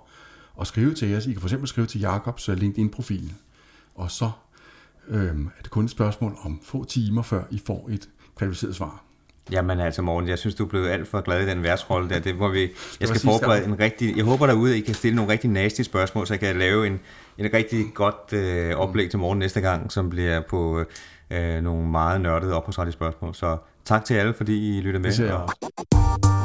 at 0.61 0.67
skrive 0.67 0.95
til 0.95 1.17
os. 1.17 1.27
I 1.27 1.33
kan 1.33 1.41
for 1.41 1.49
eksempel 1.49 1.69
skrive 1.69 1.87
til 1.87 2.01
Jakobs 2.01 2.49
øh, 2.49 2.57
LinkedIn-profil, 2.57 3.33
og 3.95 4.11
så 4.11 4.31
øh, 5.09 5.27
er 5.27 5.63
det 5.63 5.71
kun 5.71 5.85
et 5.85 5.91
spørgsmål 5.91 6.37
om 6.43 6.61
få 6.65 6.85
timer, 6.85 7.23
før 7.23 7.43
I 7.51 7.63
får 7.67 7.89
et 7.93 8.09
kvalificeret 8.37 8.77
svar. 8.77 9.03
Jamen 9.51 9.81
altså 9.81 10.03
Morten, 10.03 10.29
jeg 10.29 10.39
synes, 10.39 10.55
du 10.55 10.65
er 10.65 10.69
blevet 10.69 10.89
alt 10.89 11.09
for 11.09 11.21
glad 11.21 11.47
i 11.47 11.51
den 11.51 11.63
værtsrolle 11.63 12.09
der. 12.09 12.19
Det 12.19 12.37
må 12.37 12.49
vi, 12.49 12.71
jeg 13.01 13.09
skal 13.09 13.21
forberede 13.21 13.65
en 13.65 13.81
rigtig... 13.81 14.17
Jeg 14.17 14.25
håber 14.25 14.47
derude, 14.47 14.73
at 14.73 14.79
I 14.79 14.81
kan 14.81 14.95
stille 14.95 15.17
nogle 15.17 15.33
rigtig 15.33 15.51
nasty 15.51 15.83
spørgsmål, 15.83 16.27
så 16.27 16.35
jeg 16.35 16.41
kan 16.41 16.57
lave 16.57 16.87
en, 16.87 17.01
en 17.39 17.55
rigtig 17.55 17.85
godt 17.95 18.33
øh, 18.33 18.75
oplæg 18.77 19.11
til 19.11 19.19
morgen 19.19 19.39
næste 19.39 19.61
gang, 19.61 19.93
som 19.93 20.11
bliver 20.11 20.41
på 20.41 20.85
øh, 21.31 21.63
nogle 21.63 21.87
meget 21.87 22.21
nørdede 22.21 22.55
ophavsrettige 22.55 22.93
spørgsmål. 22.93 23.35
Så 23.35 23.57
tak 23.85 24.05
til 24.05 24.15
alle, 24.15 24.35
fordi 24.35 24.79
I 24.79 24.81
lytter 24.81 25.01
med. 25.01 25.11
Det 25.11 26.42